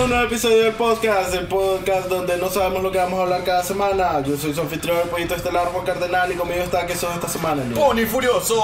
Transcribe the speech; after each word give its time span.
A 0.00 0.04
un 0.04 0.08
nuevo 0.08 0.24
episodio 0.24 0.64
del 0.64 0.72
podcast, 0.72 1.34
el 1.34 1.46
podcast 1.46 2.08
donde 2.08 2.38
no 2.38 2.48
sabemos 2.48 2.82
lo 2.82 2.90
que 2.90 2.96
vamos 2.96 3.18
a 3.18 3.24
hablar 3.24 3.44
cada 3.44 3.62
semana. 3.62 4.22
Yo 4.26 4.34
soy 4.38 4.54
su 4.54 4.62
anfitrión, 4.62 4.96
el 4.96 5.10
pollito 5.10 5.34
estelar 5.34 5.66
Juan 5.66 5.84
Cardenal, 5.84 6.32
y 6.32 6.36
conmigo 6.36 6.62
está 6.62 6.86
que 6.86 6.96
sos 6.96 7.14
esta 7.14 7.28
semana. 7.28 7.62
Elías? 7.62 7.78
¡Pony 7.78 8.06
furioso! 8.06 8.54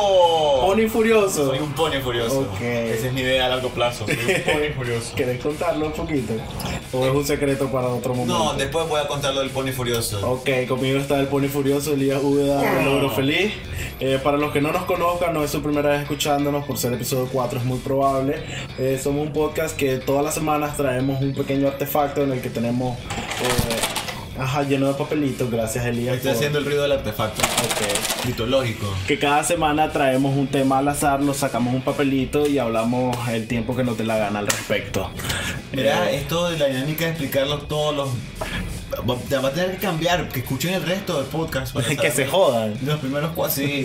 Pony 0.63 0.89
Furioso. 0.89 1.49
Soy 1.49 1.59
un 1.59 1.75
pony 1.75 2.01
furioso. 2.03 2.41
Ok. 2.41 2.63
Esa 2.63 3.09
es 3.09 3.13
mi 3.13 3.21
idea 3.21 3.45
a 3.45 3.49
largo 3.51 3.69
plazo. 3.69 4.07
Soy 4.07 4.17
un 4.17 4.43
pony 4.45 4.73
furioso. 4.77 5.15
¿Querés 5.15 5.43
contarlo 5.43 5.87
un 5.89 5.93
poquito? 5.93 6.33
¿O 6.95 7.05
es 7.05 7.15
un 7.15 7.27
secreto 7.27 7.71
para 7.71 7.89
otro 7.89 8.15
momento? 8.15 8.39
No, 8.39 8.55
después 8.55 8.89
voy 8.89 9.01
a 9.03 9.07
contar 9.07 9.35
lo 9.35 9.41
del 9.41 9.51
pony 9.51 9.73
furioso. 9.73 10.27
Ok, 10.27 10.49
conmigo 10.67 10.99
está 10.99 11.21
el 11.21 11.27
Pony 11.27 11.49
Furioso, 11.49 11.93
Elías 11.93 12.23
Úbeda, 12.23 12.81
el 12.81 12.87
logro 12.87 13.11
feliz. 13.11 13.53
Eh, 13.99 14.19
para 14.23 14.37
los 14.37 14.53
que 14.53 14.61
no 14.61 14.73
nos 14.73 14.85
conozcan, 14.85 15.35
no 15.35 15.43
es 15.43 15.51
su 15.51 15.63
primera 15.63 15.91
vez 15.91 16.03
escuchándonos, 16.03 16.65
por 16.65 16.79
ser 16.79 16.93
episodio 16.93 17.29
4 17.33 17.59
es 17.61 17.65
muy 17.65 17.79
probable. 17.79 18.43
Eh, 18.79 18.99
somos 19.03 19.27
un 19.27 19.33
podcast 19.33 19.77
que 19.77 19.97
todas 19.99 20.25
las 20.25 20.35
semanas 20.35 20.77
traemos 20.77 21.21
un 21.21 21.26
pequeño 21.35 21.69
artefacto 21.69 22.23
en 22.23 22.33
el 22.33 22.41
que 22.41 22.51
tenemos, 22.51 22.99
eh, 22.99 24.41
ajá, 24.41 24.63
lleno 24.65 24.89
de 24.89 24.95
papelitos, 24.95 25.51
gracias 25.51 25.87
Elías. 25.87 26.17
Estoy 26.17 26.31
por- 26.31 26.37
haciendo 26.37 26.59
el 26.59 26.65
ruido 26.65 26.83
del 26.83 26.93
artefacto. 26.93 27.43
Mitológico. 28.27 28.93
Que 29.07 29.19
cada 29.19 29.45
semana 29.45 29.91
traemos 29.93 30.37
un 30.37 30.49
tema 30.49 30.79
al 30.79 30.89
azar, 30.89 31.21
nos 31.21 31.37
sacamos 31.39 31.73
un 31.75 31.83
papelito 31.83 32.47
y 32.47 32.59
hablamos 32.59 33.17
el 33.29 33.47
tiempo 33.47 33.77
que 33.77 33.85
nos 33.85 33.97
dé 33.97 34.05
la 34.05 34.17
gana 34.19 34.41
al 34.41 34.47
respecto. 34.47 35.11
Mira, 35.73 36.11
Eh, 36.11 36.17
esto 36.17 36.49
de 36.51 36.59
la 36.59 36.67
dinámica 36.67 37.05
de 37.05 37.11
explicarlo 37.13 37.59
todos 37.63 37.95
los. 37.95 38.09
Va 38.93 39.41
va 39.41 39.49
a 39.49 39.53
tener 39.53 39.73
que 39.73 39.79
cambiar, 39.79 40.29
que 40.29 40.41
escuchen 40.41 40.75
el 40.75 40.83
resto 40.83 41.17
del 41.21 41.27
podcast. 41.27 41.75
para 41.75 41.87
que 41.97 42.11
se 42.11 42.27
jodan. 42.27 42.79
Los 42.85 43.01
primeros 43.01 43.33
cuatro, 43.35 43.57
sí. 43.57 43.85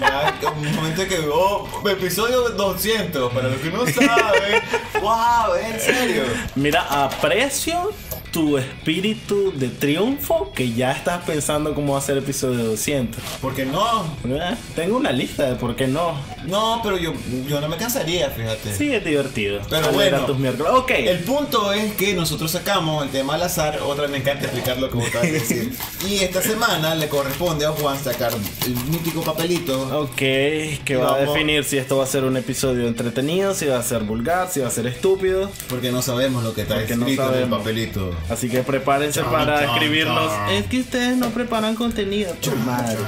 Ya, 0.00 0.38
un 0.56 0.74
momento 0.74 1.06
que, 1.06 1.18
oh, 1.32 1.68
episodio 1.88 2.50
200, 2.50 3.32
para 3.32 3.48
los 3.48 3.58
que 3.58 3.70
no 3.70 3.86
saben. 3.86 4.62
¡Wow! 5.00 5.54
¿En 5.60 5.80
serio? 5.80 6.22
Mira, 6.54 6.82
aprecio 6.82 7.92
tu 8.36 8.58
espíritu 8.58 9.50
de 9.56 9.68
triunfo 9.68 10.52
que 10.54 10.70
ya 10.74 10.92
estás 10.92 11.24
pensando 11.24 11.74
cómo 11.74 11.96
hacer 11.96 12.18
episodio 12.18 12.64
200. 12.64 13.22
¿Por 13.40 13.54
qué 13.54 13.64
no? 13.64 14.02
Eh, 14.26 14.54
Tengo 14.74 14.98
una 14.98 15.10
lista 15.10 15.48
de 15.48 15.54
por 15.54 15.74
qué 15.74 15.86
no. 15.86 16.12
No, 16.44 16.80
pero 16.82 16.98
yo, 16.98 17.14
yo 17.48 17.62
no 17.62 17.68
me 17.68 17.78
cansaría, 17.78 18.28
fíjate. 18.28 18.74
Sí, 18.74 18.92
es 18.92 19.02
divertido. 19.02 19.62
Pero 19.70 19.90
bueno. 19.90 20.26
tus 20.26 20.38
miércoles. 20.38 20.70
Ok. 20.76 20.90
El 20.90 21.20
punto 21.20 21.72
es 21.72 21.94
que 21.94 22.12
nosotros 22.12 22.50
sacamos 22.50 23.04
el 23.04 23.10
tema 23.10 23.36
al 23.36 23.42
azar, 23.42 23.80
otra 23.82 24.02
vez 24.02 24.10
me 24.10 24.18
encanta 24.18 24.44
explicar 24.44 24.76
lo 24.76 24.90
que 24.90 24.96
vos 24.98 25.10
de 25.10 25.32
decir. 25.32 25.72
Y 26.06 26.16
esta 26.16 26.42
semana 26.42 26.94
le 26.94 27.08
corresponde 27.08 27.64
a 27.64 27.70
Juan 27.70 27.98
sacar 27.98 28.32
el 28.66 28.74
mítico 28.90 29.22
papelito. 29.22 29.98
Ok, 29.98 30.16
que 30.16 30.96
va 31.00 31.14
a 31.14 31.18
definir 31.20 31.64
si 31.64 31.78
esto 31.78 31.96
va 31.96 32.04
a 32.04 32.06
ser 32.06 32.24
un 32.24 32.36
episodio 32.36 32.86
entretenido, 32.86 33.54
si 33.54 33.64
va 33.64 33.78
a 33.78 33.82
ser 33.82 34.02
vulgar, 34.02 34.50
si 34.50 34.60
va 34.60 34.68
a 34.68 34.70
ser 34.70 34.86
estúpido. 34.86 35.50
Porque 35.70 35.90
no 35.90 36.02
sabemos 36.02 36.44
lo 36.44 36.52
que 36.52 36.62
está 36.62 36.74
Porque 36.74 36.96
no 36.96 37.06
escrito 37.06 37.34
en 37.34 37.42
el 37.44 37.48
papelito. 37.48 38.14
Así 38.30 38.48
que 38.48 38.62
prepárense 38.62 39.22
para 39.22 39.64
escribirnos. 39.64 40.32
Es 40.50 40.66
que 40.66 40.80
ustedes 40.80 41.16
no 41.16 41.28
preparan 41.30 41.74
contenido. 41.76 42.34
madre. 42.66 42.98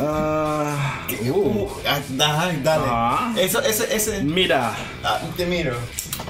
Ah, 0.00 1.00
uh. 1.30 1.38
Uh, 1.38 1.68
ah, 1.88 1.98
dale, 2.10 2.60
dale. 2.62 2.84
Ah. 2.86 3.32
Eso, 3.36 3.60
ese, 3.62 3.94
ese. 3.94 4.22
Mira, 4.22 4.72
Ah, 5.02 5.20
te 5.36 5.44
miro. 5.46 5.76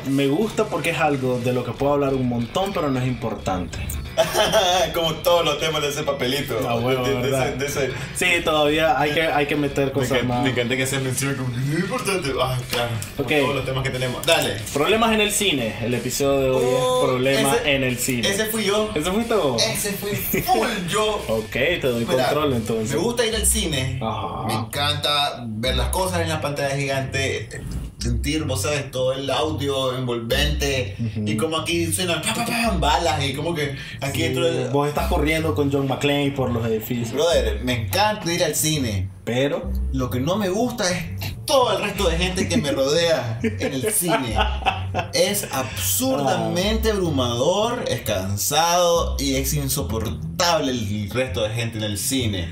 me 0.09 0.27
gusta 0.27 0.65
porque 0.65 0.91
es 0.91 0.99
algo 0.99 1.39
de 1.41 1.53
lo 1.53 1.65
que 1.65 1.73
puedo 1.73 1.93
hablar 1.95 2.15
un 2.15 2.29
montón, 2.29 2.73
pero 2.73 2.91
no 2.91 2.99
es 2.99 3.07
importante. 3.07 3.79
Como 4.95 5.13
todos 5.15 5.45
los 5.45 5.59
temas 5.59 5.83
de 5.83 5.89
ese 5.89 6.03
papelito. 6.03 6.59
Ah, 6.69 6.75
bueno, 6.75 7.03
de, 7.05 7.15
de 7.15 7.21
¿verdad? 7.21 7.49
ese, 7.49 7.57
de 7.59 7.67
ese- 7.67 7.93
Sí, 8.15 8.45
todavía 8.45 8.99
hay 8.99 9.13
que, 9.13 9.23
hay 9.23 9.47
que 9.47 9.57
meter 9.57 9.87
Me 9.87 9.93
cosas 9.93 10.11
encanta, 10.13 10.35
más. 10.35 10.45
me 10.45 10.51
encanta 10.51 10.77
que 10.77 10.87
se 10.87 10.99
mencione 11.01 11.37
como 11.37 11.49
es 11.57 11.79
importante. 11.81 12.31
Ah, 12.41 12.59
claro. 12.71 12.91
Todos 13.17 13.55
los 13.57 13.65
temas 13.65 13.83
que 13.85 13.91
tenemos. 13.91 14.25
Dale. 14.27 14.57
Problemas 14.73 15.13
en 15.13 15.21
el 15.21 15.31
cine. 15.33 15.75
El 15.83 15.95
episodio 15.95 16.41
de 16.41 16.51
hoy 16.51 16.65
Oh, 16.65 17.03
es 17.05 17.09
Problemas 17.11 17.57
ese- 17.61 17.75
en 17.77 17.85
el 17.85 17.99
cine. 17.99 18.29
Ese 18.29 18.45
fui 18.47 18.65
yo. 18.65 18.91
¿Ese 18.95 19.11
fuiste 19.11 19.35
vos? 19.35 19.63
Ese 19.63 19.93
fui 19.93 20.11
full 20.43 20.69
yo. 20.89 21.25
Ok, 21.29 21.51
te 21.53 21.81
doy 21.81 22.05
Mira, 22.05 22.25
control 22.27 22.53
entonces. 22.55 22.91
Me 22.97 22.97
gusta 23.03 23.25
ir 23.27 23.35
al 23.35 23.47
cine. 23.47 23.99
Ajá. 24.03 24.47
Me 24.47 24.55
encanta 24.55 25.45
ver 25.47 25.77
las 25.77 25.89
cosas 25.89 26.21
en 26.21 26.29
la 26.29 26.41
pantalla 26.41 26.75
gigante. 26.77 27.49
Sentir, 28.09 28.45
vos 28.45 28.63
sabes, 28.63 28.91
todo 28.91 29.13
el 29.13 29.29
audio 29.31 29.97
envolvente. 29.97 30.97
Y 31.27 31.37
como 31.37 31.59
aquí 31.59 31.93
suenan 31.93 32.23
pa, 32.23 32.35
pa, 32.35 32.47
pa, 32.47 32.77
balas. 32.79 33.25
Y 33.25 33.35
como 33.35 33.55
que 33.55 33.77
aquí 34.01 34.23
dentro 34.23 34.45
del. 34.45 34.71
Vos 34.71 34.89
estás 34.89 35.09
corriendo 35.09 35.55
con 35.55 35.71
John 35.71 35.87
McClane 35.87 36.33
por 36.33 36.51
los 36.51 36.67
edificios. 36.67 37.13
Brother, 37.13 37.63
me 37.63 37.85
encanta 37.85 38.33
ir 38.33 38.43
al 38.43 38.55
cine. 38.55 39.11
Pero, 39.25 39.71
Lo 39.93 40.09
que 40.09 40.21
no 40.21 40.37
me 40.37 40.49
gusta 40.49 40.91
es 40.91 41.37
todo 41.45 41.77
el 41.77 41.83
resto 41.83 42.09
de 42.09 42.17
gente 42.17 42.49
que 42.49 42.57
me 42.57 42.73
rodea 42.73 43.39
en 43.43 43.75
el 43.75 43.93
cine. 43.93 44.35
Es 45.13 45.47
absurdamente 45.53 46.93
abrumador, 46.93 47.85
es 47.89 48.01
cansado 48.03 49.17
y 49.19 49.35
es 49.35 49.53
insoportable 49.53 50.71
el 50.71 51.11
resto 51.11 51.43
de 51.43 51.51
gente 51.51 51.77
en 51.77 51.85
el 51.85 51.99
cine. 51.99 52.49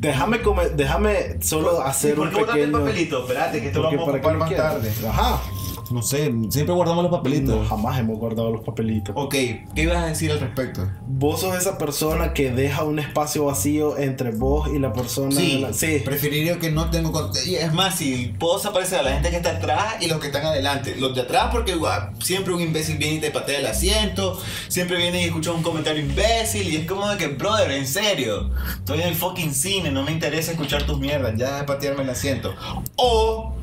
Déjame 0.00 0.40
come- 0.42 0.70
déjame 0.70 1.36
solo 1.42 1.80
hacer 1.82 2.18
un 2.18 2.30
pequeño. 2.46 2.78
Espérate, 3.20 3.60
que 3.60 3.66
esto 3.68 3.82
lo 3.82 3.90
vamos 3.90 4.08
a 4.08 4.10
ocupar 4.12 4.36
más 4.38 4.48
quieras. 4.48 4.72
tarde. 4.74 4.92
Ajá. 5.08 5.40
No 5.90 6.02
sé, 6.02 6.32
siempre 6.50 6.74
guardamos 6.74 7.02
los 7.02 7.12
papelitos. 7.12 7.56
No, 7.62 7.64
jamás 7.66 7.98
hemos 7.98 8.18
guardado 8.18 8.50
los 8.50 8.62
papelitos. 8.62 9.14
Ok, 9.16 9.32
¿qué 9.32 9.66
ibas 9.82 9.96
a 9.98 10.06
decir 10.06 10.30
al 10.30 10.40
respecto? 10.40 10.86
Vos 11.06 11.40
sos 11.40 11.56
esa 11.56 11.78
persona 11.78 12.32
que 12.34 12.50
deja 12.50 12.84
un 12.84 12.98
espacio 12.98 13.46
vacío 13.46 13.96
entre 13.98 14.30
vos 14.32 14.68
y 14.74 14.78
la 14.78 14.92
persona. 14.92 15.34
Sí, 15.34 15.58
la- 15.60 15.72
sí. 15.72 16.00
preferiría 16.04 16.58
que 16.58 16.70
no 16.70 16.90
tengo 16.90 17.12
con- 17.12 17.30
Es 17.36 17.72
más, 17.72 17.96
si 17.96 18.34
puedo 18.38 18.56
desaparecer 18.58 19.00
a 19.00 19.02
la 19.02 19.12
gente 19.12 19.30
que 19.30 19.36
está 19.36 19.50
atrás 19.50 19.96
y 20.00 20.06
los 20.08 20.18
que 20.20 20.26
están 20.26 20.44
adelante. 20.46 20.94
Los 20.96 21.14
de 21.14 21.22
atrás, 21.22 21.48
porque 21.52 21.74
guau, 21.74 22.10
siempre 22.22 22.52
un 22.54 22.60
imbécil 22.60 22.98
viene 22.98 23.14
y 23.16 23.20
te 23.20 23.30
patea 23.30 23.58
el 23.60 23.66
asiento. 23.66 24.38
Siempre 24.68 24.96
viene 24.98 25.22
y 25.22 25.24
escucha 25.24 25.52
un 25.52 25.62
comentario 25.62 26.02
imbécil. 26.02 26.68
Y 26.72 26.76
es 26.76 26.86
como 26.86 27.08
de 27.08 27.16
que, 27.16 27.28
brother, 27.28 27.70
en 27.70 27.86
serio. 27.86 28.50
Estoy 28.78 29.00
en 29.00 29.08
el 29.08 29.14
fucking 29.14 29.54
cine, 29.54 29.90
no 29.90 30.02
me 30.02 30.12
interesa 30.12 30.52
escuchar 30.52 30.82
tus 30.84 30.98
mierdas. 30.98 31.34
Ya 31.36 31.56
de 31.58 31.64
patearme 31.64 32.02
el 32.02 32.10
asiento. 32.10 32.54
O. 32.96 33.54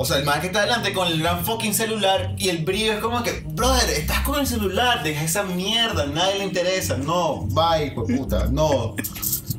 O 0.00 0.04
sea, 0.04 0.18
el 0.18 0.24
man 0.24 0.40
que 0.40 0.46
está 0.46 0.60
adelante 0.60 0.92
con 0.92 1.08
el 1.08 1.18
gran 1.20 1.44
fucking 1.44 1.74
celular 1.74 2.32
y 2.38 2.50
el 2.50 2.58
brillo 2.64 2.92
es 2.92 3.00
como 3.00 3.20
que, 3.24 3.42
brother, 3.48 3.90
estás 3.90 4.20
con 4.20 4.38
el 4.38 4.46
celular, 4.46 5.02
deja 5.02 5.24
esa 5.24 5.42
mierda, 5.42 6.06
nadie 6.06 6.38
le 6.38 6.44
interesa. 6.44 6.96
No, 6.96 7.40
bye, 7.46 7.90
de 7.90 8.16
puta, 8.16 8.46
no. 8.48 8.94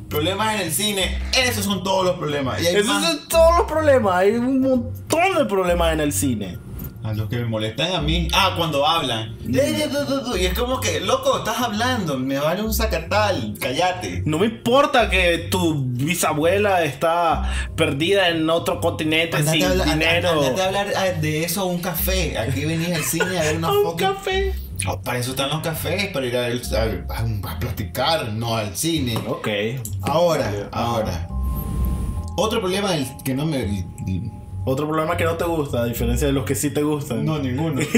Problemas 0.08 0.54
en 0.54 0.62
el 0.62 0.72
cine, 0.72 1.18
esos 1.36 1.66
son 1.66 1.84
todos 1.84 2.06
los 2.06 2.16
problemas. 2.16 2.60
Y 2.62 2.66
hay 2.68 2.76
Esos 2.76 2.86
más- 2.86 3.04
son 3.04 3.28
todos 3.28 3.58
los 3.58 3.66
problemas. 3.70 4.14
Hay 4.14 4.30
un 4.32 4.60
montón 4.60 5.34
de 5.36 5.44
problemas 5.44 5.92
en 5.92 6.00
el 6.00 6.12
cine. 6.12 6.58
A 7.02 7.14
los 7.14 7.28
que 7.30 7.36
me 7.36 7.46
molestan 7.46 7.94
a 7.94 8.00
mí. 8.02 8.28
Ah, 8.34 8.52
cuando 8.58 8.86
hablan. 8.86 9.34
Y 9.48 9.56
es 10.44 10.52
como 10.58 10.80
que, 10.80 11.00
loco, 11.00 11.38
estás 11.38 11.58
hablando, 11.60 12.18
me 12.18 12.38
vale 12.38 12.62
un 12.62 12.74
sacatal, 12.74 13.54
cállate. 13.58 14.22
No 14.26 14.38
me 14.38 14.46
importa 14.46 15.08
que 15.08 15.48
tu 15.50 15.82
bisabuela 15.82 16.84
está 16.84 17.50
perdida 17.74 18.28
en 18.28 18.48
otro 18.50 18.80
continente 18.80 19.38
Andate 19.38 19.56
sin 19.58 19.66
a 19.66 19.70
hablar, 19.70 19.88
dinero. 19.88 20.30
andate 20.42 20.60
a 20.62 20.66
hablar 20.66 20.86
ah, 20.96 21.04
de 21.20 21.44
eso 21.44 21.62
a 21.62 21.64
un 21.64 21.80
café. 21.80 22.38
Aquí 22.38 22.66
venís 22.66 22.92
al 22.94 23.02
cine 23.02 23.38
a 23.38 23.42
ver 23.44 23.56
una 23.56 23.68
A 23.68 23.72
un 23.72 23.84
fucking- 23.84 23.96
café. 23.96 24.54
Ah, 24.86 25.00
Para 25.02 25.18
eso 25.18 25.30
están 25.30 25.48
los 25.50 25.60
cafés, 25.60 26.08
para 26.08 26.26
ir 26.26 26.36
a, 26.36 26.46
a- 26.46 27.50
a 27.52 27.58
platicar, 27.58 28.30
no 28.34 28.56
al 28.56 28.76
cine. 28.76 29.16
Ok. 29.26 29.48
Ahora, 30.02 30.68
ahora. 30.72 31.28
Otro 32.36 32.60
problema 32.60 32.90
que 33.24 33.34
no 33.34 33.46
me. 33.46 33.86
Otro 34.64 34.86
problema 34.86 35.16
que 35.16 35.24
no 35.24 35.36
te 35.36 35.44
gusta, 35.44 35.82
a 35.82 35.86
diferencia 35.86 36.26
de 36.26 36.32
los 36.32 36.44
que 36.44 36.54
sí 36.54 36.70
te 36.70 36.82
gustan. 36.82 37.24
No, 37.24 37.38
ninguno. 37.38 37.80
es 37.86 37.88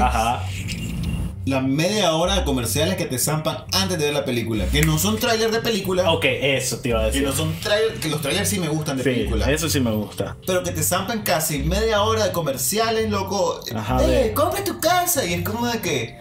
Ajá. 0.00 0.44
La 1.48 1.60
media 1.60 2.12
hora 2.14 2.34
de 2.36 2.44
comerciales 2.44 2.96
que 2.96 3.06
te 3.06 3.18
zampan 3.18 3.64
antes 3.72 3.98
de 3.98 4.04
ver 4.06 4.14
la 4.14 4.24
película. 4.24 4.66
Que 4.66 4.82
no 4.82 4.98
son 4.98 5.18
trailers 5.18 5.50
de 5.52 5.60
película. 5.60 6.10
Ok, 6.12 6.24
eso 6.24 6.78
te 6.80 6.90
iba 6.90 6.98
a 7.00 7.04
Que 7.04 7.06
decir. 7.12 7.22
no 7.26 7.32
son 7.32 7.52
trailers. 7.60 7.98
Que 8.00 8.08
los 8.08 8.20
trailers 8.20 8.48
sí 8.48 8.58
me 8.58 8.68
gustan 8.68 8.96
de 8.98 9.02
Sí, 9.04 9.10
película. 9.10 9.50
eso 9.50 9.68
sí 9.68 9.80
me 9.80 9.90
gusta. 9.90 10.36
Pero 10.46 10.62
que 10.62 10.70
te 10.72 10.82
zampan 10.82 11.22
casi 11.22 11.60
media 11.60 12.02
hora 12.02 12.24
de 12.26 12.32
comerciales, 12.32 13.08
loco. 13.10 13.60
Ajá, 13.74 13.98
eh, 14.04 14.32
compra 14.34 14.62
tu 14.62 14.78
casa. 14.80 15.24
Y 15.24 15.34
es 15.34 15.42
como 15.42 15.66
de 15.66 15.80
que. 15.80 16.18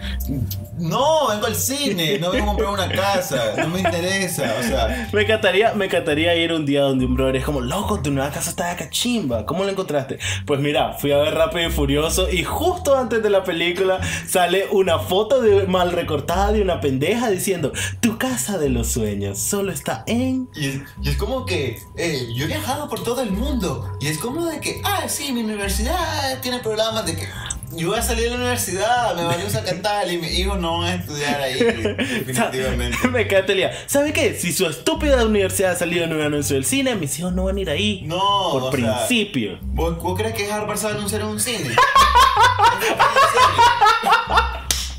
No, 0.77 1.27
vengo 1.29 1.47
al 1.47 1.55
cine. 1.55 2.19
No 2.19 2.31
vengo 2.31 2.45
a 2.45 2.55
comprar 2.55 2.69
una 2.69 2.89
casa. 2.89 3.53
No 3.57 3.67
me 3.69 3.79
interesa. 3.79 4.55
O 4.59 4.63
sea. 4.63 5.09
Me 5.11 5.23
encantaría, 5.23 5.73
me 5.73 5.85
encantaría 5.85 6.35
ir 6.35 6.53
un 6.53 6.65
día 6.65 6.81
donde 6.81 7.05
un 7.05 7.15
brother 7.15 7.35
es 7.37 7.43
como, 7.43 7.59
loco, 7.61 7.99
tu 8.01 8.11
nueva 8.11 8.31
casa 8.31 8.49
está 8.49 8.69
de 8.69 8.75
cachimba. 8.77 9.45
¿Cómo 9.45 9.63
la 9.63 9.71
encontraste? 9.71 10.19
Pues 10.45 10.59
mira, 10.59 10.93
fui 10.93 11.11
a 11.11 11.17
ver 11.17 11.33
Rápido 11.33 11.67
y 11.67 11.71
Furioso 11.71 12.29
y 12.31 12.43
justo 12.43 12.95
antes 12.97 13.21
de 13.21 13.29
la 13.29 13.43
película 13.43 13.99
sale 14.27 14.67
una 14.71 14.99
foto 14.99 15.16
de 15.25 15.65
mal 15.67 15.91
recortada 15.91 16.51
de 16.51 16.61
una 16.61 16.79
pendeja 16.79 17.29
diciendo, 17.29 17.71
tu 18.01 18.17
casa 18.17 18.57
de 18.57 18.69
los 18.69 18.87
sueños 18.87 19.39
solo 19.39 19.71
está 19.71 20.03
en... 20.05 20.47
Y 20.55 20.67
es, 20.67 20.81
y 21.01 21.09
es 21.09 21.17
como 21.17 21.45
que 21.45 21.81
eh, 21.97 22.27
yo 22.35 22.45
he 22.45 22.47
viajado 22.47 22.87
por 22.87 23.03
todo 23.03 23.21
el 23.21 23.31
mundo. 23.31 23.97
Y 23.99 24.07
es 24.07 24.19
como 24.19 24.45
de 24.45 24.59
que, 24.59 24.79
ah, 24.83 25.09
sí, 25.09 25.31
mi 25.31 25.41
universidad 25.41 26.39
tiene 26.41 26.59
programas 26.59 27.05
de 27.05 27.15
que 27.15 27.27
yo 27.75 27.89
voy 27.89 27.99
a 27.99 28.01
salir 28.01 28.25
de 28.25 28.29
la 28.29 28.35
universidad, 28.37 29.13
me 29.15 29.23
valió 29.23 29.49
sacatal 29.49 30.09
y 30.11 30.17
mis 30.19 30.39
hijos 30.39 30.57
no 30.59 30.79
van 30.79 30.87
a 30.87 30.95
estudiar 30.95 31.41
ahí, 31.41 31.59
definitivamente. 32.25 33.07
me 33.09 33.23
encanta 33.23 33.51
el 33.51 33.57
día. 33.57 33.71
¿Sabe 33.87 34.13
qué? 34.13 34.35
Si 34.35 34.53
su 34.53 34.65
estúpida 34.67 35.25
universidad 35.25 35.71
ha 35.71 35.75
salido 35.75 36.05
en 36.05 36.13
un 36.13 36.21
anuncio 36.21 36.55
del 36.55 36.63
cine, 36.63 36.95
mis 36.95 37.19
hijos 37.19 37.33
no 37.33 37.43
van 37.45 37.57
a 37.57 37.59
ir 37.59 37.69
ahí. 37.69 38.03
No, 38.05 38.49
Por 38.51 38.63
o 38.63 38.71
sea, 38.71 39.05
principio. 39.05 39.59
¿vos, 39.63 40.01
vos 40.01 40.17
crees 40.17 40.33
que 40.33 40.49
Harvard 40.49 40.77
sabe 40.77 40.93
anunciar 40.95 41.21
en 41.21 41.27
un 41.27 41.39
cine? 41.39 41.75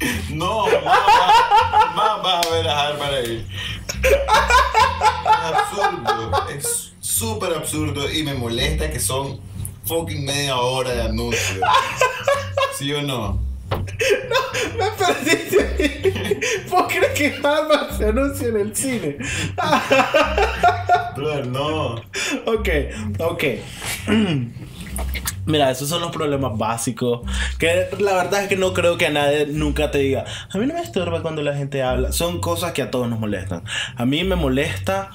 No, 0.30 0.66
más, 0.66 1.96
más 1.96 2.22
vas 2.22 2.46
a 2.46 2.50
ver 2.50 2.68
a 2.68 2.86
Harvard 2.88 3.14
ahí. 3.14 3.46
Es 4.02 5.54
absurdo. 5.54 6.48
Es 6.54 6.92
súper 7.00 7.54
absurdo 7.54 8.10
y 8.10 8.22
me 8.22 8.34
molesta 8.34 8.90
que 8.90 9.00
son 9.00 9.40
fucking 9.84 10.24
media 10.24 10.56
hora 10.56 10.92
de 10.92 11.02
anuncio. 11.02 11.60
¿Sí 12.76 12.92
o 12.92 13.02
no? 13.02 13.40
Me 13.70 14.90
perdiste. 14.96 16.40
¿Vos 16.70 16.84
crees 16.88 17.12
que 17.14 17.34
Harvard 17.46 17.96
se 17.96 18.06
anuncia 18.06 18.48
en 18.48 18.56
el 18.56 18.76
cine? 18.76 19.18
Brother, 21.16 21.46
no. 21.46 21.94
Ok, 22.46 22.68
ok. 23.18 23.44
Mira, 25.48 25.70
esos 25.70 25.88
son 25.88 26.02
los 26.02 26.10
problemas 26.10 26.56
básicos. 26.58 27.20
Que 27.58 27.88
la 27.98 28.12
verdad 28.14 28.42
es 28.42 28.48
que 28.48 28.56
no 28.56 28.74
creo 28.74 28.98
que 28.98 29.06
a 29.06 29.10
nadie 29.10 29.46
nunca 29.46 29.90
te 29.90 29.98
diga. 29.98 30.26
A 30.52 30.58
mí 30.58 30.66
no 30.66 30.74
me 30.74 30.82
estorba 30.82 31.22
cuando 31.22 31.42
la 31.42 31.56
gente 31.56 31.82
habla. 31.82 32.12
Son 32.12 32.40
cosas 32.40 32.72
que 32.72 32.82
a 32.82 32.90
todos 32.90 33.08
nos 33.08 33.18
molestan. 33.18 33.64
A 33.96 34.04
mí 34.04 34.22
me 34.24 34.36
molesta. 34.36 35.10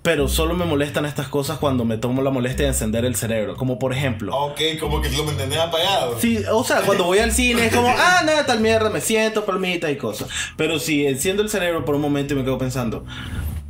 Pero 0.00 0.26
solo 0.26 0.54
me 0.54 0.64
molestan 0.64 1.04
estas 1.04 1.28
cosas 1.28 1.58
cuando 1.58 1.84
me 1.84 1.96
tomo 1.96 2.22
la 2.22 2.30
molestia 2.30 2.64
de 2.64 2.70
encender 2.70 3.04
el 3.04 3.14
cerebro. 3.14 3.54
Como 3.54 3.78
por 3.78 3.92
ejemplo. 3.92 4.34
Ok, 4.34 4.60
como 4.80 5.02
que 5.02 5.10
lo 5.10 5.24
me 5.24 5.32
entendés 5.32 5.58
apagado. 5.58 6.18
Sí, 6.18 6.42
o 6.50 6.64
sea, 6.64 6.80
cuando 6.80 7.04
voy 7.04 7.18
al 7.18 7.32
cine 7.32 7.66
es 7.66 7.74
como, 7.74 7.88
ah, 7.96 8.22
nada, 8.24 8.46
tal 8.46 8.60
mierda, 8.60 8.88
me 8.88 9.02
siento, 9.02 9.44
palmita 9.44 9.90
y 9.90 9.96
cosas. 9.96 10.28
Pero 10.56 10.78
si 10.78 11.06
enciendo 11.06 11.42
el 11.42 11.50
cerebro 11.50 11.84
por 11.84 11.94
un 11.94 12.00
momento 12.00 12.32
y 12.32 12.38
me 12.38 12.44
quedo 12.44 12.58
pensando, 12.58 13.04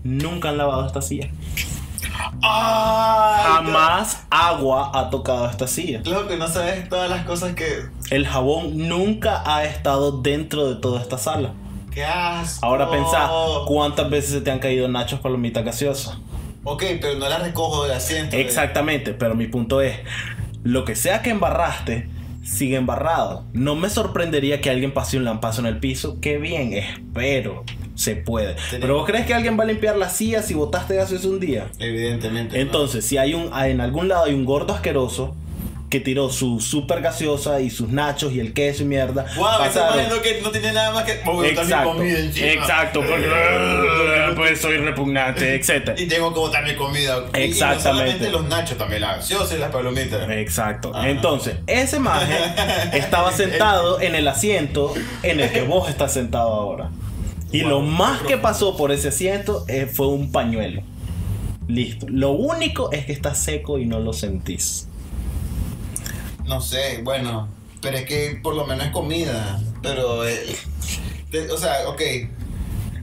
nunca 0.05 0.51
han 0.51 0.57
lavado 0.57 0.87
esta 0.87 1.03
silla. 1.03 1.29
Ay, 2.43 3.45
Jamás 3.45 4.25
agua 4.31 4.91
ha 4.95 5.11
tocado 5.11 5.49
esta 5.49 5.67
silla. 5.67 6.03
Lo 6.05 6.27
que 6.27 6.37
no 6.37 6.49
sabes 6.49 6.89
todas 6.89 7.09
las 7.09 7.25
cosas 7.25 7.55
que. 7.55 7.87
El 8.11 8.27
jabón 8.27 8.89
nunca 8.89 9.43
ha 9.45 9.65
estado 9.65 10.23
dentro 10.23 10.69
de 10.69 10.81
toda 10.81 11.01
esta 11.01 11.19
sala. 11.19 11.53
¡Qué 11.91 12.05
asco! 12.05 12.65
Ahora 12.65 12.91
pensá, 12.91 13.31
¿cuántas 13.67 14.09
veces 14.09 14.31
se 14.31 14.41
te 14.41 14.51
han 14.51 14.59
caído 14.59 14.89
nachos 14.89 15.21
palomitas 15.21 15.65
gaseosas? 15.65 16.19
Ok, 16.65 16.85
pero 17.01 17.19
no 17.19 17.29
la 17.29 17.39
recojo 17.39 17.85
del 17.85 17.93
asiento. 17.93 18.37
Exactamente, 18.37 19.15
pero 19.15 19.35
mi 19.35 19.47
punto 19.47 19.81
es, 19.81 19.97
lo 20.63 20.85
que 20.85 20.95
sea 20.95 21.23
que 21.23 21.31
embarraste, 21.31 22.09
sigue 22.45 22.77
embarrado. 22.77 23.45
No 23.53 23.75
me 23.75 23.91
sorprendería 23.91 24.61
que 24.61 24.71
alguien 24.71 24.95
pase 24.95 25.17
un 25.17 25.25
lampazo 25.25 25.61
en 25.61 25.67
el 25.67 25.79
piso. 25.79 26.19
Qué 26.21 26.39
bien, 26.39 26.73
espero. 26.73 27.65
Se 28.03 28.17
puede. 28.17 28.57
Pero 28.71 28.97
vos 28.97 29.07
crees 29.07 29.27
que 29.27 29.35
alguien 29.35 29.59
va 29.59 29.65
a 29.65 29.67
limpiar 29.67 29.97
la 29.97 30.09
silla 30.09 30.43
si 30.43 30.55
botaste 30.55 30.97
gaseosa 30.97 31.29
un 31.29 31.39
día? 31.41 31.67
Evidentemente. 31.79 32.57
no. 32.57 32.63
Entonces, 32.63 33.05
si 33.07 33.17
hay 33.19 33.35
un 33.35 33.51
en 33.57 33.81
algún 33.81 34.09
lado 34.09 34.25
hay 34.25 34.35
un 34.35 34.45
gordo 34.45 34.75
asqueroso 34.75 35.37
que 35.89 36.01
tiró 36.01 36.31
su 36.31 36.59
super 36.59 37.03
gaseosa 37.03 37.61
y 37.61 37.69
sus 37.69 37.91
nachos 37.91 38.33
y 38.33 38.41
el 38.41 38.55
queso 38.55 38.83
y 38.83 38.87
mierda. 38.87 39.25
Ver- 39.25 39.83
poniendo 39.91 40.23
que 40.23 40.41
no 40.41 40.51
tiene 40.51 40.73
nada 40.73 40.91
más 40.93 41.05
que. 41.05 41.21
Mi 41.31 41.49
Exacto, 41.49 41.91
comida 41.93 42.19
encima. 42.19 42.47
exacto, 42.47 43.01
porque 43.01 43.29
pues 44.37 44.59
soy 44.59 44.79
repugnante, 44.79 45.55
etc. 45.55 45.91
Y 45.99 46.07
tengo 46.07 46.33
que 46.33 46.41
botar 46.41 46.65
mi 46.65 46.75
comida. 46.77 47.19
Y- 47.35 47.41
Y 47.41 47.43
Exactamente. 47.43 47.85
no 47.89 47.93
solamente 47.99 48.31
los 48.31 48.45
nachos, 48.49 48.79
también 48.79 49.03
las 49.03 49.17
gaseosas 49.19 49.53
y 49.57 49.61
las 49.61 49.71
palomitas. 49.71 50.31
Exacto. 50.31 50.93
Ajá. 50.95 51.11
Entonces, 51.11 51.57
ese 51.67 51.99
maje 51.99 52.39
estaba 52.95 53.31
sentado 53.33 54.01
en 54.01 54.15
el 54.15 54.27
asiento 54.29 54.95
en 55.23 55.41
el 55.41 55.53
que 55.53 55.61
vos 55.61 55.91
estás 55.91 56.15
sentado 56.15 56.49
ahora. 56.55 56.89
Y 57.53 57.61
lo 57.61 57.81
más 57.81 58.23
que 58.23 58.39
pasó 58.39 58.77
por 58.77 58.91
ese 58.93 59.09
asiento 59.09 59.65
eh, 59.69 59.87
fue 59.93 60.09
un 60.09 60.33
pañuelo. 60.33 60.83
Listo. 61.69 62.07
Lo 62.09 62.31
único 62.33 62.91
es 62.93 63.07
que 63.07 63.13
está 63.13 63.35
seco 63.35 63.79
y 63.79 63.87
no 63.87 64.01
lo 64.01 64.13
sentís. 64.13 64.89
No 66.45 66.61
sé, 66.61 67.01
bueno. 67.05 67.49
Pero 67.81 67.99
es 67.99 68.05
que 68.07 68.39
por 68.43 68.55
lo 68.55 68.67
menos 68.67 68.87
es 68.87 68.93
comida. 68.93 69.61
Pero. 69.83 70.27
eh, 70.27 70.57
de- 71.31 71.51
o 71.51 71.57
sea, 71.59 71.89
ok. 71.89 72.01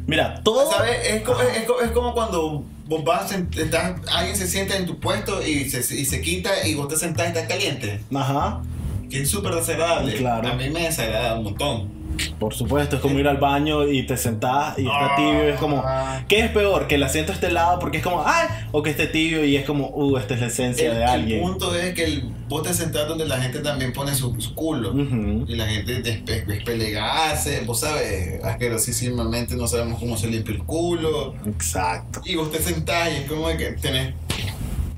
Mira, 0.07 0.41
todo. 0.43 0.71
¿Sabes? 0.71 1.07
Es, 1.07 1.21
co- 1.21 1.39
es 1.41 1.63
co- 1.65 1.81
es 1.81 1.91
como 1.91 2.13
cuando 2.13 2.63
vos 2.87 3.03
vas, 3.03 3.31
estás, 3.31 3.99
alguien 4.11 4.35
se 4.35 4.47
sienta 4.47 4.75
en 4.75 4.85
tu 4.87 4.99
puesto 4.99 5.45
y 5.45 5.69
se, 5.69 5.79
y 5.95 6.05
se 6.05 6.21
quita 6.21 6.67
y 6.67 6.73
vos 6.73 6.87
te 6.87 6.95
sentás 6.97 7.27
y 7.27 7.29
estás 7.29 7.47
caliente. 7.47 8.01
Ajá. 8.13 8.61
Que 9.09 9.21
es 9.21 9.29
súper 9.29 9.53
desagradable. 9.55 10.15
Claro. 10.15 10.47
A 10.49 10.53
mí 10.55 10.69
me 10.69 10.81
desagrada 10.81 11.35
un 11.37 11.43
montón. 11.45 11.98
Por 12.39 12.53
supuesto, 12.53 12.95
es 12.97 13.01
como 13.01 13.19
ir 13.19 13.27
al 13.27 13.37
baño 13.37 13.87
y 13.87 14.05
te 14.05 14.15
sentás 14.17 14.77
y 14.79 14.83
está 14.87 15.15
tibio 15.15 15.45
y 15.47 15.51
es 15.51 15.59
como. 15.59 15.83
¿qué 16.27 16.39
es 16.41 16.51
peor? 16.51 16.87
Que 16.87 16.95
el 16.95 17.03
asiento 17.03 17.31
esté 17.31 17.47
helado 17.47 17.79
porque 17.79 17.97
es 17.97 18.03
como, 18.03 18.23
¡ay! 18.25 18.47
O 18.71 18.81
que 18.83 18.89
esté 18.91 19.07
tibio 19.07 19.43
y 19.45 19.55
es 19.57 19.65
como, 19.65 19.87
¡uh! 19.89 20.17
Esta 20.17 20.33
es 20.35 20.39
la 20.41 20.47
esencia 20.47 20.87
El, 20.89 20.95
de 20.97 21.03
el 21.03 21.09
alguien. 21.09 21.41
punto 21.41 21.75
es 21.75 21.93
que 21.93 22.03
el, 22.05 22.23
vos 22.47 22.63
te 22.63 22.73
sentás 22.73 23.07
donde 23.07 23.25
la 23.25 23.39
gente 23.41 23.59
también 23.59 23.93
pone 23.93 24.13
su, 24.15 24.39
su 24.39 24.53
culo. 24.55 24.91
Ujú. 24.91 25.45
Y 25.47 25.55
la 25.55 25.67
gente 25.67 26.01
despe- 26.03 26.45
despelegase, 26.45 27.61
vos 27.65 27.79
sabes, 27.81 28.43
asquerosísimamente 28.43 29.55
no 29.55 29.67
sabemos 29.67 29.99
cómo 29.99 30.17
se 30.17 30.27
limpia 30.27 30.53
el 30.55 30.63
culo. 30.63 31.35
Exacto. 31.45 32.21
Y 32.25 32.35
vos 32.35 32.51
te 32.51 32.59
sentás 32.59 33.09
y 33.11 33.15
es 33.23 33.23
como 33.29 33.47
que 33.57 33.71
tenés 33.73 34.13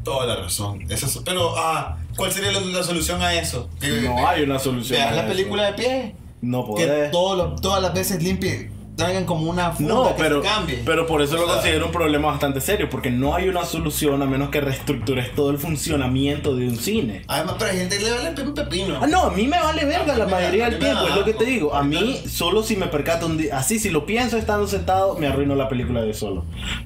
toda 0.03 0.25
la 0.25 0.35
razón. 0.35 0.81
Eso 0.89 1.05
es- 1.05 1.19
pero, 1.23 1.53
ah, 1.57 1.97
¿cuál 2.15 2.31
sería 2.31 2.51
la, 2.51 2.59
la 2.61 2.83
solución 2.83 3.21
a 3.21 3.33
eso? 3.35 3.69
No 4.03 4.27
hay 4.27 4.41
una 4.43 4.57
solución. 4.59 4.99
Veas 4.99 5.15
la 5.15 5.27
película 5.27 5.65
de 5.67 5.73
pie. 5.73 6.15
No 6.41 6.63
Que 6.75 6.85
podés. 6.87 7.11
todo 7.11 7.35
lo- 7.35 7.55
todas 7.55 7.81
las 7.81 7.93
veces 7.93 8.21
limpie, 8.23 8.71
traigan 8.95 9.25
como 9.25 9.49
una 9.49 9.71
funda 9.71 9.93
No, 9.93 10.07
que 10.15 10.21
pero, 10.23 10.41
se 10.43 10.47
cambie. 10.49 10.81
pero 10.85 11.07
por 11.07 11.21
eso 11.21 11.35
O 11.35 11.39
lo 11.39 11.45
sea, 11.45 11.55
considero 11.55 11.85
un 11.87 11.91
problema 11.91 12.27
bastante 12.29 12.61
serio, 12.61 12.89
porque 12.89 13.09
no 13.11 13.33
hay 13.35 13.47
una 13.47 13.63
solución 13.65 14.21
a 14.21 14.25
menos 14.25 14.49
que 14.49 14.59
reestructures 14.61 15.33
todo 15.33 15.49
el 15.51 15.57
funcionamiento 15.59 16.55
de 16.55 16.67
un 16.67 16.77
cine. 16.77 17.21
Además, 17.27 17.55
pero 17.59 17.71
hay 17.71 17.77
gente 17.77 17.97
que 17.97 18.03
le 18.05 18.11
vale 18.11 18.41
un 18.43 18.53
pepino. 18.53 18.97
Ah, 19.01 19.07
no, 19.07 19.23
a 19.23 19.31
mí 19.31 19.47
me 19.47 19.59
vale 19.59 19.85
verga 19.85 20.15
la 20.17 20.27
mayoría 20.27 20.69
del 20.69 20.79
tiempo, 20.79 21.07
es 21.07 21.15
lo 21.15 21.23
que 21.25 21.33
te 21.33 21.45
digo. 21.45 21.73
A 21.75 21.83
mí, 21.83 22.21
solo 22.27 22.63
si 22.63 22.75
me 22.75 22.87
percato 22.87 23.25
un 23.27 23.37
día, 23.37 23.57
así, 23.57 23.79
si 23.79 23.89
lo 23.91 24.05
pienso 24.05 24.37
estando 24.37 24.67
sentado, 24.67 25.15
me 25.17 25.27
arruino 25.27 25.55
la 25.55 25.69
película 25.69 26.01
de 26.01 26.13
solo. 26.13 26.43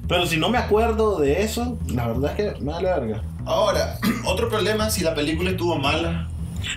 Pero 0.08 0.26
si 0.26 0.36
no 0.36 0.48
me 0.50 0.58
acuerdo 0.58 1.18
de 1.18 1.42
eso, 1.42 1.76
la 1.88 2.06
verdad 2.08 2.32
es 2.38 2.54
que 2.54 2.60
me 2.62 2.72
vale 2.72 2.88
verga. 2.88 3.22
Ahora, 3.46 3.98
otro 4.26 4.48
problema, 4.48 4.90
si 4.90 5.02
la 5.02 5.14
película 5.14 5.50
estuvo 5.50 5.76
mala, 5.76 6.28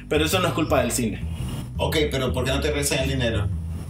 Pero 0.07 0.25
eso 0.25 0.39
no 0.39 0.47
es 0.47 0.53
culpa 0.53 0.81
del 0.81 0.91
cine. 0.91 1.23
Ok, 1.79 1.97
pero 2.11 2.31
¿por 2.33 2.45
qué 2.45 2.51
no 2.51 2.59
te 2.61 2.67
regresan 2.67 2.99
el 2.99 3.09
dinero? 3.09 3.47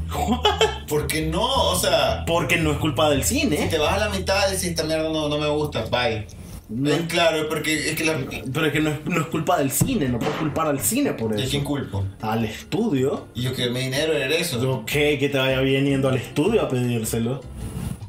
¿Por 0.88 1.06
qué 1.07 1.27
no? 1.27 1.44
O 1.44 1.75
sea, 1.75 2.24
Porque 2.25 2.57
no 2.57 2.71
es 2.71 2.77
culpa 2.77 3.09
del 3.09 3.24
si 3.24 3.41
cine. 3.41 3.68
te 3.68 3.77
vas 3.77 3.94
a 3.94 4.07
la 4.07 4.09
mitad 4.09 4.47
y 4.47 4.51
decís 4.53 4.69
esta 4.69 4.83
mierda 4.83 5.09
no, 5.09 5.30
no 5.30 5.38
me 5.38 5.47
gusta, 5.50 5.86
bye. 5.91 6.25
No. 6.69 6.89
Eh, 6.91 7.06
claro, 7.07 7.47
porque 7.50 7.89
es 7.89 7.95
que 7.95 8.06
la... 8.06 8.15
Pero 8.53 8.65
es 8.67 8.72
que 8.74 8.79
no 8.79 8.89
es, 8.91 9.05
no 9.05 9.22
es 9.22 9.27
culpa 9.27 9.58
del 9.58 9.72
cine, 9.72 10.08
no 10.08 10.19
puedo 10.19 10.31
culpar 10.34 10.67
al 10.67 10.79
cine 10.79 11.13
por 11.13 11.36
¿De 11.36 11.41
eso. 11.41 11.50
quién 11.51 11.63
culpo? 11.63 12.05
Al 12.22 12.46
estudio. 12.46 13.25
Y 13.34 13.41
yo 13.43 13.53
que 13.55 13.69
mi 13.69 13.79
dinero 13.81 14.13
era 14.13 14.36
eso. 14.36 14.84
¿qué? 14.86 15.17
Que 15.19 15.29
te 15.29 15.38
vaya 15.39 15.62
bien 15.62 15.86
yendo 15.86 16.10
al 16.10 16.15
estudio 16.17 16.62
a 16.62 16.69
pedírselo. 16.69 17.41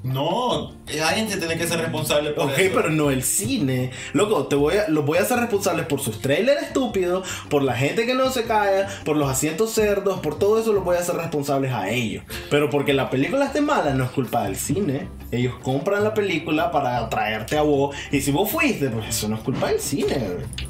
No, 0.03 0.73
alguien 1.07 1.29
te 1.29 1.37
tiene 1.37 1.59
que 1.59 1.67
ser 1.67 1.79
responsable 1.79 2.31
por 2.31 2.47
Ok, 2.47 2.59
eso. 2.59 2.73
pero 2.75 2.91
no 2.91 3.11
el 3.11 3.23
cine. 3.23 3.91
Loco, 4.15 4.47
te 4.47 4.57
voy 4.57 4.77
a, 4.77 4.89
los 4.89 5.05
voy 5.05 5.19
a 5.19 5.23
hacer 5.23 5.39
responsables 5.39 5.85
por 5.87 6.01
sus 6.01 6.21
trailers 6.23 6.63
estúpidos, 6.63 7.29
por 7.51 7.63
la 7.63 7.75
gente 7.75 8.07
que 8.07 8.15
no 8.15 8.31
se 8.31 8.45
calla, 8.45 8.89
por 9.05 9.17
los 9.19 9.29
asientos 9.29 9.73
cerdos, 9.73 10.21
por 10.21 10.39
todo 10.39 10.59
eso 10.59 10.73
los 10.73 10.85
voy 10.85 10.97
a 10.97 11.01
hacer 11.01 11.17
responsables 11.17 11.73
a 11.73 11.91
ellos. 11.91 12.25
Pero 12.51 12.71
porque 12.71 12.95
la 12.95 13.11
película 13.11 13.45
esté 13.45 13.61
mala 13.61 13.93
no 13.93 14.05
es 14.05 14.11
culpa 14.11 14.45
del 14.45 14.57
cine. 14.57 15.09
Ellos 15.33 15.55
compran 15.63 16.03
la 16.03 16.15
película 16.15 16.71
para 16.73 16.97
atraerte 16.99 17.59
a 17.59 17.63
vos. 17.63 17.95
Y 18.11 18.21
si 18.23 18.31
vos 18.33 18.51
fuiste, 18.51 18.89
pues 18.89 19.09
eso 19.11 19.29
no 19.29 19.37
es 19.37 19.43
culpa 19.43 19.69
del 19.69 19.81
cine. 19.81 20.15
güey. 20.19 20.70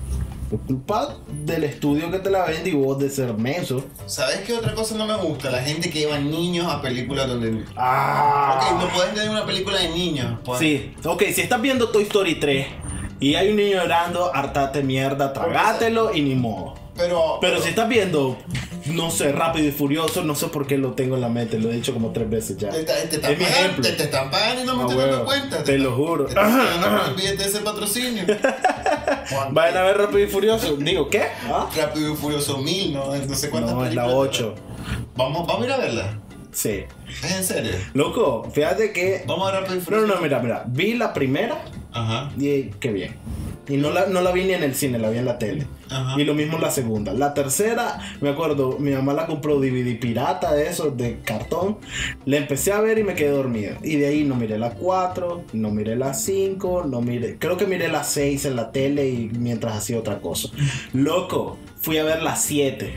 Es 0.53 0.59
culpa 0.67 1.15
del 1.45 1.63
estudio 1.63 2.11
que 2.11 2.19
te 2.19 2.29
la 2.29 2.45
vende 2.45 2.71
y 2.71 2.73
vos 2.75 2.99
de 2.99 3.09
ser 3.09 3.35
menso. 3.35 3.85
¿Sabes 4.07 4.41
qué 4.41 4.53
otra 4.53 4.75
cosa 4.75 4.97
no 4.97 5.07
me 5.07 5.15
gusta? 5.17 5.49
La 5.49 5.63
gente 5.63 5.91
que 5.91 6.01
lleva 6.01 6.19
niños 6.19 6.67
a 6.67 6.83
películas 6.83 7.29
donde... 7.29 7.65
Ah. 7.77 8.59
Ok, 8.61 8.81
no 8.83 8.89
pueden 8.93 9.15
tener 9.15 9.31
una 9.31 9.47
película 9.47 9.79
de 9.79 9.91
niños. 9.91 10.41
pues. 10.45 10.59
Sí, 10.59 10.93
ok, 11.05 11.23
si 11.33 11.43
estás 11.43 11.61
viendo 11.61 11.91
Toy 11.91 12.03
Story 12.03 12.41
3 12.41 12.67
y 13.21 13.35
hay 13.37 13.51
un 13.51 13.57
niño 13.57 13.77
llorando, 13.77 14.35
hartate 14.35 14.83
mierda, 14.83 15.33
tragátelo 15.33 16.13
y 16.15 16.23
ni 16.23 16.35
modo. 16.35 16.75
Pero... 17.01 17.39
Pero 17.41 17.61
si 17.63 17.71
estás 17.71 17.89
viendo, 17.89 18.37
no 18.87 19.11
sé, 19.11 19.33
Rápido 19.33 19.67
y 19.69 19.73
Furioso, 19.73 20.23
no 20.23 20.35
sé 20.35 20.49
por 20.49 20.67
qué 20.67 20.79
lo 20.79 20.93
tengo 20.93 21.15
en 21.17 21.21
la 21.23 21.29
mente, 21.29 21.59
lo 21.59 21.71
he 21.71 21.75
dicho 21.75 21.93
como 21.93 22.11
tres 22.13 22.29
veces 22.31 22.57
ya. 22.59 22.71
Te, 22.71 22.83
te- 22.85 23.19
te 23.19 23.33
Es 23.33 23.39
mi 23.39 23.45
pagando, 23.45 23.45
ejemplo. 23.45 23.83
te, 23.83 23.93
te 23.93 24.03
están 24.05 24.31
pagando 24.31 24.63
y 24.63 24.67
no 24.67 24.77
me 24.77 24.83
Ah, 24.83 24.87
estoy 24.89 25.05
dando 25.11 25.25
cuenta. 25.25 25.65
te 25.65 25.79
lo 25.79 25.93
juro. 25.97 26.27
Te 26.27 26.35
billete 27.17 27.37
de 27.43 27.49
ese 27.49 27.61
patrocinio. 27.61 28.25
Vayan 29.53 29.77
a 29.77 29.83
ver 29.83 29.99
Rápido 29.99 30.21
y 30.21 30.27
Furioso. 30.27 30.77
Digo, 30.77 31.09
¿qué? 31.09 31.23
¿Ah? 31.49 31.69
Rápido 31.77 32.13
y 32.13 32.17
Furioso 32.17 32.59
1000, 32.59 32.93
¿no? 32.93 33.15
No 33.17 33.35
sé 33.35 33.51
cuántas 33.51 33.75
No, 33.75 33.85
es 33.85 33.95
la 33.95 34.03
películas- 34.05 34.29
8. 34.31 34.55
Vamos, 35.17 35.47
vamos 35.47 35.63
a 35.63 35.67
ir 35.67 35.73
a 35.73 35.77
verla. 35.79 36.19
Sí. 36.53 36.83
¿Es 37.23 37.31
en 37.33 37.45
serio? 37.45 37.73
Loco, 37.95 38.49
fíjate 38.53 38.93
que. 38.93 39.23
Vamos 39.27 39.49
a 39.49 39.53
ver 39.53 39.61
Rápido 39.63 39.77
y 39.77 39.79
No, 39.79 39.85
Furioso. 39.85 40.07
no, 40.07 40.15
no, 40.17 40.21
mira, 40.21 40.39
mira. 40.41 40.65
Vi 40.67 40.95
la 40.95 41.13
primera 41.13 41.59
Ajá. 41.93 42.31
y 42.39 42.65
qué 42.81 42.91
bien. 42.93 43.17
Y 43.71 43.77
no 43.77 43.91
la, 43.91 44.07
no 44.07 44.21
la 44.21 44.33
vi 44.33 44.45
ni 44.45 44.53
en 44.53 44.65
el 44.65 44.75
cine, 44.75 44.99
la 44.99 45.11
vi 45.11 45.19
en 45.19 45.25
la 45.25 45.39
tele. 45.39 45.67
Ajá. 45.89 46.21
Y 46.21 46.25
lo 46.25 46.35
mismo 46.35 46.59
la 46.59 46.73
segunda. 46.73 47.13
La 47.13 47.35
tercera, 47.35 48.01
me 48.21 48.31
acuerdo, 48.31 48.79
mi 48.81 48.91
mamá 48.91 49.13
la 49.13 49.27
compró 49.27 49.61
DVD 49.61 49.99
pirata 49.99 50.53
de 50.53 50.67
esos, 50.67 50.97
de 50.97 51.21
cartón. 51.25 51.79
La 52.27 52.37
empecé 52.37 52.73
a 52.73 52.81
ver 52.81 52.99
y 52.99 53.05
me 53.05 53.15
quedé 53.15 53.31
dormido. 53.31 53.77
Y 53.85 53.97
de 53.97 54.09
ahí 54.09 54.25
no 54.25 54.35
miré 54.35 54.59
la 54.59 54.71
4, 54.71 55.45
no 55.53 55.71
miré 55.71 55.95
la 55.95 56.15
5, 56.15 56.85
no 56.85 57.01
miré. 57.01 57.37
Creo 57.39 57.57
que 57.57 57.67
miré 57.67 57.89
la 57.89 58.03
6 58.03 58.45
en 58.47 58.57
la 58.57 58.73
tele 58.73 59.09
y 59.09 59.31
mientras 59.39 59.77
hacía 59.77 59.99
otra 59.99 60.19
cosa. 60.19 60.49
Loco, 60.93 61.57
fui 61.81 61.99
a 61.99 62.05
ver 62.05 62.23
la 62.23 62.35
7. 62.35 62.93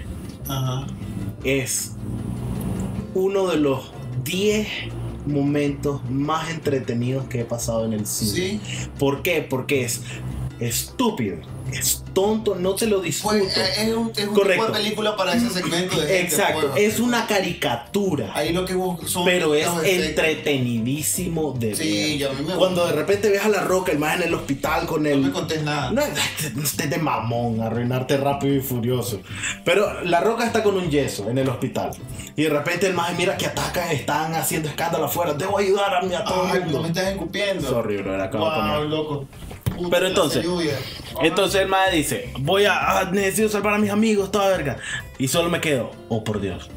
Ajá. 0.48 0.88
Es 1.44 1.92
uno 3.14 3.48
de 3.48 3.58
los 3.58 3.92
10 4.24 4.68
momentos 5.26 6.02
más 6.10 6.50
entretenidos 6.50 7.26
que 7.26 7.42
he 7.42 7.46
pasado 7.46 7.86
en 7.86 7.94
el 7.94 8.06
cine. 8.06 8.32
Sí. 8.32 8.88
¿Por 9.00 9.22
qué? 9.22 9.46
Porque 9.48 9.86
es 9.86 10.02
estúpido, 10.60 11.38
es 11.72 12.04
tonto, 12.14 12.56
no 12.56 12.76
te 12.76 12.86
lo 12.86 13.00
discuto. 13.00 13.36
Pues 13.38 13.58
eh, 13.58 13.64
es 13.78 13.94
un, 13.94 13.94
es 13.94 13.96
un 13.98 14.14
tipo 14.14 14.34
Correcto. 14.34 14.68
de 14.68 14.74
película 14.74 15.16
para 15.16 15.34
ese 15.36 15.50
segmento 15.50 16.00
de. 16.00 16.22
Exacto, 16.22 16.70
pues. 16.74 16.84
es 16.94 17.00
una 17.00 17.26
caricatura. 17.28 18.32
Ahí 18.36 18.54
lo 18.54 18.64
que 18.66 18.76
busco 18.76 19.08
son. 19.08 19.26
Pero 19.26 19.56
es 19.56 19.68
entretenidísimo 19.84 21.54
de 21.58 21.76
Sí, 21.76 22.10
ver. 22.12 22.18
ya 22.20 22.30
a 22.30 22.34
mí 22.34 22.46
me 22.48 22.54
Cuando 22.56 22.86
de 22.86 22.94
repente 22.94 23.30
ves 23.30 23.44
a 23.44 23.50
la 23.50 23.62
roca, 23.62 23.92
el 23.92 24.00
más 24.00 24.16
en 24.18 24.24
el 24.24 24.34
hospital 24.34 24.86
con 24.86 25.04
No 25.04 25.10
el. 25.10 25.20
me 25.22 25.32
contés 25.32 25.64
nada. 25.64 25.92
No, 25.92 26.02
estés 26.64 26.90
de 26.90 26.98
mamón, 26.98 27.62
arruinarte 27.62 28.18
rápido 28.18 28.56
y 28.56 28.62
furioso. 28.62 29.20
Pero 29.66 30.04
la 30.04 30.20
roca 30.22 30.46
está 30.46 30.62
con 30.64 30.76
un 30.78 30.90
yeso 30.90 31.30
en 31.30 31.38
el 31.38 31.50
hospital. 31.50 31.92
Y 32.36 32.44
de 32.44 32.50
repente 32.50 32.88
el 32.88 32.94
más 32.94 33.16
mira 33.18 33.38
que 33.38 33.46
atacan, 33.46 33.90
están 33.92 34.34
haciendo 34.36 34.70
escándalo 34.70 35.06
afuera. 35.06 35.34
Debo 35.34 35.58
ayudar 35.58 35.96
a, 35.96 36.02
mí, 36.02 36.14
a 36.14 36.24
todo 36.24 36.48
Ay, 36.52 36.62
el 36.64 36.72
no 36.72 36.82
me 36.82 36.88
estás 36.90 37.08
escupiendo. 37.08 37.68
Sorry, 37.68 37.98
bro, 37.98 38.14
era 38.16 38.28
de 38.28 38.38
Wow, 38.38 38.84
loco. 38.88 39.26
Pero 39.90 40.08
entonces. 40.08 40.46
Entonces 41.22 41.62
el 41.62 41.68
madre 41.68 41.98
dice, 41.98 42.32
voy 42.40 42.66
a, 42.66 43.00
ah, 43.00 43.10
necesito 43.12 43.50
salvar 43.50 43.76
a 43.76 43.78
mis 43.78 43.92
amigos, 43.92 44.32
toda 44.32 44.50
verga. 44.50 44.78
Y 45.18 45.28
solo 45.28 45.50
me 45.50 45.62
quedo, 45.62 45.92
oh 46.10 46.24
por 46.24 46.42
Dios. 46.42 46.70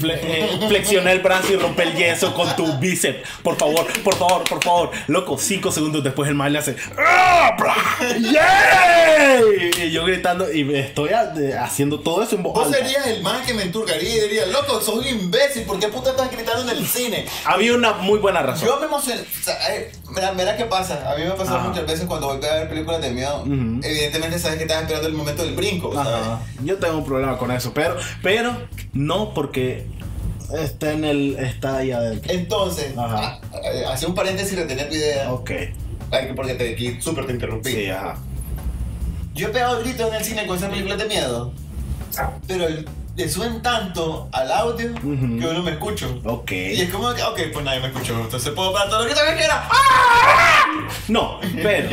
Fle- 0.00 0.18
eh, 0.22 0.58
flexioné 0.68 1.12
el 1.12 1.20
brazo 1.20 1.52
y 1.52 1.56
rompí 1.56 1.82
el 1.82 1.94
yeso 1.94 2.34
con 2.34 2.54
tu 2.56 2.72
bíceps. 2.78 3.28
Por 3.42 3.56
favor, 3.56 3.86
por 4.02 4.14
favor, 4.16 4.44
por 4.48 4.62
favor. 4.62 4.90
Loco, 5.06 5.36
cinco 5.38 5.70
segundos 5.72 6.02
después 6.04 6.28
el 6.28 6.34
madre 6.34 6.52
le 6.52 6.58
hace, 6.58 6.76
¡Ah. 6.98 7.56
Y 9.78 9.90
yo 9.90 10.04
gritando 10.04 10.52
y 10.52 10.74
estoy 10.76 11.10
haciendo 11.10 12.00
todo 12.00 12.22
eso 12.22 12.36
en 12.36 12.42
voz 12.42 12.54
Vos 12.54 12.70
serías 12.74 13.06
el 13.06 13.22
man 13.22 13.44
que 13.46 13.54
me 13.54 13.62
enturgaría 13.62 14.16
y 14.16 14.20
diría, 14.20 14.46
loco, 14.46 14.80
sos 14.80 14.96
un 14.96 15.06
imbécil, 15.06 15.62
¿por 15.64 15.78
qué 15.78 15.88
puta 15.88 16.10
estás 16.10 16.30
gritando 16.30 16.70
en 16.70 16.76
el 16.78 16.86
cine? 16.86 17.26
Había 17.44 17.74
una 17.74 17.92
muy 17.94 18.18
buena 18.18 18.42
razón. 18.42 18.66
Yo 18.68 18.78
me 18.80 18.86
emocioné. 18.86 19.20
O 19.22 19.44
sea, 19.44 19.74
eh, 19.74 19.92
mira, 20.10 20.32
mira 20.32 20.56
qué 20.56 20.64
pasa. 20.64 21.10
A 21.10 21.16
mí 21.16 21.24
me 21.24 21.30
pasa 21.32 21.56
Ajá. 21.56 21.68
muchas 21.68 21.86
veces 21.86 22.06
cuando 22.06 22.26
voy 22.34 22.44
a 22.46 22.54
ver 22.54 22.68
películas 22.68 23.00
de 23.00 23.10
miedo. 23.10 23.40
Ujú. 23.42 23.80
Evidentemente 23.82 24.38
sabes 24.38 24.58
que 24.58 24.64
estás 24.64 24.82
esperando 24.82 25.08
el 25.08 25.14
momento 25.14 25.42
del 25.44 25.54
brinco, 25.54 25.94
¿sabes? 25.94 26.20
Yo 26.64 26.76
tengo 26.76 26.98
un 26.98 27.04
problema 27.04 27.36
con 27.38 27.50
eso, 27.50 27.72
pero, 27.74 27.96
pero 28.22 28.56
no 28.98 29.32
porque 29.32 29.86
está 30.60 30.92
en 30.92 31.04
el, 31.04 31.36
está 31.38 31.76
ahí 31.78 31.92
adentro. 31.92 32.32
Entonces, 32.32 32.96
Ajá. 32.98 33.16
a- 33.52 33.88
a- 33.88 33.92
hace 33.92 34.06
un 34.06 34.14
paréntesis 34.14 34.52
y 34.54 34.56
retener 34.56 34.88
tu 34.88 34.94
idea. 34.96 35.32
Ok. 35.32 35.50
Ay, 36.10 36.32
porque 36.34 36.54
te, 36.54 36.72
aquí 36.72 37.00
súper 37.00 37.26
te 37.26 37.32
interrumpí. 37.34 37.70
Sí, 37.70 37.86
ajá. 37.88 38.16
Yo 39.34 39.48
he 39.48 39.50
pegado 39.50 39.78
gritos 39.80 40.08
en 40.08 40.14
el 40.14 40.24
cine 40.24 40.46
con 40.46 40.56
esas 40.56 40.70
películas 40.70 40.98
de 40.98 41.04
miedo. 41.04 41.52
Pero 42.48 42.66
el- 42.66 42.88
le 43.14 43.28
suben 43.28 43.62
tanto 43.62 44.28
al 44.32 44.50
audio 44.52 44.94
que 44.94 45.00
yo 45.40 45.52
no 45.52 45.62
me 45.62 45.72
escucho. 45.72 46.20
Ok. 46.24 46.50
Y 46.52 46.80
es 46.82 46.90
como 46.90 47.12
que, 47.14 47.22
ok, 47.22 47.38
pues 47.52 47.64
nadie 47.64 47.80
me 47.80 47.88
escuchó. 47.88 48.18
Entonces 48.18 48.50
puedo 48.52 48.72
parar 48.72 48.88
todo 48.90 49.02
lo 49.04 49.08
que 49.08 49.14
quiera. 49.36 49.68
No, 51.08 51.40
pero 51.62 51.90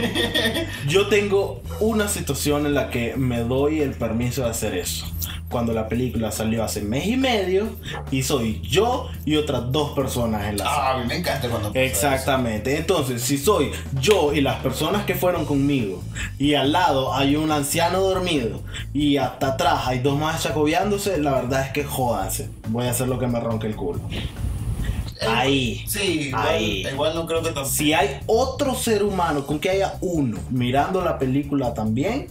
yo 0.88 1.08
tengo 1.08 1.62
una 1.80 2.08
situación 2.08 2.66
en 2.66 2.74
la 2.76 2.90
que 2.90 3.16
me 3.16 3.40
doy 3.40 3.82
el 3.82 3.92
permiso 3.92 4.44
de 4.44 4.50
hacer 4.50 4.76
eso. 4.76 5.06
Cuando 5.50 5.74
la 5.74 5.88
película 5.88 6.32
salió 6.32 6.64
hace 6.64 6.82
mes 6.82 7.06
y 7.06 7.18
medio 7.18 7.68
y 8.12 8.24
soy 8.24 8.62
yo 8.62 9.10
y 9.25 9.36
otras 9.36 9.72
dos 9.72 9.92
personas 9.92 10.48
en 10.48 10.58
la 10.58 10.66
sala. 10.66 10.78
Ah, 10.78 10.96
a 10.96 10.98
mí 11.00 11.06
me 11.08 11.18
encanta 11.18 11.48
cuando 11.48 11.72
Exactamente. 11.74 12.75
Entonces, 12.78 13.22
si 13.22 13.38
soy 13.38 13.72
yo 14.02 14.34
y 14.34 14.42
las 14.42 14.56
personas 14.62 15.06
que 15.06 15.14
fueron 15.16 15.46
conmigo 15.46 16.02
y 16.40 16.56
al 16.56 16.72
lado 16.72 17.14
hay 17.14 17.36
un 17.36 17.52
anciano 17.52 18.00
dormido 18.02 18.62
y 18.92 19.18
hasta 19.18 19.50
atrás 19.50 19.82
hay 19.86 20.00
dos 20.00 20.18
más 20.20 20.42
chacobeándose, 20.44 21.20
la 21.20 21.32
verdad 21.34 21.62
es 21.68 21.72
que 21.72 21.84
jódanse. 21.84 22.50
Voy 22.70 22.88
a 22.88 22.92
hacer 22.92 23.08
lo 23.08 23.20
que 23.20 23.28
me 23.28 23.40
ronque 23.40 23.68
el 23.68 23.75
culo. 23.75 24.02
eso. 24.10 25.30
Ahí. 25.30 25.86
Sí, 25.88 26.28
igual, 26.30 26.48
Ahí. 26.48 26.88
igual 26.92 27.16
no 27.16 27.25
creo 27.28 27.40
que 27.42 27.50
tampoco. 27.52 27.70
Si 27.70 27.94
hay 27.94 28.20
otro 28.25 28.74
ser 28.75 29.04
humano 29.04 29.46
con 29.46 29.60
que 29.60 29.70
haya 29.70 29.94
uno 30.02 30.38
mirando 30.50 31.02
la 31.04 31.18
película 31.18 31.74
también, 31.74 32.28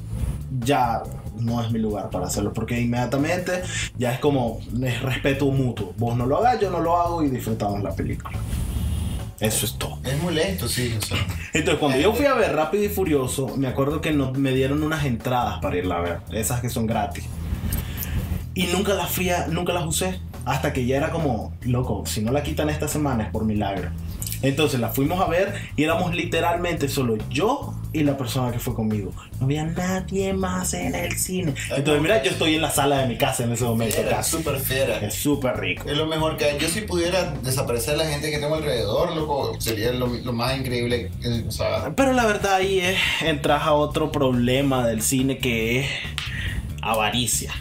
ya 0.60 1.02
no 1.38 1.62
es 1.62 1.70
mi 1.70 1.78
lugar 1.78 2.10
para 2.10 2.26
hacerlo, 2.26 2.52
porque 2.52 2.80
inmediatamente 2.80 3.62
ya 3.98 4.12
es 4.12 4.18
como 4.20 4.60
es 4.82 5.02
respeto 5.02 5.46
mutuo. 5.50 5.92
Vos 5.96 6.16
no 6.16 6.26
lo 6.26 6.38
hagas, 6.38 6.60
yo 6.60 6.70
no 6.70 6.80
lo 6.80 6.96
hago 7.00 7.22
y 7.22 7.30
disfrutamos 7.30 7.82
la 7.82 7.94
película. 7.94 8.38
Eso 9.40 9.66
es 9.66 9.74
todo. 9.76 9.98
Es 10.04 10.22
molesto, 10.22 10.68
sí. 10.68 10.94
O 10.96 11.02
sea. 11.02 11.18
Entonces, 11.52 11.78
cuando 11.80 11.98
yo 11.98 12.12
fui 12.14 12.24
a 12.26 12.34
ver 12.34 12.54
Rápido 12.54 12.84
y 12.84 12.88
Furioso, 12.88 13.56
me 13.56 13.66
acuerdo 13.66 14.00
que 14.00 14.12
nos, 14.12 14.38
me 14.38 14.52
dieron 14.52 14.82
unas 14.82 15.04
entradas 15.04 15.58
para 15.60 15.76
irla 15.76 15.96
a 15.98 16.00
ver, 16.00 16.18
esas 16.32 16.60
que 16.60 16.70
son 16.70 16.86
gratis. 16.86 17.24
Y 18.54 18.66
nunca 18.68 18.94
las 18.94 19.10
fui 19.10 19.30
a- 19.30 19.46
nunca 19.48 19.72
las 19.72 19.84
usé. 19.86 20.20
Hasta 20.44 20.72
que 20.72 20.86
ya 20.86 20.96
era 20.98 21.10
como, 21.10 21.52
loco, 21.62 22.04
si 22.06 22.20
no 22.22 22.30
la 22.30 22.42
quitan 22.42 22.68
esta 22.70 22.86
semana 22.86 23.24
es 23.24 23.30
por 23.30 23.44
milagro. 23.44 23.90
Entonces 24.42 24.78
la 24.78 24.90
fuimos 24.90 25.20
a 25.20 25.26
ver 25.26 25.54
y 25.74 25.84
éramos 25.84 26.14
literalmente 26.14 26.88
solo 26.88 27.16
yo 27.30 27.74
y 27.94 28.02
la 28.02 28.16
persona 28.16 28.50
que 28.52 28.58
fue 28.58 28.74
conmigo. 28.74 29.12
No 29.38 29.46
había 29.46 29.64
nadie 29.64 30.32
más 30.34 30.74
en 30.74 30.94
el 30.94 31.16
cine. 31.16 31.54
Entonces, 31.74 32.02
mira, 32.02 32.22
yo 32.22 32.30
estoy 32.32 32.56
en 32.56 32.60
la 32.62 32.70
sala 32.70 32.98
de 32.98 33.06
mi 33.06 33.16
casa 33.16 33.44
en 33.44 33.52
ese 33.52 33.64
momento. 33.64 33.94
Fiera, 33.94 34.16
casi. 34.16 34.30
súper 34.32 34.58
fiera. 34.60 34.98
Es 34.98 35.14
súper 35.14 35.56
rico. 35.58 35.88
Es 35.88 35.96
lo 35.96 36.06
mejor 36.06 36.36
que 36.36 36.44
hay. 36.46 36.58
Yo 36.58 36.68
si 36.68 36.82
pudiera 36.82 37.30
desaparecer 37.42 37.96
la 37.96 38.04
gente 38.06 38.30
que 38.30 38.38
tengo 38.38 38.56
alrededor, 38.56 39.14
loco, 39.14 39.54
sería 39.60 39.92
lo, 39.92 40.08
lo 40.08 40.32
más 40.32 40.58
increíble. 40.58 41.10
eh, 41.22 41.44
O 41.46 41.50
sea, 41.52 41.92
Pero 41.96 42.12
la 42.12 42.26
verdad 42.26 42.54
ahí 42.56 42.80
es, 42.80 42.98
entras 43.22 43.62
a 43.62 43.72
otro 43.74 44.10
problema 44.12 44.86
del 44.86 45.00
cine 45.00 45.38
que 45.38 45.80
es 45.80 45.86
avaricia. 46.82 47.52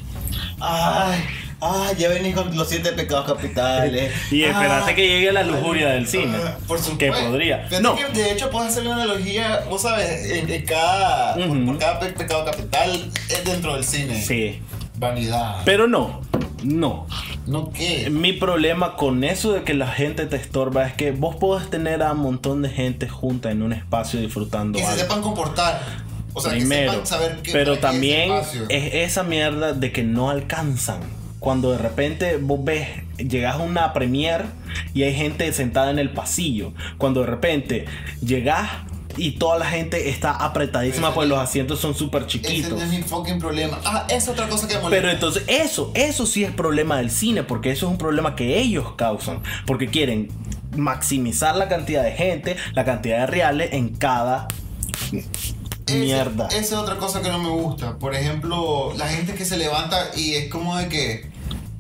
ay, 0.60 1.20
ay, 1.64 1.96
ya 1.98 2.10
venís 2.10 2.36
con 2.36 2.56
los 2.56 2.68
siete 2.68 2.92
pecados 2.94 3.26
capitales. 3.26 4.12
Y 4.32 4.44
espérate 4.44 4.92
Ah, 4.92 4.96
que 4.96 5.08
llegue 5.08 5.32
la 5.32 5.44
lujuria 5.44 5.90
del 5.90 6.08
cine. 6.08 6.36
ah, 6.36 6.58
Por 6.68 6.80
supuesto. 6.80 6.98
Que 6.98 7.12
podría. 7.12 7.60
Fíjate 7.68 7.82
No. 7.82 7.96
que, 7.96 8.06
de 8.10 8.32
hecho, 8.32 8.50
puedes 8.50 8.72
hacer 8.72 8.84
una 8.86 8.96
analogía, 8.96 9.64
vos 9.70 9.82
sabes, 9.82 10.32
en, 10.32 10.50
en 10.50 10.66
cada, 10.66 11.36
por, 11.36 12.14
pecado 12.14 12.46
capital 12.46 13.12
es 13.30 13.44
dentro 13.46 13.76
del 13.76 13.84
cine. 13.84 14.22
Sí. 14.22 14.62
Vanidad. 14.98 15.62
Pero 15.66 15.88
no. 15.88 16.22
No. 16.64 17.08
¿No 17.46 17.72
qué? 17.72 18.10
Mi 18.10 18.32
problema 18.34 18.96
con 18.96 19.24
eso 19.26 19.52
de 19.52 19.64
que 19.64 19.74
la 19.74 19.88
gente 19.88 20.26
te 20.28 20.38
estorba 20.38 20.86
es 20.88 20.94
que 20.94 21.12
vos 21.12 21.36
podés 21.36 21.70
tener 21.70 22.02
a 22.04 22.14
un 22.14 22.20
montón 22.20 22.62
de 22.62 22.70
gente 22.70 23.10
junta 23.10 23.52
en 23.52 23.64
un 23.64 23.74
espacio 23.74 24.20
disfrutando 24.22 24.80
Que 24.80 24.86
se 24.86 25.00
sepan 25.00 25.22
comportar. 25.22 25.82
O 26.34 26.40
sea, 26.42 26.52
que 26.52 26.60
Primero, 26.60 26.92
sepan 26.94 27.08
saber 27.08 27.40
qué 27.44 27.52
pero 27.52 27.78
también 27.80 28.32
es 28.70 28.94
esa 28.94 29.24
mierda 29.24 29.74
de 29.74 29.92
que 29.92 30.04
no 30.04 30.30
alcanzan. 30.30 31.02
Cuando 31.44 31.72
de 31.74 31.78
repente 31.78 32.38
vos 32.38 32.64
ves, 32.64 32.88
llegas 33.18 33.56
a 33.56 33.58
una 33.58 33.92
premiere 33.92 34.46
y 34.94 35.04
hay 35.04 35.14
gente 35.14 35.52
sentada 35.52 35.92
en 35.92 36.00
el 36.00 36.10
pasillo. 36.12 36.72
Cuando 36.98 37.20
de 37.20 37.26
repente 37.28 37.84
llegas 38.26 38.70
y 39.18 39.32
toda 39.34 39.60
la 39.60 39.66
gente 39.66 40.08
está 40.10 40.32
apretadísima 40.32 41.08
Ese- 41.10 41.16
porque 41.16 41.28
los 41.28 41.40
asientos 41.40 41.82
son 41.82 41.96
súper 41.96 42.22
Ese 42.22 42.30
chiquitos. 42.40 42.72
no 42.72 42.82
es 42.82 42.90
mi 42.90 43.02
fucking 43.04 43.40
problema. 43.40 43.78
Ah, 43.84 44.08
es 44.10 44.30
otra 44.30 44.48
cosa 44.48 44.70
que 44.70 44.76
molesta. 44.76 44.90
Pero 44.90 45.12
entonces 45.12 45.44
eso, 45.48 45.92
eso 45.96 46.26
sí 46.26 46.46
es 46.46 46.52
problema 46.52 46.96
del 46.96 47.12
cine, 47.12 47.44
porque 47.44 47.72
eso 47.72 47.88
es 47.88 47.92
un 47.92 47.98
problema 47.98 48.38
que 48.38 48.58
ellos 48.60 48.94
causan, 48.96 49.42
porque 49.68 49.88
quieren 49.90 50.30
maximizar 50.78 51.58
la 51.58 51.68
cantidad 51.68 52.04
de 52.04 52.14
gente, 52.14 52.56
la 52.74 52.86
cantidad 52.86 53.18
de 53.20 53.28
reales 53.28 53.74
en 53.74 53.90
cada 53.90 54.48
Ese- 55.12 56.00
mierda. 56.00 56.48
Esa 56.48 56.58
es 56.60 56.74
otra 56.74 56.96
cosa 56.96 57.22
que 57.22 57.30
no 57.30 57.38
me 57.38 57.50
gusta. 57.50 57.98
Por 58.00 58.16
ejemplo, 58.16 58.94
la 58.98 59.10
gente 59.10 59.34
que 59.36 59.44
se 59.44 59.58
levanta 59.58 60.12
y 60.16 60.36
es 60.36 60.50
como 60.50 60.78
de 60.78 60.88
que, 60.88 61.33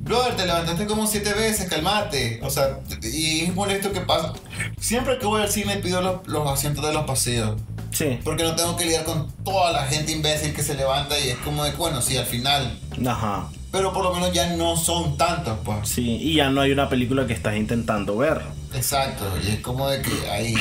brother, 0.04 0.36
te 0.36 0.46
levantaste 0.46 0.86
como 0.86 1.08
siete 1.08 1.34
veces, 1.34 1.70
calmate. 1.70 2.40
O 2.44 2.50
sea, 2.50 2.80
y 3.02 3.42
es 3.42 3.56
molesto 3.56 3.92
que 3.92 4.02
pasa. 4.02 4.34
Siempre 4.80 5.18
que 5.18 5.26
voy 5.26 5.42
al 5.42 5.50
cine 5.50 5.78
pido 5.78 6.02
los, 6.02 6.28
los 6.28 6.48
asientos 6.48 6.86
de 6.86 6.94
los 6.94 7.06
paseos. 7.06 7.60
Sí, 7.92 8.20
Porque 8.24 8.44
no 8.44 8.56
tengo 8.56 8.76
que 8.76 8.86
lidiar 8.86 9.04
con 9.04 9.32
toda 9.44 9.72
la 9.72 9.86
gente 9.86 10.12
imbécil 10.12 10.54
que 10.56 10.64
se 10.64 10.74
levanta 10.74 11.18
y 11.20 11.30
es 11.30 11.38
como 11.38 11.64
de, 11.64 11.72
bueno, 11.74 12.02
sí, 12.02 12.18
al 12.18 12.26
final. 12.26 12.80
ajá, 13.08 13.50
Pero 13.72 13.94
por 13.94 14.04
lo 14.04 14.12
menos 14.14 14.34
ya 14.34 14.56
no 14.56 14.76
son 14.76 15.16
tantos, 15.16 15.60
pues. 15.64 15.88
sí, 15.90 16.18
y 16.20 16.34
ya 16.36 16.50
no 16.50 16.62
hay 16.62 16.72
una 16.72 16.90
película 16.90 17.28
que 17.28 17.34
estás 17.34 17.56
intentando 17.56 18.18
ver. 18.18 18.42
Exacto. 18.74 19.26
Y 19.48 19.52
es 19.52 19.60
como 19.60 19.88
de 19.90 20.02
que 20.02 20.30
ahí. 20.32 20.56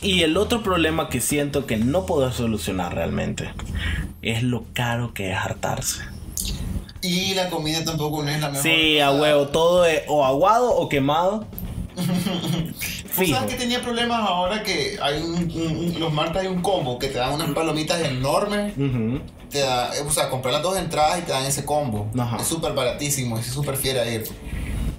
Y 0.00 0.22
el 0.22 0.38
otro 0.38 0.62
problema 0.62 1.10
que 1.10 1.20
siento 1.20 1.66
que 1.66 1.76
no 1.76 2.06
puedo 2.06 2.32
solucionar 2.32 2.94
realmente 2.94 3.50
es 4.22 4.42
lo 4.42 4.64
caro 4.72 5.12
que 5.12 5.30
es 5.32 5.36
hartarse. 5.36 6.00
Y 7.02 7.34
la 7.34 7.48
comida 7.48 7.84
tampoco 7.84 8.22
no 8.22 8.30
es 8.30 8.40
la 8.40 8.48
mejor. 8.48 8.62
Sí, 8.62 8.98
a 9.00 9.10
huevo, 9.12 9.48
todo 9.48 9.84
es 9.86 10.02
o 10.08 10.24
aguado 10.24 10.70
o 10.74 10.88
quemado. 10.88 11.46
¿Tú 13.16 13.26
sabes 13.26 13.50
que 13.52 13.56
tenía 13.58 13.82
problemas 13.82 14.20
ahora 14.28 14.62
que 14.62 14.96
hay 15.02 15.20
un, 15.20 15.34
un- 15.34 15.96
los 15.98 16.12
martes 16.12 16.42
hay 16.42 16.46
un 16.48 16.62
combo 16.62 16.98
que 16.98 17.08
te 17.08 17.18
dan 17.18 17.32
unas 17.32 17.50
palomitas 17.50 18.00
enormes? 18.02 18.74
Ujú. 18.76 19.20
Te 19.50 19.60
da, 19.60 19.94
eh, 19.96 20.02
o 20.06 20.10
sea, 20.12 20.28
comprar 20.30 20.54
las 20.54 20.62
dos 20.62 20.76
entradas 20.76 21.18
y 21.18 21.22
te 21.22 21.32
dan 21.32 21.44
ese 21.44 21.64
combo. 21.64 22.08
Ajá. 22.18 22.36
Es 22.40 22.46
súper 22.46 22.72
baratísimo, 22.74 23.38
es 23.38 23.46
súper 23.46 23.76
fiel 23.76 23.98
a 23.98 24.06
ir. 24.06 24.24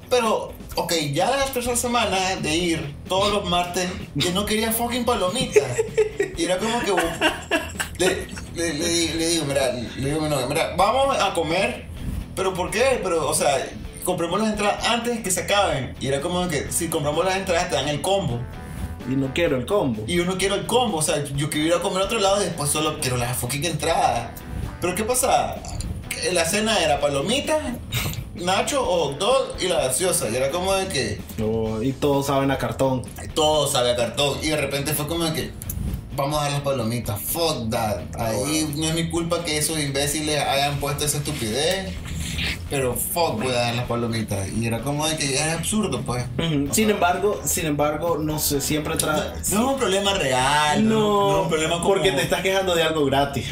Pero, 0.09 0.51
ok, 0.75 0.91
ya 1.13 1.29
la 1.29 1.45
tercera 1.45 1.75
semana 1.75 2.17
de 2.41 2.57
ir 2.57 2.95
todos 3.07 3.31
los 3.31 3.47
martes, 3.49 3.87
yo 4.15 4.31
no 4.31 4.45
quería 4.45 4.71
fucking 4.71 5.05
palomitas. 5.05 5.63
Y 6.37 6.43
era 6.43 6.57
como 6.57 6.79
que. 6.81 6.91
Le, 7.99 8.27
le- 8.55 8.73
le 8.73 9.13
le 9.15 9.27
digo, 9.29 9.45
mira, 9.45 9.71
le 9.71 10.09
digo 10.13 10.27
novia, 10.27 10.47
mira, 10.47 10.73
vamos 10.75 11.15
a 11.21 11.33
comer, 11.33 11.85
pero 12.39 12.53
¿por 12.53 12.71
qué? 12.71 13.01
Pero, 13.03 13.27
o 13.27 13.33
sea, 13.33 13.67
compremos 14.05 14.39
las 14.39 14.51
entradas 14.51 14.87
antes 14.87 15.19
que 15.19 15.29
se 15.29 15.41
acaben. 15.41 15.93
Y 15.99 16.07
era 16.07 16.21
como 16.21 16.47
que 16.47 16.71
si 16.71 16.87
compramos 16.87 17.25
las 17.25 17.35
entradas 17.35 17.69
te 17.69 17.75
dan 17.75 17.89
el 17.89 18.01
combo. 18.01 18.39
Y 19.09 19.15
no 19.17 19.33
quiero 19.33 19.57
el 19.57 19.65
combo. 19.65 20.03
Y 20.07 20.15
yo 20.15 20.23
no 20.23 20.37
quiero 20.37 20.55
el 20.55 20.65
combo, 20.65 20.99
o 20.99 21.01
sea, 21.01 21.21
yo 21.35 21.49
quiero 21.49 21.67
ir 21.67 21.73
a 21.73 21.81
comer 21.81 22.03
a 22.03 22.05
otro 22.05 22.17
lado 22.19 22.41
y 22.41 22.45
después 22.45 22.69
solo 22.69 22.97
quiero 23.01 23.17
la 23.17 23.33
fucking 23.33 23.65
entrada. 23.65 24.31
Pero 24.79 24.95
¿qué 24.95 25.03
pasa? 25.03 25.57
La 26.31 26.45
cena 26.45 26.79
era 26.81 27.01
palomitas, 27.01 27.61
nacho 28.35 28.89
o 28.89 29.11
dog 29.15 29.55
y 29.59 29.67
la 29.67 29.81
gaseosa. 29.87 30.29
Y 30.29 30.37
era 30.37 30.49
como 30.49 30.73
de 30.75 30.87
que 30.87 31.21
Oh, 31.43 31.81
y 31.83 31.91
todos 31.91 32.27
saben 32.27 32.51
a 32.51 32.57
cartón. 32.57 33.01
todo 33.33 33.67
sabe 33.67 33.91
a 33.91 33.95
cartón. 33.97 34.37
Y 34.41 34.47
de 34.47 34.55
repente 34.55 34.93
fue 34.93 35.07
como 35.07 35.25
de 35.25 35.33
que 35.33 35.51
vamos 36.15 36.39
a 36.39 36.43
dar 36.43 36.51
las 36.53 36.61
palomitas. 36.61 37.21
Fuck 37.21 37.69
that. 37.69 37.99
Ahí 38.17 38.73
no 38.77 38.85
es 38.87 38.93
mi 38.93 39.09
culpa 39.09 39.43
que 39.43 39.57
esos 39.57 39.77
imbéciles 39.77 40.41
hayan 40.41 40.79
puesto 40.79 41.03
esa 41.03 41.17
estupidez. 41.17 41.93
Pero 42.69 42.93
fuck 42.95 43.41
voy 43.41 43.47
a 43.53 43.59
dar 43.59 43.75
las 43.75 43.85
palomitas. 43.85 44.47
Y 44.51 44.65
era 44.67 44.79
como 44.81 45.07
de 45.07 45.17
que 45.17 45.35
es 45.35 45.41
absurdo, 45.41 46.01
pues. 46.01 46.23
Sin 46.71 46.89
embargo, 46.89 47.39
sin 47.43 47.65
embargo, 47.65 48.17
no 48.19 48.39
sé, 48.39 48.61
siempre 48.61 48.93
No, 48.95 48.99
trae. 48.99 49.19
no 49.31 49.33
es 49.37 49.51
un 49.53 49.77
problema 49.77 50.13
real. 50.13 50.87
No, 50.87 50.99
no 50.99 51.37
es 51.37 51.43
un 51.43 51.49
problema 51.49 51.75
como... 51.75 51.87
porque 51.89 52.11
te 52.11 52.21
estás 52.21 52.41
quejando 52.41 52.75
de 52.75 52.83
algo 52.83 53.05
gratis. 53.05 53.47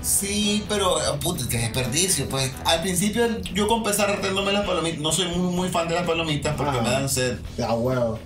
Sí, 0.00 0.64
pero 0.68 0.96
puta, 1.20 1.44
qué 1.50 1.58
desperdicio. 1.58 2.28
Pues 2.28 2.50
al 2.64 2.80
principio 2.80 3.26
yo 3.52 3.68
comencé 3.68 4.06
retándome 4.06 4.52
las 4.52 4.64
palomitas. 4.64 5.00
No 5.00 5.12
soy 5.12 5.26
muy, 5.28 5.54
muy 5.54 5.68
fan 5.68 5.86
de 5.88 5.96
las 5.96 6.06
palomitas 6.06 6.54
porque 6.56 6.80
me 6.80 6.90
dan 6.90 7.08
sed. 7.08 7.38
Ah, 7.62 7.74
huevo. 7.74 8.18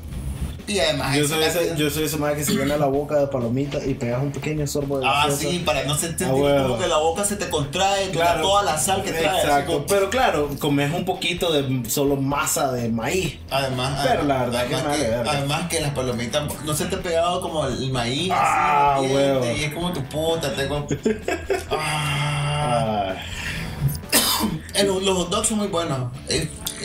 Y 0.72 0.80
además. 0.80 1.16
Yo 1.16 1.28
soy, 1.28 1.44
ese, 1.44 1.74
yo 1.76 1.90
soy 1.90 2.04
ese 2.04 2.16
man 2.16 2.34
que 2.34 2.44
se 2.44 2.52
llena 2.52 2.76
la 2.78 2.86
boca 2.86 3.16
de 3.16 3.26
palomitas 3.26 3.86
y 3.86 3.92
pegas 3.94 4.22
un 4.22 4.32
pequeño 4.32 4.66
sorbo 4.66 4.98
de 5.00 5.06
Ah, 5.06 5.24
gaseosa. 5.28 5.50
sí, 5.50 5.58
para 5.66 5.84
no 5.84 5.94
sentir 5.96 6.26
Ah, 6.30 6.62
como 6.62 6.78
que 6.78 6.86
la 6.88 6.96
boca 6.96 7.24
se 7.24 7.36
te 7.36 7.48
contrae, 7.50 8.08
Claro. 8.10 8.40
toda 8.42 8.62
la 8.62 8.78
sal 8.78 9.02
que 9.02 9.12
trae. 9.12 9.40
Exacto. 9.42 9.84
Pero 9.86 10.08
claro, 10.08 10.48
comes 10.58 10.92
un 10.94 11.04
poquito 11.04 11.52
de 11.52 11.82
solo 11.90 12.16
masa 12.16 12.72
de 12.72 12.88
maíz. 12.88 13.38
Además, 13.50 14.00
Pero 14.06 14.22
la 14.24 14.44
verdad 14.44 14.60
además 14.66 14.96
que 14.96 15.02
verga. 15.08 15.30
además 15.32 15.68
que 15.68 15.80
las 15.80 15.90
palomitas 15.92 16.64
no 16.64 16.74
se 16.74 16.86
te 16.86 16.96
ha 16.96 17.02
pegado 17.02 17.40
como 17.42 17.66
el 17.66 17.90
maíz. 17.90 18.30
Ah, 18.32 18.96
así, 18.96 19.08
diente. 19.08 19.58
Y 19.58 19.64
es 19.64 19.74
como 19.74 19.92
tu 19.92 20.02
puta, 20.04 20.54
tengo. 20.54 20.86
ah. 21.70 23.14
Los 25.02 25.16
hot 25.16 25.28
dogs 25.30 25.48
son 25.48 25.58
muy 25.58 25.68
buenos. 25.68 26.10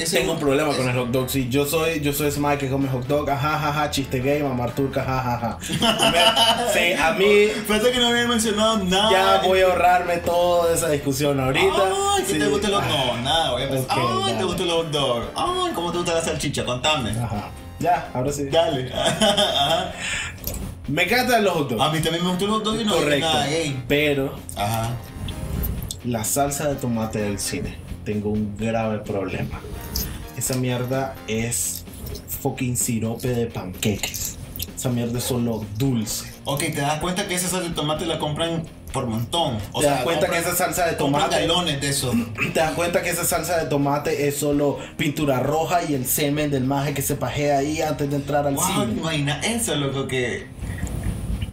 Ese- 0.04 0.20
tengo 0.20 0.34
un 0.34 0.40
problema 0.40 0.74
con 0.76 0.88
el 0.88 0.96
hot 0.96 1.10
dog. 1.10 1.30
Sí, 1.30 1.48
yo 1.50 1.66
soy, 1.66 2.00
yo 2.02 2.14
soy 2.14 2.28
ese 2.28 2.40
que 2.60 2.70
come 2.70 2.88
hot 2.90 3.06
dog. 3.08 3.30
Ajá, 3.30 3.56
ajá, 3.56 3.70
ajá, 3.70 3.90
chiste 3.92 4.20
gay, 4.22 4.42
mamar 4.44 4.72
turca, 4.74 5.04
jajaja. 5.04 5.58
Sí, 6.74 6.94
a 6.94 7.12
mí 7.14 7.48
Fíjate 7.68 7.92
que 7.92 8.00
no 8.00 8.08
había 8.08 8.28
mencionado 8.28 8.78
nada. 8.80 9.12
ya 9.42 9.48
voy 9.48 9.62
a 9.62 9.66
ahorrarme 9.68 10.18
toda 10.18 10.74
esa 10.74 10.90
discusión 10.90 11.40
ahorita. 11.40 11.66
Ay, 12.16 12.24
¿qué 12.26 12.34
Sí. 12.34 12.40
te 12.40 12.48
gusta 12.48 12.68
el 12.68 12.74
hot 12.76 12.84
dog? 12.86 13.18
Nada, 13.24 13.52
voy 13.52 13.64
a. 13.64 13.66
Ok, 13.68 13.86
Ay, 13.90 14.22
dale. 14.26 14.34
te 14.38 14.44
gusta 14.44 14.64
el 14.64 14.70
hot 14.72 14.92
dog. 14.92 15.24
Ay, 15.36 15.72
¿cómo 15.74 15.92
te 15.92 15.98
gusta 15.98 16.14
la 16.14 16.22
salchicha? 16.22 16.66
Contame. 16.66 17.12
Ajá. 17.12 17.50
Ya, 17.80 18.10
ahora 18.14 18.32
sí. 18.32 18.46
Dale. 18.50 18.92
Ajá. 18.94 19.92
Me 20.88 21.04
encantan 21.04 21.44
los 21.44 21.54
hot 21.54 21.70
dogs. 21.70 21.82
A 21.82 21.90
mí 21.90 22.00
también 22.00 22.24
me 22.24 22.30
gusta 22.30 22.46
el 22.46 22.52
hot 22.52 22.64
dog 22.64 22.80
y 22.80 22.84
no 22.86 22.94
Correcto. 22.96 23.28
nada 23.28 23.46
gay. 23.48 23.84
Pero 23.88 24.36
Ajá. 24.56 24.90
la 26.06 26.24
salsa 26.24 26.70
de 26.70 26.76
tomate 26.76 27.20
del 27.20 27.40
cine, 27.40 27.78
tengo 28.08 28.30
un 28.30 28.56
grave 28.58 29.00
problema. 29.00 29.60
Esa 30.38 30.56
mierda 30.56 31.14
es 31.28 31.84
fucking 32.42 32.78
sirope 32.78 33.28
de 33.28 33.48
panqueques. 33.48 34.38
Esa 34.78 34.88
mierda 34.88 35.18
es 35.18 35.26
solo 35.26 35.66
dulce. 35.78 36.32
Ok, 36.46 36.60
te 36.60 36.80
das 36.80 37.02
cuenta 37.02 37.28
que 37.28 37.36
esa 37.36 37.50
salsa 37.50 37.68
de 37.68 37.76
tomate 37.76 38.06
la 38.06 38.18
compran 38.18 38.64
por 38.94 39.08
montón. 39.08 39.58
O 39.74 39.80
Te 39.82 39.88
sea, 39.88 39.96
das 39.96 40.04
cuenta 40.06 40.28
que 40.30 40.38
esa 40.38 40.56
salsa 40.56 40.86
de 40.86 40.94
tomate. 40.94 41.36
galones 41.42 41.82
de 41.82 41.90
eso. 41.90 42.14
Te 42.54 42.60
das 42.62 42.72
cuenta 42.72 43.02
que 43.02 43.10
esa 43.10 43.26
salsa 43.26 43.58
de 43.58 43.66
tomate 43.66 44.30
es 44.30 44.38
solo 44.38 44.78
pintura 44.96 45.42
roja 45.42 45.84
y 45.84 45.94
el 45.94 46.06
semen 46.06 46.50
del 46.50 46.64
maje 46.64 46.94
que 46.94 47.02
se 47.02 47.16
pajea 47.16 47.58
ahí 47.58 47.82
antes 47.82 48.10
de 48.10 48.16
entrar 48.16 48.48
al 48.48 48.56
Wow, 48.56 48.66
cine. 48.66 48.84
imagina 49.02 49.42
eso, 49.42 49.76
loco, 49.76 50.08
que. 50.08 50.48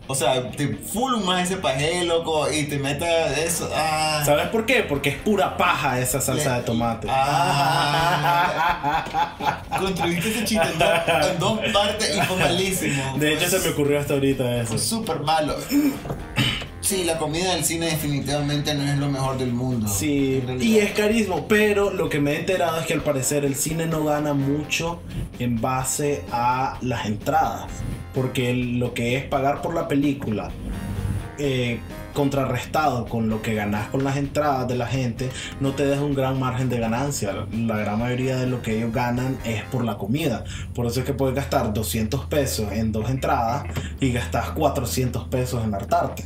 O 0.07 0.15
sea, 0.15 0.51
te 0.51 0.69
full 0.69 1.17
más 1.25 1.51
ese 1.51 1.57
paje, 1.57 2.05
loco, 2.05 2.51
y 2.53 2.65
te 2.65 2.79
metas 2.79 3.39
eso. 3.39 3.71
Ah. 3.75 4.23
¿Sabes 4.25 4.49
por 4.49 4.67
qué? 4.67 4.83
Porque 4.83 5.09
es 5.11 5.17
pura 5.17 5.57
paja 5.57 5.99
esa 5.99 6.21
salsa 6.21 6.59
de 6.59 6.63
tomate. 6.65 7.09
Ah. 7.11 8.05
Construiste 9.79 10.29
ese 10.29 10.45
chiste 10.45 10.69
en 10.69 10.79
dos, 10.79 10.91
en 11.31 11.39
dos 11.39 11.59
partes 11.73 12.15
y 12.17 12.21
fue 12.21 12.37
malísimo. 12.37 13.17
De 13.19 13.33
hecho, 13.35 13.49
se 13.49 13.61
me 13.61 13.69
ocurrió 13.69 13.99
hasta 13.99 14.13
ahorita 14.15 14.57
eso. 14.57 14.69
Fue 14.69 14.79
súper 14.79 15.21
malo. 15.21 15.57
Sí, 16.85 17.05
la 17.05 17.17
comida 17.17 17.55
del 17.55 17.65
cine 17.65 17.87
definitivamente 17.87 18.75
no 18.75 18.83
es 18.83 18.99
lo 18.99 19.09
mejor 19.09 19.39
del 19.39 19.55
mundo. 19.55 19.89
Sí, 19.89 20.43
y 20.61 20.77
es 20.77 20.93
carisma, 20.93 21.37
pero 21.49 21.91
lo 21.91 22.11
que 22.11 22.21
me 22.21 22.33
he 22.33 22.41
enterado 22.41 22.79
es 22.79 22.85
que 22.85 22.93
al 22.93 23.01
parecer 23.01 23.47
el 23.47 23.55
cine 23.55 23.87
no 23.87 24.05
gana 24.05 24.35
mucho 24.35 25.01
en 25.39 25.63
base 25.63 26.25
a 26.31 26.77
las 26.83 27.07
entradas, 27.07 27.71
porque 28.15 28.55
lo 28.55 28.95
que 28.95 29.17
es 29.17 29.25
pagar 29.25 29.63
por 29.63 29.75
la 29.75 29.89
película 29.89 30.51
eh, 31.39 31.81
contrarrestado 32.15 33.07
con 33.07 33.29
lo 33.29 33.43
que 33.43 33.55
ganas 33.55 33.89
con 33.89 34.05
las 34.05 34.17
entradas 34.17 34.69
de 34.69 34.77
la 34.77 34.87
gente, 34.87 35.29
no 35.61 35.73
te 35.73 35.85
deja 35.85 36.03
un 36.03 36.15
gran 36.15 36.39
margen 36.39 36.69
de 36.69 36.79
ganancia. 36.79 37.47
La 37.53 37.77
gran 37.77 37.99
mayoría 37.99 38.37
de 38.37 38.47
lo 38.47 38.63
que 38.63 38.77
ellos 38.79 38.93
ganan 38.93 39.37
es 39.45 39.65
por 39.65 39.85
la 39.85 39.99
comida. 39.99 40.45
Por 40.75 40.87
eso 40.87 41.01
es 41.01 41.07
que 41.07 41.13
puedes 41.13 41.35
gastar 41.35 41.75
200 41.75 42.27
pesos 42.27 42.71
en 42.73 42.93
dos 42.93 43.11
entradas 43.11 43.65
y 44.01 44.13
gastas 44.13 44.51
400 44.51 45.25
pesos 45.29 45.65
en 45.65 45.75
hartarte. 45.75 46.25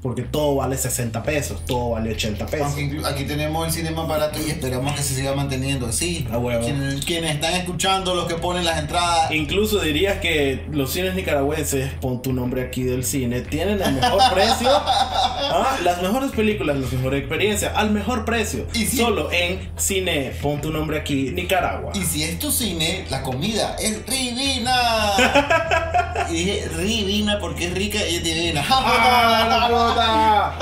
Porque 0.00 0.22
todo 0.22 0.54
vale 0.54 0.76
60 0.78 1.22
pesos, 1.24 1.64
todo 1.66 1.90
vale 1.90 2.12
80 2.12 2.46
pesos. 2.46 2.66
Aunque 2.68 2.82
inclu- 2.88 3.04
aquí 3.04 3.24
tenemos 3.24 3.66
el 3.66 3.72
cine 3.72 3.90
más 3.90 4.06
barato 4.06 4.38
y 4.46 4.48
esperamos 4.50 4.94
que 4.94 5.02
se 5.02 5.14
siga 5.16 5.34
manteniendo 5.34 5.86
así. 5.86 6.24
A 6.30 6.38
huevo. 6.38 6.62
Quienes, 6.64 7.04
quienes 7.04 7.34
están 7.34 7.54
escuchando, 7.54 8.14
los 8.14 8.26
que 8.26 8.36
ponen 8.36 8.64
las 8.64 8.78
entradas. 8.78 9.32
Incluso 9.32 9.80
dirías 9.80 10.18
que 10.20 10.64
los 10.70 10.92
cines 10.92 11.14
nicaragüenses, 11.16 11.92
pon 12.00 12.22
tu 12.22 12.32
nombre 12.32 12.62
aquí 12.62 12.84
del 12.84 13.04
cine, 13.04 13.40
tienen 13.40 13.82
el 13.82 13.94
mejor 13.94 14.22
precio, 14.32 14.68
¿ah? 14.72 15.76
las 15.82 16.00
mejores 16.00 16.30
películas, 16.30 16.76
las 16.78 16.92
mejores 16.92 17.20
experiencias, 17.20 17.72
al 17.74 17.90
mejor 17.90 18.24
precio. 18.24 18.66
Y 18.74 18.86
si- 18.86 18.98
Solo 18.98 19.32
en 19.32 19.68
cine, 19.76 20.32
pon 20.40 20.60
tu 20.60 20.70
nombre 20.70 20.98
aquí, 20.98 21.32
Nicaragua. 21.32 21.90
Y 21.96 22.04
si 22.04 22.22
es 22.22 22.38
tu 22.38 22.52
cine, 22.52 23.04
la 23.10 23.22
comida 23.22 23.74
es 23.80 24.06
divina. 24.06 24.76
y 26.30 26.32
dije 26.44 26.68
divina 26.78 27.38
porque 27.40 27.66
es 27.66 27.74
rica 27.74 27.98
y 28.06 28.16
es 28.16 28.24
divina. 28.24 28.64
¡Ah, 28.68 29.46
la 29.48 29.68
puta! 29.68 30.58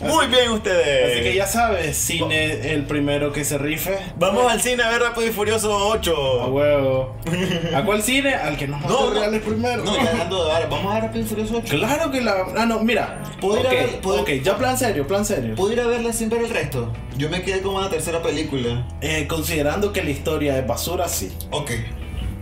Muy 0.00 0.26
bien 0.26 0.50
ustedes. 0.50 1.10
Así 1.12 1.22
que 1.22 1.34
ya 1.34 1.46
sabes, 1.46 1.96
cine 1.96 2.72
el 2.74 2.84
primero 2.84 3.32
que 3.32 3.44
se 3.44 3.56
rife. 3.58 3.96
Vamos 4.18 4.50
al 4.52 4.60
cine 4.60 4.82
a 4.82 4.90
ver 4.90 5.00
Rápido 5.00 5.26
y 5.26 5.32
Furioso 5.32 5.72
A 5.72 5.86
8. 5.86 6.48
huevo. 6.50 7.16
¿A 7.74 7.82
cuál 7.82 8.02
cine? 8.02 8.34
Al 8.34 8.56
que 8.58 8.68
nos 8.68 8.82
No, 8.82 9.08
no. 9.08 9.18
reales 9.18 9.42
primero. 9.42 9.82
No, 9.84 9.96
ya 9.96 10.10
hablando 10.10 10.44
de 10.44 10.66
vamos 10.66 10.90
a 10.92 10.94
ver 10.94 11.02
Rápido 11.04 11.24
y 11.24 11.28
Furioso 11.28 11.56
8. 11.64 11.76
Claro 11.78 12.10
que 12.10 12.20
la. 12.20 12.34
Ah, 12.56 12.66
no, 12.66 12.80
mira. 12.80 13.22
¿Puedo 13.40 13.60
ir 13.60 13.66
a 13.66 13.70
ver- 13.70 14.00
puedo- 14.00 14.20
ok, 14.20 14.30
ya 14.44 14.56
plan 14.58 14.76
serio, 14.76 15.06
plan 15.06 15.24
serio. 15.24 15.54
¿Puedo 15.54 15.72
ir 15.72 15.80
a 15.80 15.86
verla 15.86 16.12
sin 16.12 16.28
ver 16.28 16.42
el 16.42 16.50
resto? 16.50 16.92
Yo 17.16 17.30
me 17.30 17.42
quedé 17.42 17.62
como 17.62 17.78
en 17.78 17.84
la 17.86 17.90
tercera 17.90 18.20
película. 18.22 18.86
Eh, 19.00 19.26
considerando 19.26 19.92
que 19.94 20.04
la 20.04 20.10
historia 20.10 20.58
es 20.58 20.66
basura, 20.66 21.08
sí. 21.08 21.32
Ok. 21.50 21.70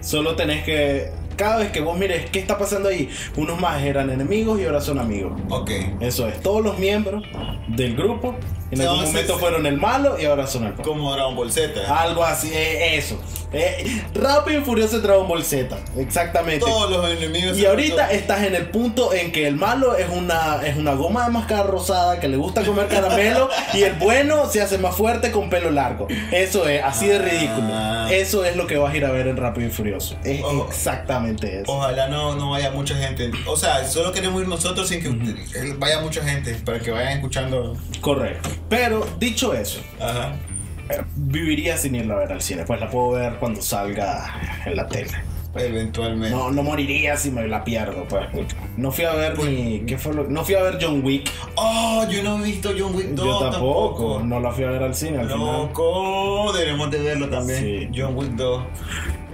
Solo 0.00 0.34
tenés 0.34 0.64
que. 0.64 1.10
Cada 1.36 1.58
vez 1.58 1.70
que 1.70 1.80
vos 1.80 1.98
mires 1.98 2.30
qué 2.30 2.38
está 2.38 2.58
pasando 2.58 2.88
ahí, 2.88 3.08
unos 3.36 3.60
más 3.60 3.82
eran 3.82 4.10
enemigos 4.10 4.60
y 4.60 4.66
ahora 4.66 4.80
son 4.80 4.98
amigos. 4.98 5.32
Ok. 5.48 5.70
Eso 6.00 6.28
es, 6.28 6.40
todos 6.40 6.62
los 6.62 6.78
miembros 6.78 7.24
del 7.68 7.96
grupo 7.96 8.36
en 8.74 8.88
algún 8.88 9.04
momento 9.04 9.38
fueron 9.38 9.66
el 9.66 9.76
malo 9.76 10.18
y 10.20 10.24
ahora 10.24 10.46
son 10.46 10.64
el 10.64 10.72
bueno. 10.72 10.84
Como 10.84 11.12
Dragon 11.12 11.36
Ball 11.36 11.50
Z. 11.50 12.00
Algo 12.00 12.24
así, 12.24 12.50
eh, 12.52 12.96
eso. 12.96 13.18
Eh, 13.54 14.02
Rápido 14.14 14.60
y 14.60 14.64
Furioso 14.64 14.98
Dragon 14.98 15.28
Ball 15.28 15.44
Z, 15.44 15.76
exactamente. 15.96 16.66
Todos 16.66 16.90
los 16.90 17.08
enemigos. 17.08 17.56
Y 17.56 17.64
ahorita 17.64 18.10
estás 18.10 18.42
en 18.42 18.56
el 18.56 18.66
punto 18.70 19.14
en 19.14 19.30
que 19.30 19.46
el 19.46 19.54
malo 19.54 19.94
es 19.96 20.08
una, 20.08 20.60
es 20.66 20.76
una 20.76 20.94
goma 20.94 21.26
de 21.26 21.30
mascar 21.30 21.66
rosada 21.68 22.18
que 22.18 22.26
le 22.26 22.36
gusta 22.36 22.64
comer 22.64 22.88
caramelo 22.88 23.48
y 23.72 23.82
el 23.82 23.92
bueno 23.94 24.50
se 24.50 24.60
hace 24.60 24.76
más 24.78 24.96
fuerte 24.96 25.30
con 25.30 25.50
pelo 25.50 25.70
largo. 25.70 26.08
Eso 26.32 26.68
es, 26.68 26.82
así 26.82 27.06
de 27.06 27.20
ridículo. 27.20 27.68
Ah. 27.70 28.08
Eso 28.10 28.44
es 28.44 28.56
lo 28.56 28.66
que 28.66 28.76
vas 28.76 28.92
a 28.92 28.96
ir 28.96 29.04
a 29.04 29.12
ver 29.12 29.28
en 29.28 29.36
Rápido 29.36 29.68
y 29.68 29.70
Furioso. 29.70 30.16
Es 30.24 30.42
Ojo. 30.42 30.66
exactamente 30.68 31.60
eso. 31.60 31.72
Ojalá 31.72 32.08
no, 32.08 32.34
no 32.34 32.50
vaya 32.50 32.72
mucha 32.72 32.96
gente. 32.96 33.30
O 33.46 33.56
sea, 33.56 33.86
solo 33.86 34.10
queremos 34.10 34.42
ir 34.42 34.48
nosotros 34.48 34.88
sin 34.88 35.00
que 35.00 35.74
vaya 35.78 36.00
mucha 36.00 36.24
gente. 36.24 36.54
Para 36.64 36.80
que 36.80 36.90
vayan 36.90 37.12
escuchando. 37.12 37.76
Correcto. 38.00 38.48
Pero 38.68 39.06
dicho 39.18 39.54
eso, 39.54 39.80
Ajá. 40.00 40.34
eh, 40.88 41.02
viviría 41.16 41.76
sin 41.76 41.94
irla 41.94 42.14
a 42.14 42.18
ver 42.18 42.32
al 42.32 42.40
cine. 42.42 42.64
Pues 42.64 42.80
la 42.80 42.88
puedo 42.88 43.10
ver 43.12 43.34
cuando 43.36 43.60
salga 43.62 44.60
en 44.66 44.76
la 44.76 44.86
tele. 44.88 45.10
Eventualmente. 45.56 46.34
No, 46.36 46.50
no 46.50 46.64
moriría 46.64 47.16
si 47.16 47.30
me 47.30 47.46
la 47.46 47.62
pierdo, 47.62 48.04
pues. 48.08 48.26
No 48.76 48.90
fui 48.90 49.04
a 49.04 49.12
ver 49.14 49.38
ni. 49.38 49.80
¿Qué 49.86 49.96
fue 49.96 50.12
lo- 50.12 50.24
No 50.24 50.44
fui 50.44 50.56
a 50.56 50.62
ver 50.64 50.78
John 50.80 51.00
Wick. 51.04 51.30
Oh, 51.54 52.04
yo 52.10 52.24
no 52.24 52.40
he 52.40 52.46
visto 52.46 52.72
John 52.76 52.92
Wick 52.96 53.10
2 53.10 53.24
Yo 53.24 53.50
tampoco. 53.50 54.20
No 54.24 54.40
la 54.40 54.50
fui 54.50 54.64
a 54.64 54.70
ver 54.70 54.82
al 54.82 54.96
cine 54.96 55.18
al 55.20 55.30
final. 55.30 55.46
Loco, 55.46 56.52
deberíamos 56.52 56.90
de 56.90 56.98
verlo 57.02 57.28
también. 57.28 57.60
Sí. 57.60 57.88
John 57.96 58.16
Wick 58.16 58.30
2. 58.30 58.64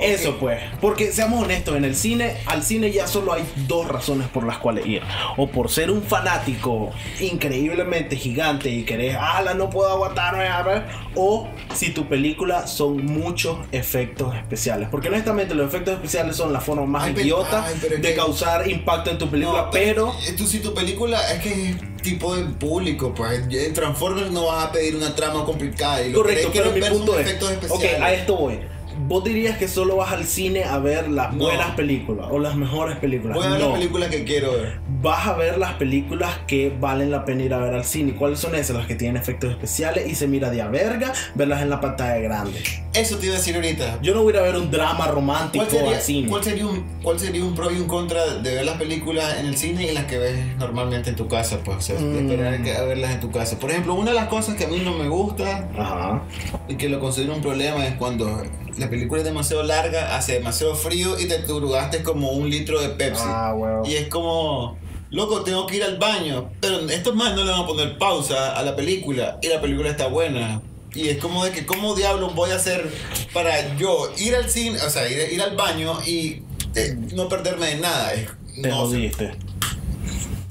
Eso 0.00 0.36
pues, 0.38 0.60
porque 0.80 1.12
seamos 1.12 1.44
honestos, 1.44 1.76
en 1.76 1.84
el 1.84 1.94
cine, 1.94 2.36
al 2.46 2.62
cine 2.62 2.90
ya 2.90 3.06
solo 3.06 3.32
hay 3.32 3.42
dos 3.68 3.86
razones 3.88 4.28
por 4.28 4.44
las 4.44 4.58
cuales 4.58 4.86
ir. 4.86 5.02
O 5.36 5.46
por 5.48 5.70
ser 5.70 5.90
un 5.90 6.02
fanático 6.02 6.90
increíblemente 7.20 8.16
gigante 8.16 8.70
y 8.70 8.84
querés, 8.84 9.16
ala, 9.18 9.54
no 9.54 9.70
puedo 9.70 9.90
aguantarme 9.90 10.46
a 10.48 10.62
ver. 10.62 10.84
O 11.14 11.48
si 11.74 11.90
tu 11.90 12.06
película 12.08 12.66
son 12.66 13.04
muchos 13.06 13.58
efectos 13.72 14.34
especiales. 14.36 14.88
Porque 14.90 15.08
honestamente 15.08 15.54
los 15.54 15.66
efectos 15.66 15.94
especiales 15.94 16.36
son 16.36 16.52
la 16.52 16.60
forma 16.60 16.86
más 16.86 17.04
Ay, 17.04 17.12
idiota 17.12 17.64
ay, 17.66 17.78
de 17.78 18.00
que- 18.00 18.14
causar 18.14 18.68
impacto 18.68 19.10
en 19.10 19.18
tu 19.18 19.28
película. 19.28 19.62
No, 19.62 19.70
pero 19.70 20.14
eh, 20.26 20.32
Tú, 20.36 20.46
si 20.46 20.60
tu 20.60 20.72
película 20.74 21.20
es 21.32 21.42
que 21.42 21.76
tipo 22.02 22.34
de 22.34 22.44
público, 22.44 23.12
pues 23.14 23.42
en 23.50 23.74
Transformers 23.74 24.30
no 24.30 24.46
vas 24.46 24.66
a 24.66 24.72
pedir 24.72 24.96
una 24.96 25.14
trama 25.14 25.44
complicada. 25.44 26.02
Y 26.02 26.12
lo 26.12 26.22
Correcto, 26.22 26.50
que 26.52 26.60
pero 26.60 26.72
mi 26.72 26.80
punto 26.80 27.18
es. 27.18 27.26
efectos 27.26 27.48
Ok, 27.50 27.62
especiales. 27.64 28.00
a 28.02 28.12
esto 28.14 28.36
voy. 28.36 28.60
Vos 29.08 29.24
dirías 29.24 29.56
que 29.58 29.68
solo 29.68 29.96
vas 29.96 30.12
al 30.12 30.24
cine 30.24 30.64
a 30.64 30.78
ver 30.78 31.08
las 31.08 31.32
No. 31.34 31.44
buenas 31.44 31.70
películas 31.72 32.26
o 32.30 32.38
las 32.38 32.54
mejores 32.56 32.96
películas. 32.98 33.36
Voy 33.36 33.46
a 33.46 33.50
ver 33.50 33.60
No. 33.60 33.68
la 33.68 33.74
película 33.74 34.08
que 34.10 34.24
quiero 34.24 34.52
ver. 34.52 34.78
Vas 35.02 35.26
a 35.26 35.34
ver 35.34 35.58
las 35.58 35.74
películas 35.74 36.38
que 36.46 36.72
valen 36.80 37.10
la 37.10 37.24
pena 37.24 37.42
ir 37.42 37.54
a 37.54 37.58
ver 37.58 37.74
al 37.74 37.84
cine. 37.84 38.14
¿Cuáles 38.14 38.38
son 38.38 38.54
esas? 38.54 38.76
Las 38.76 38.86
que 38.86 38.94
tienen 38.94 39.16
efectos 39.20 39.50
especiales 39.50 40.08
y 40.08 40.14
se 40.14 40.26
mira 40.28 40.50
de 40.50 40.62
a 40.62 40.68
verga 40.68 41.12
verlas 41.34 41.62
en 41.62 41.70
la 41.70 41.80
pantalla 41.80 42.18
grande. 42.18 42.62
Eso 42.92 43.16
te 43.18 43.26
iba 43.26 43.34
a 43.34 43.38
decir 43.38 43.54
ahorita. 43.56 43.98
Yo 44.02 44.14
no 44.14 44.22
voy 44.22 44.32
a 44.32 44.36
ir 44.36 44.42
a 44.42 44.42
ver 44.44 44.56
un 44.56 44.70
drama 44.70 45.06
romántico 45.06 45.64
¿Cuál 45.64 45.76
sería, 45.78 45.96
al 45.96 46.02
cine. 46.02 46.28
cuál 46.28 46.44
sería 46.44 46.66
un, 46.66 46.84
¿Cuál 47.02 47.18
sería 47.18 47.44
un 47.44 47.54
pro 47.54 47.70
y 47.70 47.76
un 47.78 47.86
contra 47.86 48.34
de 48.34 48.54
ver 48.54 48.64
las 48.64 48.76
películas 48.76 49.38
en 49.38 49.46
el 49.46 49.56
cine 49.56 49.84
y 49.90 49.92
las 49.94 50.04
que 50.04 50.18
ves 50.18 50.38
normalmente 50.58 51.10
en 51.10 51.16
tu 51.16 51.26
casa? 51.28 51.58
Pues, 51.64 51.78
o 51.78 51.80
sea, 51.80 51.98
Mm. 52.00 52.30
a 52.76 52.82
verlas 52.82 53.12
en 53.12 53.20
tu 53.20 53.30
casa. 53.30 53.58
Por 53.58 53.70
ejemplo, 53.70 53.94
una 53.94 54.10
de 54.10 54.16
las 54.16 54.26
cosas 54.28 54.56
que 54.56 54.64
a 54.64 54.68
mí 54.68 54.80
no 54.84 54.92
me 54.94 55.08
gusta 55.08 55.68
Ajá. 55.78 56.22
y 56.68 56.74
que 56.74 56.88
lo 56.88 57.00
considero 57.00 57.34
un 57.34 57.40
problema 57.42 57.86
es 57.86 57.94
cuando 57.94 58.42
la 58.90 58.96
película 58.96 59.20
es 59.20 59.24
demasiado 59.24 59.62
larga, 59.62 60.16
hace 60.16 60.32
demasiado 60.34 60.74
frío 60.74 61.18
y 61.18 61.26
te 61.26 61.38
turugaste 61.38 62.02
como 62.02 62.32
un 62.32 62.50
litro 62.50 62.80
de 62.80 62.88
Pepsi. 62.88 63.22
Ah. 63.24 63.54
Y 63.84 63.94
es 63.94 64.08
como, 64.08 64.76
loco, 65.10 65.42
tengo 65.42 65.66
que 65.66 65.76
ir 65.76 65.84
al 65.84 65.96
baño. 65.98 66.50
Pero 66.60 66.80
estos 66.90 67.14
más 67.14 67.34
no 67.36 67.44
le 67.44 67.52
van 67.52 67.60
a 67.60 67.66
poner 67.66 67.98
pausa 67.98 68.56
a 68.56 68.62
la 68.62 68.74
película 68.74 69.38
y 69.42 69.48
la 69.48 69.60
película 69.60 69.88
está 69.90 70.08
buena. 70.08 70.60
Y 70.92 71.08
es 71.08 71.18
como 71.18 71.44
de 71.44 71.52
que, 71.52 71.64
¿cómo 71.66 71.94
diablos 71.94 72.34
voy 72.34 72.50
a 72.50 72.56
hacer 72.56 72.90
para 73.32 73.76
yo 73.76 74.12
ir 74.18 74.34
al 74.34 74.50
cine, 74.50 74.76
o 74.82 74.90
sea, 74.90 75.08
ir, 75.08 75.32
ir 75.32 75.40
al 75.40 75.54
baño 75.54 75.96
y 76.04 76.42
eh, 76.74 76.96
no 77.14 77.28
perderme 77.28 77.66
de 77.66 77.76
nada? 77.76 78.12
Te 78.60 78.68
no 78.68 78.74
jodiste. 78.76 79.30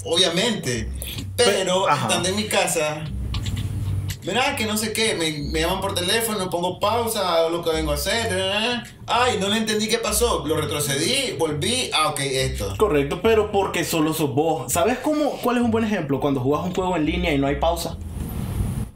obviamente. 0.04 0.88
Pero 1.36 1.84
Pe- 1.84 1.90
ajá. 1.92 2.08
estando 2.08 2.28
en 2.30 2.36
mi 2.36 2.44
casa, 2.44 3.04
mira 4.22 4.56
que 4.56 4.66
no 4.66 4.76
sé 4.76 4.92
qué, 4.92 5.14
me, 5.14 5.30
me 5.50 5.60
llaman 5.60 5.80
por 5.80 5.94
teléfono, 5.94 6.50
pongo 6.50 6.78
pausa, 6.78 7.36
hago 7.36 7.50
lo 7.50 7.62
que 7.62 7.70
vengo 7.70 7.92
a 7.92 7.94
hacer. 7.94 8.28
Ay, 9.06 9.38
no 9.40 9.48
le 9.48 9.58
entendí 9.58 9.88
qué 9.88 9.98
pasó. 9.98 10.44
Lo 10.46 10.56
retrocedí, 10.56 11.36
volví. 11.38 11.90
Ah, 11.92 12.08
ok, 12.08 12.20
esto. 12.20 12.74
Correcto, 12.76 13.20
pero 13.22 13.50
porque 13.50 13.84
solo 13.84 14.14
sos 14.14 14.34
vos. 14.34 14.72
¿Sabes 14.72 14.98
cómo? 14.98 15.32
¿Cuál 15.42 15.56
es 15.56 15.62
un 15.62 15.70
buen 15.70 15.84
ejemplo? 15.84 16.20
Cuando 16.20 16.40
jugás 16.40 16.64
un 16.64 16.74
juego 16.74 16.96
en 16.96 17.06
línea 17.06 17.32
y 17.32 17.38
no 17.38 17.46
hay 17.46 17.56
pausa. 17.56 17.96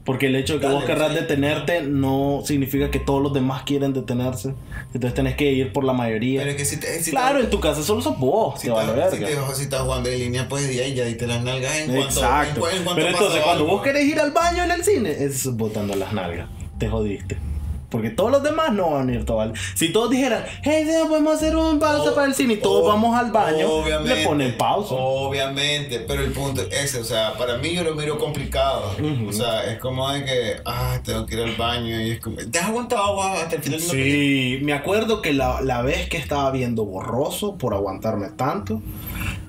Porque 0.05 0.27
el 0.27 0.35
hecho 0.35 0.53
de 0.53 0.59
que 0.59 0.65
Dale, 0.67 0.75
vos 0.77 0.85
querrás 0.85 1.09
sí. 1.09 1.15
detenerte 1.15 1.81
no 1.81 2.43
significa 2.45 2.91
que 2.91 2.99
todos 2.99 3.23
los 3.23 3.33
demás 3.33 3.63
quieren 3.63 3.91
detenerse. 3.91 4.53
Entonces 4.93 5.15
tenés 5.15 5.35
que 5.35 5.51
ir 5.51 5.73
por 5.73 5.83
la 5.83 5.93
mayoría. 5.93 6.41
Pero 6.41 6.51
es 6.51 6.57
que 6.57 6.65
si 6.65 6.77
te. 6.77 7.01
Si 7.03 7.09
claro, 7.09 7.39
te, 7.39 7.45
en 7.45 7.49
tu 7.49 7.59
casa 7.59 7.81
solo 7.81 8.01
sos 8.03 8.17
vos. 8.19 8.61
si 8.61 8.67
te 8.67 8.73
estás- 8.73 9.11
si, 9.15 9.19
te- 9.19 9.55
si 9.55 9.61
estás 9.63 9.81
jugando 9.81 10.07
en 10.09 10.19
línea, 10.19 10.47
pues 10.47 10.67
ahí 10.67 10.93
ya 10.93 11.05
diste 11.05 11.25
las 11.25 11.43
nalgas 11.43 11.75
en 11.77 11.87
cuanto. 11.87 12.05
Exacto. 12.05 12.69
en 12.69 12.77
en 12.77 12.83
cuanto 12.83 13.01
Pero 13.01 13.07
entonces, 13.17 13.41
cuando 13.43 13.63
algo. 13.63 13.75
vos 13.77 13.83
querés 13.83 14.05
ir 14.05 14.19
al 14.19 14.31
baño 14.31 14.63
en 14.63 14.71
el 14.71 14.83
cine, 14.83 15.09
es 15.11 15.47
botando 15.57 15.95
las 15.95 16.13
nalgas. 16.13 16.47
Te 16.77 16.87
jodiste. 16.87 17.37
Porque 17.95 18.09
todos 18.09 18.29
los 18.29 18.43
demás 18.43 18.73
no 18.73 18.91
van 18.91 19.07
a 19.07 19.13
ir 19.13 19.23
todo 19.23 19.53
Si 19.73 19.93
todos 19.93 20.09
dijeran, 20.09 20.43
hey, 20.63 20.85
podemos 21.07 21.35
hacer 21.35 21.55
un 21.55 21.79
pausa 21.79 22.13
para 22.13 22.27
el 22.27 22.35
cine 22.35 22.55
y 22.55 22.57
todos 22.57 22.85
vamos 22.85 23.17
al 23.17 23.31
baño, 23.31 23.85
le 24.03 24.25
ponen 24.25 24.57
pausa. 24.57 24.95
Obviamente, 24.95 26.01
pero 26.01 26.21
el 26.21 26.33
punto 26.33 26.61
es 26.63 26.73
ese, 26.73 26.99
o 26.99 27.05
sea, 27.05 27.31
para 27.37 27.57
mí 27.57 27.73
yo 27.73 27.85
lo 27.85 27.95
miro 27.95 28.17
complicado. 28.17 28.91
O 29.25 29.31
sea, 29.31 29.63
es 29.71 29.79
como 29.79 30.11
de 30.11 30.25
que, 30.25 30.55
ah, 30.65 30.99
tengo 31.05 31.25
que 31.25 31.35
ir 31.35 31.43
al 31.43 31.55
baño 31.55 32.01
y 32.01 32.11
es 32.11 32.19
como, 32.19 32.35
¿te 32.35 32.59
has 32.59 32.65
aguantado 32.65 33.23
ah, 33.23 33.35
hasta 33.43 33.55
el 33.55 33.63
final 33.63 33.79
de? 33.79 33.85
Sí, 33.85 34.59
me 34.61 34.73
acuerdo 34.73 35.21
que 35.21 35.31
la, 35.31 35.61
la 35.61 35.81
vez 35.81 36.09
que 36.09 36.17
estaba 36.17 36.51
viendo 36.51 36.83
borroso 36.83 37.55
por 37.55 37.73
aguantarme 37.73 38.27
tanto, 38.31 38.81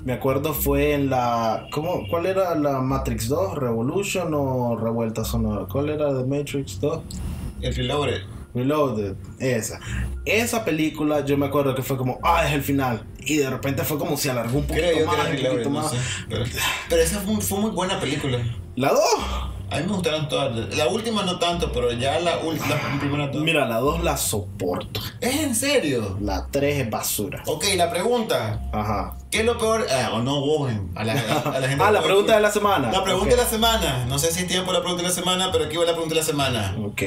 me 0.04 0.12
acuerdo 0.12 0.54
fue 0.54 0.92
en 0.92 1.10
la. 1.10 1.66
¿cómo, 1.72 2.06
¿Cuál 2.08 2.26
era 2.26 2.54
la 2.54 2.80
Matrix 2.80 3.26
2? 3.26 3.58
¿Revolution 3.58 4.32
o 4.34 4.76
Revuelta 4.76 5.24
Sonora? 5.24 5.66
¿Cuál 5.66 5.88
era 5.88 6.12
de 6.12 6.24
Matrix 6.24 6.78
2? 6.78 7.02
El 7.62 7.74
Reloaded. 7.74 8.35
Reloaded, 8.56 9.14
esa. 9.38 9.78
Esa 10.24 10.64
película 10.64 11.24
yo 11.24 11.36
me 11.36 11.46
acuerdo 11.46 11.74
que 11.74 11.82
fue 11.82 11.96
como, 11.96 12.18
ah, 12.22 12.46
es 12.46 12.52
el 12.54 12.62
final. 12.62 13.04
Y 13.20 13.36
de 13.36 13.50
repente 13.50 13.84
fue 13.84 13.98
como 13.98 14.16
si 14.16 14.28
alargó 14.28 14.58
un 14.58 14.66
poquito 14.66 14.86
Creo 14.88 15.06
más, 15.06 15.16
un 15.18 15.24
Reloaded, 15.26 15.50
poquito 15.50 15.70
no 15.70 15.80
más. 15.80 15.90
sé. 15.90 15.96
Pero, 16.28 16.44
pero 16.88 17.02
esa 17.02 17.20
fue, 17.20 17.40
fue 17.40 17.58
muy 17.60 17.70
buena 17.70 18.00
película. 18.00 18.38
La 18.76 18.90
2. 18.90 19.00
A 19.68 19.78
mí 19.78 19.82
me 19.86 19.92
gustaron 19.94 20.28
todas. 20.28 20.76
La 20.76 20.86
última 20.86 21.24
no 21.24 21.40
tanto, 21.40 21.72
pero 21.72 21.90
ya 21.90 22.20
la 22.20 22.38
última, 22.38 22.68
la 22.68 22.98
primera. 23.00 23.30
Mira, 23.34 23.66
la 23.66 23.78
2 23.78 24.04
la 24.04 24.16
soporto. 24.16 25.00
¿Es 25.20 25.40
en 25.40 25.56
serio? 25.56 26.16
La 26.20 26.46
3 26.52 26.82
es 26.84 26.90
basura. 26.90 27.42
Ok, 27.46 27.64
la 27.76 27.90
pregunta. 27.90 28.60
Ajá. 28.72 29.16
¿Qué 29.28 29.40
es 29.40 29.44
lo 29.44 29.58
peor? 29.58 29.84
Ah, 29.90 30.10
o 30.12 30.22
no, 30.22 30.40
vos, 30.40 30.70
a 30.94 31.02
la, 31.04 31.12
a 31.14 31.58
la 31.60 31.68
gente. 31.68 31.84
Ah, 31.84 31.90
la 31.90 32.00
pregunta 32.00 32.36
de 32.36 32.40
la 32.42 32.52
semana. 32.52 32.92
La 32.92 33.02
pregunta 33.02 33.26
Ok. 33.26 33.30
de 33.32 33.42
la 33.42 33.48
semana. 33.48 34.06
No 34.06 34.20
sé 34.20 34.30
si 34.30 34.42
es 34.42 34.46
tiempo 34.46 34.72
la 34.72 34.80
pregunta 34.80 35.02
de 35.02 35.08
la 35.08 35.14
semana, 35.14 35.50
pero 35.50 35.64
aquí 35.64 35.76
va 35.76 35.84
la 35.84 35.92
pregunta 35.92 36.14
de 36.14 36.20
la 36.20 36.26
semana. 36.26 36.76
Ok. 36.84 37.02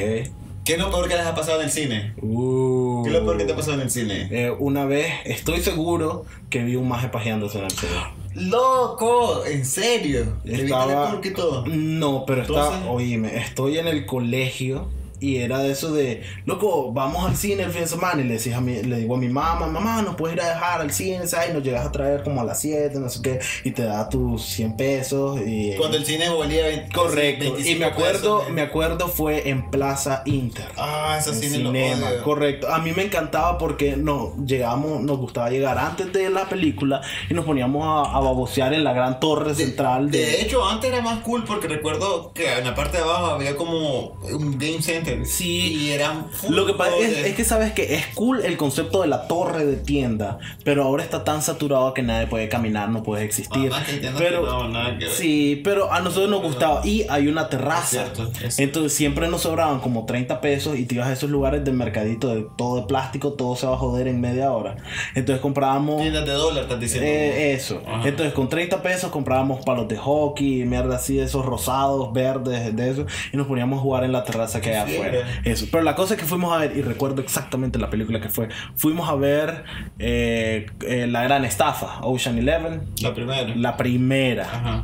¿Qué 0.66 0.74
es 0.74 0.80
lo 0.80 0.92
peor 0.92 1.08
que 1.08 1.16
les 1.16 1.26
ha 1.26 1.34
pasado 1.34 1.60
en 1.60 1.66
el 1.66 1.72
cine? 1.72 2.14
Uh. 2.22 3.04
¿Qué 3.04 3.10
es 3.10 3.16
lo 3.16 3.24
peor 3.26 3.38
que 3.38 3.46
te 3.46 3.54
ha 3.54 3.56
pasado 3.56 3.74
en 3.76 3.82
el 3.82 3.90
cine? 3.90 4.28
Eh, 4.32 4.52
una 4.60 4.86
vez, 4.86 5.08
estoy 5.26 5.62
seguro 5.62 6.26
que 6.50 6.64
vi 6.64 6.76
un 6.76 6.88
maje 6.88 7.08
pajeándose 7.10 7.58
en 7.60 7.66
el 7.66 7.72
cine. 7.72 7.92
¡Loco! 8.36 9.44
¿En 9.46 9.66
serio? 9.66 10.38
¿Le 10.44 10.52
viste 10.52 10.66
el 10.68 10.72
Estaba- 10.72 11.22
que 11.22 11.32
todo? 11.32 11.66
No, 11.66 12.24
pero 12.28 12.42
está, 12.42 12.54
Entonces- 12.54 12.82
oíme, 12.88 13.38
estoy 13.38 13.80
en 13.80 13.88
el 13.88 14.06
colegio 14.06 14.88
y 15.20 15.38
era 15.38 15.60
de 15.60 15.72
eso 15.72 15.94
de, 15.94 16.24
loco, 16.46 16.92
vamos 16.92 17.28
al 17.28 17.36
cine 17.36 17.64
el 17.64 17.72
fin 17.72 17.82
de 17.82 17.88
semana 17.88 18.22
y 18.22 18.26
le, 18.26 18.36
decís 18.36 18.54
a 18.54 18.62
mi, 18.62 18.82
le 18.82 18.98
digo 18.98 19.16
a 19.16 19.18
mi 19.18 19.30
mamá, 19.30 19.68
mamá, 19.68 20.02
nos 20.02 20.16
puedes 20.16 20.38
ir 20.38 20.42
a 20.42 20.50
dejar 20.50 20.82
al 20.82 20.92
cine, 20.92 21.28
¿sabes? 21.28 21.50
Y 21.50 21.54
nos 21.54 21.64
llegas 21.64 21.86
a 21.86 21.92
traer 21.92 22.24
como 22.24 22.42
a 22.42 22.44
las 22.44 22.60
7, 22.60 23.00
no 23.00 23.10
sé 23.10 23.22
qué, 23.22 23.40
y 23.64 23.72
te 23.72 23.84
da 23.84 24.10
tus 24.10 24.44
100 24.46 24.78
pesos 24.78 25.40
y... 25.46 25.76
Cuando 25.76 25.98
el 25.98 26.06
cine 26.06 26.30
volvía 26.30 26.66
20, 26.66 26.94
Correcto, 26.94 27.46
y 27.46 27.52
25 27.52 27.80
me 27.80 27.86
acuerdo, 27.86 28.40
pesos, 28.40 28.54
me 28.54 28.62
acuerdo 28.62 29.08
fue 29.08 29.50
en 29.50 29.70
Plaza 29.70 30.24
Inter. 30.26 30.66
Ah, 30.78 31.18
ese 31.20 31.34
cine 31.34 31.60
lo 31.60 31.72
cinema, 31.72 32.10
odio. 32.10 32.24
correcto. 32.24 32.72
A 32.72 32.80
mí 32.80 32.92
me 32.94 33.04
encantaba 33.04 33.58
porque 33.58 33.98
no, 33.98 34.36
llegamos, 34.46 35.02
nos 35.02 35.18
gustaba 35.18 35.50
llegar 35.50 35.78
antes 35.78 36.12
de 36.14 36.30
la 36.30 36.48
película 36.48 37.02
y 37.30 37.34
nos 37.34 37.46
poníamos 37.46 37.86
a, 37.86 38.18
a 38.18 38.20
babosear 38.20 38.74
en 38.74 38.84
la 38.84 38.94
gran 38.94 39.20
torre 39.20 39.56
central 39.56 40.12
de, 40.12 40.20
De 40.20 40.42
hecho, 40.42 40.68
antes 40.68 40.92
era 40.92 41.02
más 41.02 41.20
cool 41.20 41.44
porque 41.44 41.68
recuerdo 41.68 42.32
que 42.34 42.52
en 42.52 42.66
la 42.66 42.76
parte 42.76 42.98
de 42.98 43.04
abajo 43.04 43.26
había 43.28 43.56
como 43.56 44.18
un 44.32 44.58
game 44.58 44.82
center. 44.82 45.09
Sí. 45.26 45.74
Y 45.76 45.92
eran 45.92 46.26
Lo 46.50 46.66
que 46.66 46.74
pasa 46.74 46.92
es, 47.00 47.18
es 47.26 47.36
que 47.36 47.44
sabes 47.44 47.72
que 47.74 47.96
es 47.96 48.06
cool 48.16 48.42
el 48.44 48.58
concepto 48.58 49.02
de 49.02 49.08
la 49.08 49.28
torre 49.28 49.66
de 49.66 49.76
tienda, 49.78 50.40
pero 50.64 50.84
ahora 50.84 51.04
está 51.04 51.24
tan 51.24 51.42
saturado 51.42 51.94
que 51.94 52.02
nadie 52.02 52.28
puede 52.28 52.50
caminar, 52.50 52.90
no 52.90 53.04
puede 53.04 53.24
existir. 53.24 53.72
Entiendo 53.90 54.18
pero 54.20 54.46
no, 54.46 54.68
nada 54.70 54.98
que 54.98 55.06
ver. 55.06 55.14
sí, 55.14 55.62
pero 55.64 55.92
a 55.92 56.00
nosotros 56.02 56.30
nos 56.30 56.42
gustaba 56.42 56.82
y 56.86 57.06
hay 57.10 57.28
una 57.28 57.50
terraza. 57.50 57.80
Es 58.06 58.12
cierto, 58.14 58.32
es- 58.46 58.60
Entonces 58.60 58.94
siempre 58.94 59.28
nos 59.28 59.42
sobraban 59.42 59.80
como 59.80 60.06
30 60.06 60.42
pesos 60.42 60.78
y 60.78 60.86
te 60.86 60.96
ibas 60.96 61.08
a 61.08 61.14
esos 61.14 61.30
lugares 61.30 61.64
de 61.64 61.72
mercadito 61.72 62.28
de 62.34 62.46
todo 62.58 62.78
de 62.82 62.88
plástico, 62.88 63.34
todo 63.34 63.56
se 63.56 63.66
va 63.68 63.74
a 63.74 63.78
joder 63.78 64.08
en 64.08 64.22
media 64.22 64.52
hora. 64.52 64.76
Entonces 65.16 65.42
comprábamos 65.42 66.02
Tiendas 66.02 66.26
de 66.26 66.32
dólar, 66.34 66.64
estás 66.64 66.80
diciendo. 66.80 67.08
eh, 67.10 67.54
eso. 67.54 67.82
Ajá. 67.88 68.08
Entonces 68.08 68.34
con 68.34 68.50
30 68.50 68.82
pesos 68.82 69.10
comprábamos 69.12 69.64
palos 69.66 69.88
de 69.88 69.98
hockey, 69.98 70.64
mierda 70.66 70.96
así, 70.96 71.20
esos 71.20 71.46
rosados, 71.46 72.12
verdes, 72.14 72.76
de 72.76 72.90
eso, 72.90 73.06
y 73.34 73.38
nos 73.38 73.48
poníamos 73.48 73.80
a 73.80 73.82
jugar 73.82 74.04
en 74.04 74.12
la 74.12 74.24
terraza 74.24 74.62
que 74.62 74.76
hay 74.76 74.98
Fiera. 75.02 75.42
Eso. 75.44 75.68
Pero 75.72 75.84
la 75.84 75.96
cosa 75.96 76.14
es 76.16 76.20
que 76.20 76.26
fuimos 76.26 76.54
a 76.54 76.58
ver, 76.60 76.76
y 76.76 76.82
recuerdo 76.82 77.22
exactamente 77.22 77.80
la 77.80 77.90
película 77.90 78.20
que 78.20 78.30
fue, 78.30 78.50
fuimos 78.76 79.10
a 79.10 79.16
ver 79.16 79.64
eh, 80.00 80.68
eh, 80.86 81.08
La 81.08 81.24
Gran 81.24 81.46
Estafa, 81.46 82.00
Ocean 82.02 82.38
Eleven, 82.38 82.82
La 83.02 83.14
primera. 83.14 83.56
la 83.56 83.78
primera. 83.78 84.44
Ajá. 84.44 84.84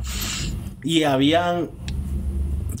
Y 0.82 1.02
habían 1.02 1.70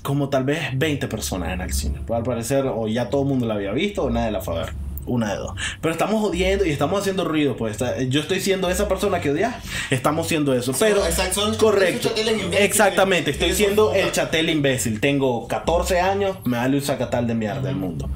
como 0.02 0.28
tal 0.28 0.44
vez 0.44 0.60
20 0.74 1.08
personas 1.08 1.52
en 1.52 1.60
el 1.60 1.72
cine. 1.72 1.98
Pero 2.06 2.16
al 2.16 2.22
parecer 2.22 2.64
o 2.66 2.86
ya 2.86 3.10
todo 3.10 3.22
el 3.22 3.28
mundo 3.28 3.46
la 3.46 3.54
había 3.54 3.72
visto 3.72 4.04
o 4.04 4.10
nadie 4.10 4.30
la 4.30 4.40
fue 4.40 4.54
a 4.54 4.58
ver. 4.60 4.85
Una 5.06 5.32
de 5.32 5.38
dos. 5.38 5.52
Pero 5.80 5.92
estamos 5.92 6.22
odiando 6.22 6.64
y 6.64 6.70
estamos 6.70 7.00
haciendo 7.00 7.24
ruido. 7.24 7.56
Pues 7.56 7.78
yo 8.08 8.20
estoy 8.20 8.40
siendo 8.40 8.68
esa 8.68 8.88
persona 8.88 9.20
que 9.20 9.30
odia. 9.30 9.60
Estamos 9.90 10.28
siendo 10.28 10.52
eso. 10.54 10.72
Pero 10.78 11.04
exacto, 11.04 11.56
correcto. 11.58 12.12
Exactamente. 12.58 13.30
Estoy 13.30 13.52
siendo 13.52 13.94
el 13.94 14.12
chatel 14.12 14.50
imbécil. 14.50 15.00
Tengo 15.00 15.46
14 15.48 16.00
años. 16.00 16.36
Me 16.44 16.56
vale 16.56 16.76
un 16.76 16.82
sacatal 16.82 17.26
de 17.26 17.34
mierda 17.34 17.62
del 17.62 17.76
mundo. 17.76 18.08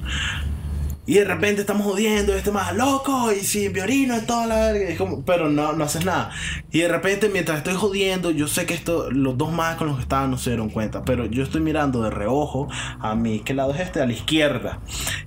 Y 1.11 1.15
de 1.15 1.25
repente 1.25 1.59
estamos 1.59 1.85
jodiendo, 1.85 2.33
este 2.33 2.51
más 2.51 2.73
loco, 2.73 3.33
y 3.33 3.41
si 3.41 3.67
violino 3.67 4.17
y 4.17 4.21
toda 4.21 4.47
la 4.47 4.55
verga. 4.71 4.91
y 4.91 4.95
como, 4.95 5.25
pero 5.25 5.49
no, 5.49 5.73
no 5.73 5.83
haces 5.83 6.05
nada. 6.05 6.31
Y 6.71 6.79
de 6.79 6.87
repente, 6.87 7.27
mientras 7.27 7.57
estoy 7.57 7.73
jodiendo, 7.73 8.31
yo 8.31 8.47
sé 8.47 8.65
que 8.65 8.73
esto, 8.73 9.11
los 9.11 9.37
dos 9.37 9.51
más 9.51 9.75
con 9.75 9.87
los 9.87 9.97
que 9.97 10.03
estaban 10.03 10.31
no 10.31 10.37
se 10.37 10.51
dieron 10.51 10.69
cuenta. 10.69 11.03
Pero 11.03 11.25
yo 11.25 11.43
estoy 11.43 11.59
mirando 11.59 12.01
de 12.01 12.11
reojo 12.11 12.69
a 13.01 13.13
mí, 13.15 13.41
¿qué 13.43 13.53
lado 13.53 13.73
es 13.73 13.81
este? 13.81 13.99
A 14.01 14.05
la 14.05 14.13
izquierda. 14.13 14.79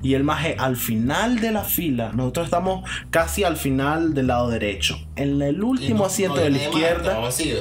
Y 0.02 0.14
el 0.14 0.24
maje 0.24 0.56
al 0.58 0.76
final 0.78 1.40
de 1.40 1.52
la 1.52 1.64
fila, 1.64 2.12
nosotros 2.14 2.46
estamos 2.46 2.88
casi 3.10 3.44
al 3.44 3.58
final 3.58 4.14
del 4.14 4.28
lado 4.28 4.48
derecho. 4.48 4.98
En 5.16 5.42
el 5.42 5.62
último 5.62 5.98
no- 5.98 6.04
asiento 6.06 6.36
no 6.36 6.42
de 6.44 6.48
la 6.50 6.56
más, 6.56 6.66
izquierda. 6.68 7.18
vacío. 7.18 7.56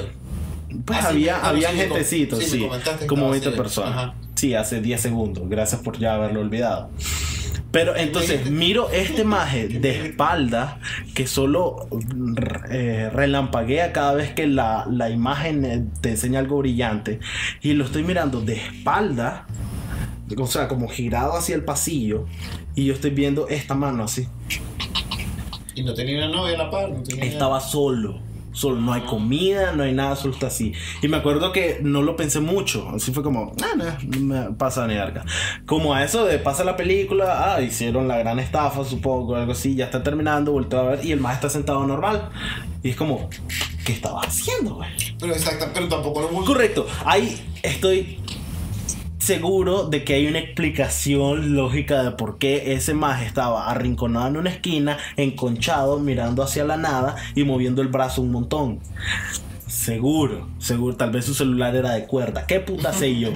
Pues 0.86 0.98
Ah, 0.98 1.02
sí, 1.02 1.08
había, 1.08 1.34
bueno, 1.34 1.48
había 1.48 1.68
sí, 1.68 1.76
me 1.76 1.82
gentecitos, 1.82 2.38
sí, 2.38 2.44
me 2.46 2.50
sí, 2.50 2.58
como 3.06 3.26
estaba 3.26 3.30
20 3.32 3.48
así. 3.48 3.56
personas. 3.58 3.92
Ajá. 3.92 4.14
Sí, 4.34 4.54
hace 4.54 4.80
10 4.80 4.98
segundos, 5.02 5.46
gracias 5.46 5.82
por 5.82 5.98
ya 5.98 6.14
haberlo 6.14 6.40
olvidado. 6.40 6.88
Pero 7.74 7.96
entonces 7.96 8.48
miro 8.52 8.88
este 8.90 9.24
maje 9.24 9.66
de 9.66 10.06
espalda 10.06 10.78
que 11.12 11.26
solo 11.26 11.88
eh, 12.70 13.10
relampaguea 13.12 13.92
cada 13.92 14.14
vez 14.14 14.32
que 14.32 14.46
la, 14.46 14.86
la 14.88 15.10
imagen 15.10 15.64
eh, 15.64 15.84
te 16.00 16.10
enseña 16.10 16.38
algo 16.38 16.58
brillante. 16.58 17.18
Y 17.62 17.72
lo 17.72 17.84
estoy 17.84 18.04
mirando 18.04 18.40
de 18.40 18.54
espalda, 18.54 19.48
o 20.38 20.46
sea, 20.46 20.68
como 20.68 20.86
girado 20.86 21.32
hacia 21.36 21.56
el 21.56 21.64
pasillo. 21.64 22.26
Y 22.76 22.84
yo 22.84 22.94
estoy 22.94 23.10
viendo 23.10 23.48
esta 23.48 23.74
mano 23.74 24.04
así. 24.04 24.28
Y 25.74 25.82
no 25.82 25.94
tenía 25.94 26.18
una 26.18 26.28
novia 26.28 26.54
a 26.54 26.58
la 26.58 26.70
par. 26.70 26.90
No 26.90 27.02
tenía 27.02 27.24
Estaba 27.24 27.58
solo. 27.58 28.20
Solo, 28.54 28.80
no 28.80 28.94
hay 28.94 29.02
comida, 29.02 29.72
no 29.72 29.82
hay 29.82 29.92
nada, 29.92 30.16
solo 30.16 30.32
está 30.32 30.46
así. 30.46 30.72
Y 31.02 31.08
me 31.08 31.18
acuerdo 31.18 31.52
que 31.52 31.80
no 31.82 32.00
lo 32.00 32.16
pensé 32.16 32.40
mucho. 32.40 32.88
Así 32.94 33.12
fue 33.12 33.22
como, 33.22 33.52
ah, 33.62 33.76
no, 33.76 34.20
me 34.20 34.52
pasa 34.52 34.86
ni 34.86 34.94
verga. 34.94 35.24
Como 35.66 35.92
a 35.92 36.02
eso 36.02 36.24
de 36.24 36.38
pasa 36.38 36.64
la 36.64 36.76
película, 36.76 37.54
ah, 37.54 37.60
hicieron 37.60 38.08
la 38.08 38.16
gran 38.18 38.38
estafa, 38.38 38.84
supongo, 38.84 39.36
algo 39.36 39.52
así, 39.52 39.74
ya 39.74 39.86
está 39.86 40.02
terminando, 40.02 40.52
volteo 40.52 40.80
a 40.80 40.82
ver 40.84 41.04
y 41.04 41.12
el 41.12 41.20
más 41.20 41.34
está 41.34 41.50
sentado 41.50 41.86
normal. 41.86 42.30
Y 42.82 42.90
es 42.90 42.96
como, 42.96 43.28
¿qué 43.84 43.92
estabas 43.92 44.28
haciendo, 44.28 44.76
güey? 44.76 44.88
Pero 45.18 45.32
exacto, 45.32 45.66
pero 45.74 45.88
tampoco 45.88 46.22
lo. 46.22 46.28
Correcto, 46.44 46.86
ahí 47.04 47.40
estoy 47.62 48.20
seguro 49.24 49.84
de 49.88 50.04
que 50.04 50.14
hay 50.14 50.26
una 50.26 50.38
explicación 50.38 51.54
lógica 51.54 52.02
de 52.02 52.10
por 52.12 52.38
qué 52.38 52.74
ese 52.74 52.94
maje 52.94 53.26
estaba 53.26 53.70
arrinconado 53.70 54.28
en 54.28 54.36
una 54.36 54.50
esquina, 54.50 54.98
enconchado, 55.16 55.98
mirando 55.98 56.42
hacia 56.42 56.64
la 56.64 56.76
nada 56.76 57.16
y 57.34 57.44
moviendo 57.44 57.82
el 57.82 57.88
brazo 57.88 58.22
un 58.22 58.30
montón. 58.32 58.80
Seguro, 59.66 60.46
seguro, 60.58 60.94
tal 60.96 61.10
vez 61.10 61.24
su 61.24 61.34
celular 61.34 61.74
era 61.74 61.92
de 61.92 62.06
cuerda. 62.06 62.46
¿Qué 62.46 62.60
puta 62.60 62.92
sé 62.92 63.18
yo? 63.18 63.30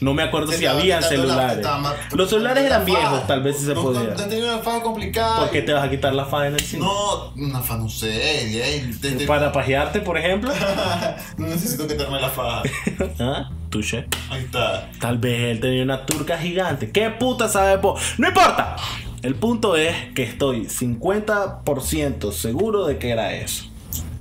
No 0.00 0.12
me 0.12 0.22
acuerdo 0.22 0.52
si 0.52 0.66
habían 0.66 1.00
la- 1.00 1.08
celulares. 1.08 1.66
Los 2.12 2.28
celulares 2.30 2.64
eran 2.64 2.84
viejos, 2.84 3.26
tal 3.26 3.42
vez 3.42 3.58
sí 3.58 3.64
se 3.64 3.74
podía. 3.74 4.14
Una 4.14 4.58
faja 4.58 4.82
complicada. 4.82 5.38
¿Por 5.40 5.50
qué 5.50 5.62
te 5.62 5.72
vas 5.72 5.84
a 5.84 5.90
quitar 5.90 6.14
la 6.14 6.24
faja 6.26 6.48
en 6.48 6.54
el 6.54 6.60
cine? 6.60 6.84
No, 6.84 7.32
una 7.36 7.60
faja, 7.60 7.78
no 7.78 7.88
sé. 7.88 8.90
¿Para 9.26 9.50
pajearte, 9.50 10.00
por 10.00 10.18
ejemplo? 10.18 10.50
no 11.38 11.46
necesito 11.46 11.86
quitarme 11.86 12.20
la 12.20 12.28
faja. 12.28 12.62
¿Ah? 13.20 13.50
Touché. 13.68 14.06
Ahí 14.30 14.44
está. 14.44 14.90
Tal 15.00 15.18
vez 15.18 15.40
él 15.42 15.60
tenía 15.60 15.82
una 15.82 16.06
turca 16.06 16.38
gigante. 16.38 16.90
¿Qué 16.90 17.10
puta 17.10 17.48
sabe? 17.48 17.80
No 18.18 18.28
importa. 18.28 18.76
El 19.22 19.34
punto 19.34 19.76
es 19.76 19.94
que 20.14 20.22
estoy 20.22 20.66
50% 20.66 22.32
seguro 22.32 22.86
de 22.86 22.98
que 22.98 23.10
era 23.10 23.34
eso. 23.34 23.64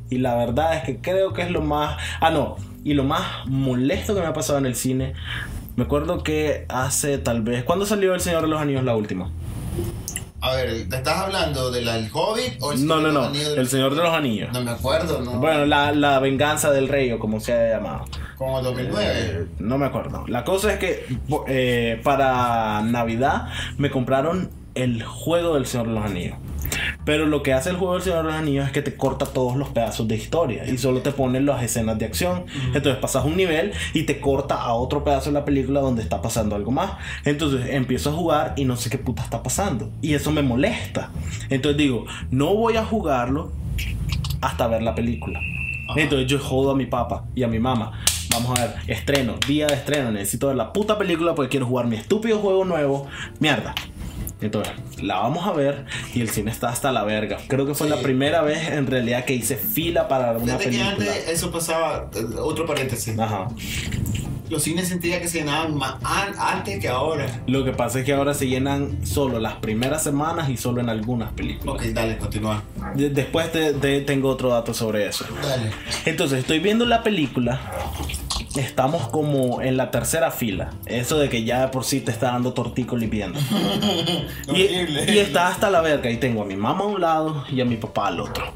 Y 0.10 0.18
la 0.18 0.36
verdad 0.36 0.76
es 0.78 0.84
que 0.84 0.98
creo 0.98 1.34
que 1.34 1.44
es 1.44 1.52
lo 1.52 1.62
más... 1.62 1.98
Ah, 2.20 2.32
no. 2.32 2.58
Y 2.84 2.94
lo 2.94 3.04
más 3.04 3.46
molesto 3.46 4.16
que 4.16 4.22
me 4.22 4.28
ha 4.28 4.34
pasado 4.34 4.58
en 4.60 4.66
el 4.66 4.76
cine. 4.76 5.14
Me 5.76 5.84
acuerdo 5.84 6.24
que 6.24 6.66
hace 6.70 7.18
tal 7.18 7.42
vez... 7.42 7.64
¿Cuándo 7.64 7.86
salió 7.86 8.14
El 8.14 8.22
Señor 8.22 8.42
de 8.42 8.48
los 8.48 8.62
Anillos 8.62 8.84
la 8.84 8.96
última? 8.96 9.30
A 10.40 10.54
ver, 10.56 10.88
¿te 10.88 10.96
estás 10.98 11.18
hablando 11.18 11.72
del 11.72 11.86
del 11.86 12.10
Hobbit 12.14 12.62
o 12.62 12.72
el 12.72 12.86
No, 12.86 12.98
Señor 12.98 13.02
no, 13.02 13.08
de 13.08 13.14
los 13.14 13.14
no. 13.14 13.28
Anillos 13.30 13.50
del- 13.50 13.60
El 13.60 13.68
Señor 13.68 13.96
de 13.96 14.04
los 14.04 14.14
Anillos. 14.14 14.50
No 14.54 14.62
me 14.62 14.72
acuerdo, 14.72 15.22
¿no? 15.22 15.32
Bueno, 15.40 15.66
la, 15.66 15.92
la 15.94 16.20
venganza 16.20 16.72
del 16.72 16.88
rey 16.88 17.12
o 17.12 17.18
como 17.20 17.40
se 17.40 17.54
haya 17.54 17.78
llamado. 17.78 18.06
Como 18.38 18.62
2009. 18.62 19.06
Eh, 19.16 19.46
no 19.60 19.78
me 19.80 19.88
acuerdo. 19.88 20.26
La 20.28 20.44
cosa 20.44 20.74
es 20.74 20.80
que 20.80 21.06
eh, 21.48 22.00
para 22.04 22.82
Navidad 22.84 23.48
me 23.78 23.90
compraron 23.90 24.52
el 24.76 25.04
juego 25.04 25.56
del 25.56 25.66
Señor 25.66 25.88
de 25.88 25.94
los 25.94 26.06
Anillos. 26.06 26.38
Pero 27.08 27.26
lo 27.26 27.42
que 27.42 27.54
hace 27.54 27.70
el 27.70 27.78
juego 27.78 27.94
del 27.94 28.04
Señor 28.04 28.18
de 28.18 28.24
los 28.26 28.34
Anillos 28.34 28.66
es 28.66 28.74
que 28.74 28.82
te 28.82 28.98
corta 28.98 29.26
todos 29.28 29.56
los 29.56 29.70
pedazos 29.70 30.10
de 30.10 30.18
historia 30.18 30.68
y 30.68 30.78
solo 30.78 31.00
te 31.00 31.14
pone 31.14 31.40
las 31.40 31.64
escenas 31.64 31.98
de 31.98 32.04
acción. 32.04 32.44
Entonces 32.74 32.98
pasas 32.98 33.24
un 33.24 33.38
nivel 33.38 33.72
y 33.94 34.04
te 34.04 34.20
corta 34.20 34.56
a 34.56 34.74
otro 34.74 35.06
pedazo 35.06 35.30
de 35.30 35.36
la 35.36 35.46
película 35.46 35.80
donde 35.80 36.02
está 36.02 36.22
pasando 36.22 36.58
algo 36.58 36.70
más. 36.72 36.98
Entonces 37.24 37.70
empiezo 37.70 38.10
a 38.10 38.14
jugar 38.14 38.54
y 38.58 38.66
no 38.66 38.76
sé 38.76 38.90
qué 38.90 38.98
puta 38.98 39.24
está 39.24 39.42
pasando. 39.42 39.90
Y 40.02 40.16
eso 40.16 40.34
me 40.34 40.42
molesta. 40.42 41.10
Entonces 41.50 41.78
digo, 41.78 42.06
no 42.30 42.54
voy 42.54 42.76
a 42.76 42.84
jugarlo 42.84 43.54
hasta 44.42 44.68
ver 44.68 44.84
la 44.84 44.94
película. 44.94 45.40
Ajá. 45.88 46.02
Entonces 46.02 46.28
yo 46.28 46.40
jodo 46.40 46.72
a 46.72 46.76
mi 46.76 46.88
papá 46.88 47.24
y 47.34 47.44
a 47.44 47.48
mi 47.48 47.60
mamá. 47.60 48.04
Vamos 48.32 48.60
a 48.60 48.66
ver, 48.66 48.76
estreno, 48.88 49.36
día 49.48 49.68
de 49.68 49.76
estreno. 49.76 50.12
Necesito 50.12 50.48
ver 50.48 50.58
la 50.58 50.74
puta 50.74 50.98
película 50.98 51.36
porque 51.36 51.52
quiero 51.52 51.68
jugar 51.68 51.88
mi 51.88 51.96
estúpido 51.96 52.40
juego 52.40 52.66
nuevo. 52.66 53.08
Mierda. 53.40 53.74
Entonces, 54.42 54.74
la 55.02 55.20
vamos 55.20 55.48
a 55.48 55.52
ver 55.52 55.86
y 56.14 56.22
el 56.22 56.30
cine 56.30 56.52
está 56.52 56.70
hasta 56.70 56.92
la 56.92 57.04
verga. 57.04 57.38
Creo 57.48 57.66
que 57.66 57.74
fue 57.74 57.88
Sí. 57.88 57.94
la 57.96 58.02
primera 58.02 58.42
vez 58.44 58.70
en 58.70 58.86
realidad 58.86 59.26
que 59.26 59.34
hice 59.34 59.58
fila 59.58 60.08
para 60.08 60.34
una 60.38 60.58
que 60.58 60.66
película. 60.66 60.92
antes 60.92 61.28
eso 61.30 61.50
pasaba, 61.52 62.10
eh, 62.16 62.24
otro 62.40 62.66
paréntesis. 62.68 63.18
Ajá. 63.18 63.48
Los 64.50 64.64
cines 64.64 64.88
sentía 64.88 65.20
que 65.22 65.28
se 65.28 65.40
llenaban 65.40 65.76
más 65.76 65.96
an- 66.06 66.34
antes 66.40 66.80
que 66.80 66.88
ahora. 66.88 67.26
Lo 67.48 67.66
que 67.66 67.72
pasa 67.74 68.00
es 68.00 68.06
que 68.06 68.14
ahora 68.14 68.34
se 68.34 68.48
llenan 68.48 69.06
solo 69.06 69.40
las 69.40 69.56
primeras 69.56 70.04
semanas 70.04 70.50
y 70.50 70.56
solo 70.56 70.80
en 70.80 70.88
algunas 70.88 71.34
películas. 71.34 71.76
Ok, 71.76 71.82
dale, 71.92 72.18
continúa. 72.18 72.64
De- 72.96 73.10
después 73.10 73.52
te- 73.52 73.74
te- 73.74 74.00
tengo 74.02 74.30
otro 74.30 74.50
dato 74.50 74.74
sobre 74.74 75.06
eso. 75.08 75.26
Dale. 75.44 75.72
Entonces, 76.06 76.40
estoy 76.40 76.60
viendo 76.60 76.86
la 76.86 77.04
película. 77.04 77.60
Estamos 78.58 79.08
como 79.10 79.62
en 79.62 79.78
la 79.78 79.92
tercera 79.92 80.32
fila. 80.32 80.72
Eso 80.86 81.20
de 81.20 81.30
que 81.30 81.44
ya 81.44 81.62
de 81.62 81.68
por 81.68 81.84
sí 81.84 82.02
te 82.02 82.12
está 82.12 82.32
dando 82.32 82.54
tortico 82.54 82.98
limpiando. 82.98 83.40
y, 84.54 84.62
y 84.62 85.20
está 85.20 85.48
hasta 85.48 85.70
la 85.70 85.82
verga. 85.82 86.10
Y 86.10 86.18
tengo 86.18 86.42
a 86.42 86.46
mi 86.46 86.56
mamá 86.56 86.84
a 86.84 86.88
un 86.88 87.02
lado 87.02 87.46
y 87.52 87.62
a 87.62 87.66
mi 87.66 87.78
papá 87.78 88.08
al 88.08 88.20
otro. 88.20 88.52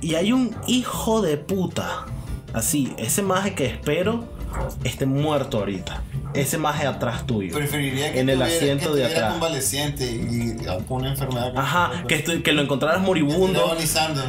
Y 0.00 0.14
hay 0.14 0.32
un 0.32 0.56
hijo 0.66 1.20
de 1.20 1.36
puta. 1.36 2.06
Así, 2.52 2.94
ese 2.98 3.22
maje 3.22 3.54
que 3.54 3.66
espero 3.66 4.24
esté 4.84 5.06
muerto 5.06 5.58
ahorita. 5.58 6.02
Ese 6.34 6.56
maje 6.58 6.86
atrás 6.86 7.26
tuyo. 7.26 7.54
Preferiría 7.54 8.12
que 8.12 8.20
en 8.20 8.28
el 8.30 8.38
tuviera- 8.38 8.56
asiento 8.56 8.92
que 8.92 8.98
de 9.00 9.06
atrás. 9.06 9.32
convaleciente 9.32 10.04
y 10.10 10.56
con 10.88 10.98
una 11.02 11.10
enfermedad. 11.10 11.52
Ajá, 11.56 12.04
que, 12.08 12.24
estu- 12.24 12.42
que 12.42 12.52
lo 12.52 12.62
encontraras 12.62 13.00
moribundo. 13.02 13.76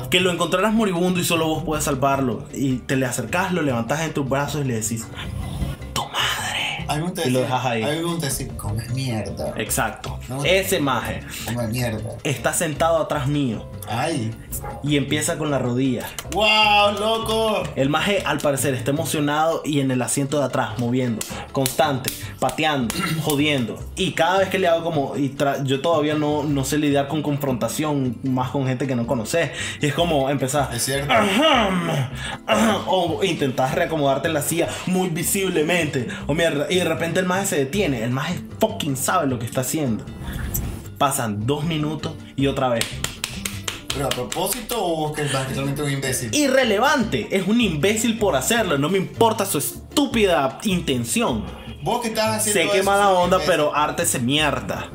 Que 0.09 0.19
lo 0.19 0.31
encontraras 0.31 0.73
moribundo 0.73 1.19
y 1.19 1.23
solo 1.23 1.47
vos 1.47 1.63
puedes 1.63 1.85
salvarlo. 1.85 2.45
Y 2.53 2.77
te 2.77 2.95
le 2.97 3.05
acercás, 3.05 3.53
lo 3.53 3.61
levantás 3.61 4.01
en 4.01 4.13
tus 4.13 4.27
brazos 4.27 4.61
y 4.65 4.67
le 4.67 4.73
decís, 4.75 5.05
tu 5.93 6.03
madre. 6.03 7.23
Y 7.25 7.29
lo 7.29 7.39
dejas 7.41 7.65
ahí. 7.65 8.01
Gusta 8.01 8.25
decir, 8.27 8.49
come 8.57 8.83
mierda. 8.89 9.53
Exacto. 9.57 10.19
No. 10.27 10.43
Ese 10.43 10.79
maje 10.79 11.21
Come 11.45 11.67
mierda. 11.67 12.11
está 12.23 12.53
sentado 12.53 12.97
atrás 12.97 13.27
mío 13.27 13.65
Ay. 13.87 14.31
y 14.83 14.97
empieza 14.97 15.37
con 15.37 15.51
la 15.51 15.59
rodilla. 15.59 16.05
¡Wow, 16.31 16.99
loco! 16.99 17.63
El 17.75 17.89
maje 17.89 18.23
al 18.25 18.39
parecer 18.39 18.73
está 18.73 18.91
emocionado 18.91 19.61
y 19.65 19.79
en 19.79 19.91
el 19.91 20.01
asiento 20.01 20.39
de 20.39 20.45
atrás, 20.45 20.79
moviendo, 20.79 21.19
constante, 21.51 22.11
pateando, 22.39 22.93
jodiendo. 23.23 23.79
Y 23.95 24.11
cada 24.11 24.39
vez 24.39 24.49
que 24.49 24.59
le 24.59 24.67
hago 24.67 24.83
como, 24.83 25.15
y 25.17 25.35
yo 25.63 25.81
todavía 25.81 26.15
no, 26.15 26.43
no 26.43 26.63
sé 26.63 26.77
lidiar 26.77 27.07
con 27.07 27.21
confrontación, 27.21 28.17
más 28.23 28.51
con 28.51 28.67
gente 28.67 28.87
que 28.87 28.95
no 28.95 29.07
conoces. 29.07 29.51
Y 29.81 29.87
es 29.87 29.93
como 29.93 30.29
empezar, 30.29 30.69
Es 30.73 30.83
cierto. 30.83 31.11
Ajá, 31.13 32.09
ajá, 32.47 32.77
o 32.87 33.23
intentas 33.23 33.73
reacomodarte 33.75 34.27
en 34.27 34.33
la 34.33 34.41
silla 34.41 34.69
muy 34.85 35.09
visiblemente. 35.09 36.07
O 36.27 36.33
mierda, 36.33 36.67
y 36.69 36.75
de 36.75 36.85
repente 36.85 37.19
el 37.19 37.25
maje 37.25 37.45
se 37.45 37.57
detiene. 37.57 38.03
El 38.03 38.11
maje 38.11 38.39
fucking 38.59 38.97
sabe 38.97 39.27
lo 39.27 39.39
que 39.39 39.45
está 39.45 39.61
haciendo. 39.61 40.03
Pasan 40.97 41.45
dos 41.45 41.63
minutos 41.65 42.13
y 42.35 42.47
otra 42.47 42.69
vez. 42.69 42.85
¿Pero 43.93 44.05
a 44.07 44.09
propósito 44.09 44.83
o 44.83 45.13
que 45.13 45.21
es 45.23 45.33
un 45.57 45.91
imbécil? 45.91 46.33
Irrelevante, 46.33 47.27
es 47.31 47.47
un 47.47 47.61
imbécil 47.61 48.17
por 48.17 48.35
hacerlo. 48.35 48.77
No 48.77 48.89
me 48.89 48.97
importa 48.97 49.45
su 49.45 49.57
estúpida 49.59 50.59
intención. 50.63 51.43
Vos 51.83 52.01
que 52.01 52.07
estás 52.07 52.37
haciendo 52.37 52.61
Sé 52.61 52.69
que 52.71 52.79
eso, 52.79 52.89
mala 52.89 53.09
onda, 53.11 53.37
imbécil. 53.37 53.51
pero 53.51 53.75
arte 53.75 54.05
se 54.05 54.19
mierda. 54.19 54.89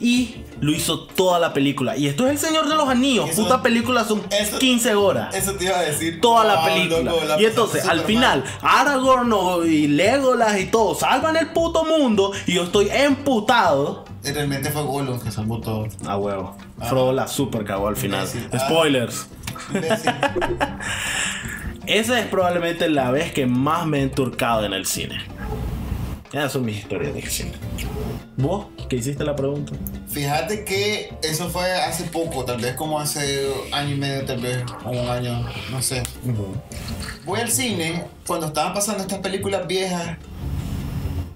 Y 0.00 0.36
lo 0.60 0.72
hizo 0.72 1.00
toda 1.06 1.38
la 1.38 1.52
película. 1.52 1.96
Y 1.96 2.06
esto 2.08 2.24
es 2.26 2.32
El 2.32 2.38
Señor 2.38 2.68
de 2.68 2.74
los 2.74 2.88
Anillos. 2.88 3.28
Eso- 3.28 3.42
Puta 3.42 3.62
película 3.62 4.04
son 4.04 4.22
eso- 4.30 4.58
15 4.58 4.94
horas. 4.94 5.34
Eso 5.34 5.52
te 5.52 5.64
iba 5.66 5.78
a 5.78 5.82
decir. 5.82 6.20
toda 6.20 6.44
la 6.44 6.56
Wow, 6.56 6.64
película. 6.64 7.00
loco, 7.12 7.24
la 7.26 7.40
y 7.40 7.44
entonces, 7.44 7.84
al 7.86 8.00
final, 8.00 8.42
mal. 8.42 8.52
Aragorn 8.62 9.68
y 9.70 9.86
Legolas 9.86 10.58
y 10.58 10.66
todo 10.66 10.94
salvan 10.94 11.36
el 11.36 11.48
puto 11.52 11.84
mundo. 11.84 12.32
Y 12.46 12.54
yo 12.54 12.64
estoy 12.64 12.88
emputado. 12.90 14.04
Realmente 14.24 14.70
fue 14.70 14.82
Gollum 14.82 15.20
que 15.20 15.30
salvó 15.30 15.60
todo. 15.60 15.86
A 16.06 16.16
huevo. 16.16 16.56
Frodo 16.88 17.12
la 17.12 17.28
super 17.28 17.64
cagó 17.64 17.88
al 17.88 17.96
final. 17.96 18.26
Ah. 18.52 18.58
Spoilers. 18.58 19.26
Esa 21.86 22.18
es 22.18 22.26
probablemente 22.26 22.88
la 22.88 23.10
vez 23.10 23.32
que 23.32 23.46
más 23.46 23.86
me 23.86 23.98
he 23.98 24.02
enturcado 24.02 24.64
en 24.64 24.72
el 24.72 24.86
cine. 24.86 25.18
Esas 26.32 26.52
son 26.52 26.64
mis 26.64 26.78
historias 26.78 27.14
de 27.14 27.22
cine. 27.22 27.52
¿Vos? 28.36 28.66
¿Qué 28.88 28.96
hiciste 28.96 29.22
la 29.24 29.36
pregunta? 29.36 29.72
Fíjate 30.08 30.64
que 30.64 31.14
eso 31.22 31.48
fue 31.48 31.70
hace 31.72 32.04
poco, 32.04 32.44
tal 32.44 32.60
vez 32.60 32.74
como 32.74 32.98
hace 32.98 33.48
año 33.70 33.94
y 33.94 33.98
medio, 33.98 34.24
tal 34.24 34.40
vez, 34.40 34.64
o 34.84 34.90
un 34.90 35.08
año, 35.08 35.46
no 35.70 35.80
sé. 35.80 36.02
Voy 37.24 37.40
al 37.40 37.50
cine 37.50 38.04
cuando 38.26 38.46
estaban 38.46 38.74
pasando 38.74 39.02
estas 39.02 39.20
películas 39.20 39.66
viejas. 39.66 40.16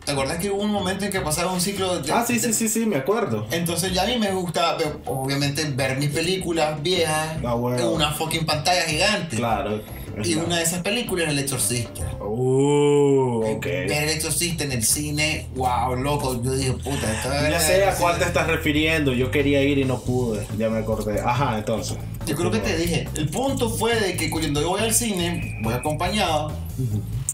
¿Te 0.09 0.13
acuerdas 0.13 0.39
que 0.39 0.51
hubo 0.51 0.63
un 0.63 0.71
momento 0.73 1.05
en 1.05 1.11
que 1.11 1.21
pasaba 1.21 1.53
un 1.53 1.61
ciclo 1.61 1.99
de... 2.01 2.11
Ah, 2.11 2.25
sí, 2.27 2.39
de- 2.39 2.41
sí, 2.41 2.55
sí, 2.55 2.69
sí, 2.71 2.87
me 2.87 2.97
acuerdo. 2.97 3.47
Entonces 3.51 3.93
ya 3.93 4.05
a 4.05 4.07
mí 4.07 4.17
me 4.17 4.33
gustaba, 4.33 4.79
obviamente, 5.05 5.65
ver 5.77 5.99
mis 5.99 6.09
películas 6.09 6.83
viejas 6.83 7.37
Ah, 7.45 7.53
bueno. 7.53 7.79
en 7.79 7.87
una 7.89 8.13
fucking 8.13 8.47
pantalla 8.47 8.81
gigante. 8.85 9.37
Claro. 9.37 9.83
Y 10.25 10.35
una 10.37 10.57
de 10.57 10.63
esas 10.63 10.81
películas 10.83 11.25
era 11.25 11.33
El 11.33 11.39
Exorcista. 11.41 12.07
Uh, 12.25 13.57
ok. 13.57 13.65
Ver 13.67 14.05
El 14.05 14.09
Exorcista 14.09 14.65
en 14.65 14.73
el 14.73 14.83
cine, 14.83 15.47
wow, 15.55 15.95
loco. 15.95 16.43
Yo 16.43 16.53
dije, 16.55 16.73
puta, 16.73 17.13
esta 17.13 17.51
Ya 17.51 17.61
sé 17.61 17.85
a 17.85 17.95
cuál 17.95 18.19
te 18.19 18.25
estás 18.25 18.47
refiriendo. 18.47 19.13
Yo 19.13 19.31
quería 19.31 19.63
ir 19.63 19.77
y 19.77 19.85
no 19.85 20.01
pude. 20.01 20.47
Ya 20.57 20.71
me 20.71 20.79
acordé. 20.79 21.21
Ajá, 21.21 21.59
entonces. 21.59 21.99
Yo 22.27 22.35
creo 22.35 22.51
que 22.51 22.61
te 22.61 22.79
dije, 22.79 23.07
el 23.15 23.29
punto 23.29 23.69
fue 23.69 23.95
de 24.01 24.17
que 24.17 24.31
cuando 24.31 24.63
yo 24.63 24.71
voy 24.71 24.81
al 24.81 24.95
cine, 24.95 25.59
voy 25.63 25.75
acompañado, 25.75 26.51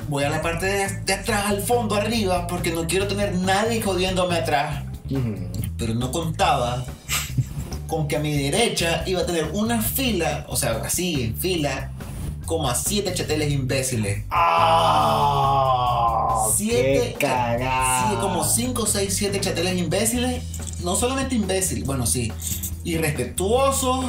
voy 0.08 0.24
a 0.24 0.30
la 0.30 0.42
parte 0.42 0.66
de, 0.66 0.88
de 1.00 1.12
atrás, 1.12 1.46
al 1.46 1.62
fondo, 1.62 1.94
arriba, 1.94 2.46
porque 2.46 2.70
no 2.72 2.86
quiero 2.86 3.06
tener 3.06 3.34
nadie 3.36 3.82
jodiéndome 3.82 4.36
atrás. 4.36 4.84
Ujú. 5.10 5.34
Pero 5.76 5.94
no 5.94 6.10
contaba 6.10 6.84
con 7.86 8.08
que 8.08 8.16
a 8.16 8.20
mi 8.20 8.32
derecha 8.32 9.02
iba 9.06 9.20
a 9.20 9.26
tener 9.26 9.50
una 9.52 9.82
fila, 9.82 10.46
o 10.48 10.56
sea, 10.56 10.80
así, 10.84 11.22
en 11.22 11.36
fila, 11.36 11.90
como 12.46 12.68
a 12.68 12.74
siete 12.74 13.14
chateles 13.14 13.52
imbéciles. 13.52 14.24
¡Ah! 14.30 15.94
Siete, 16.54 17.16
¡Qué 17.18 17.26
sí, 17.28 18.16
como 18.20 18.44
5, 18.44 18.86
6, 18.86 19.16
7 19.16 19.40
chateles 19.40 19.78
imbéciles. 19.78 20.42
No 20.82 20.94
solamente 20.94 21.34
imbéciles, 21.34 21.84
bueno, 21.86 22.06
sí. 22.06 22.30
Irrespetuosos, 22.84 24.04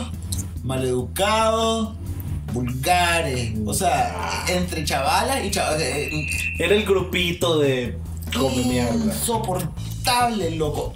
maleducados, 0.63 1.95
vulgares. 2.55 3.51
O 3.65 3.73
sea, 3.73 4.45
entre 4.47 4.83
chavalas 4.83 5.45
y 5.45 5.51
chavalas. 5.51 5.83
Era 6.57 6.75
el 6.75 6.85
grupito 6.85 7.59
de. 7.59 7.97
Come 8.35 8.63
mierda. 8.63 8.95
Insoportable, 8.95 10.51
loco. 10.51 10.93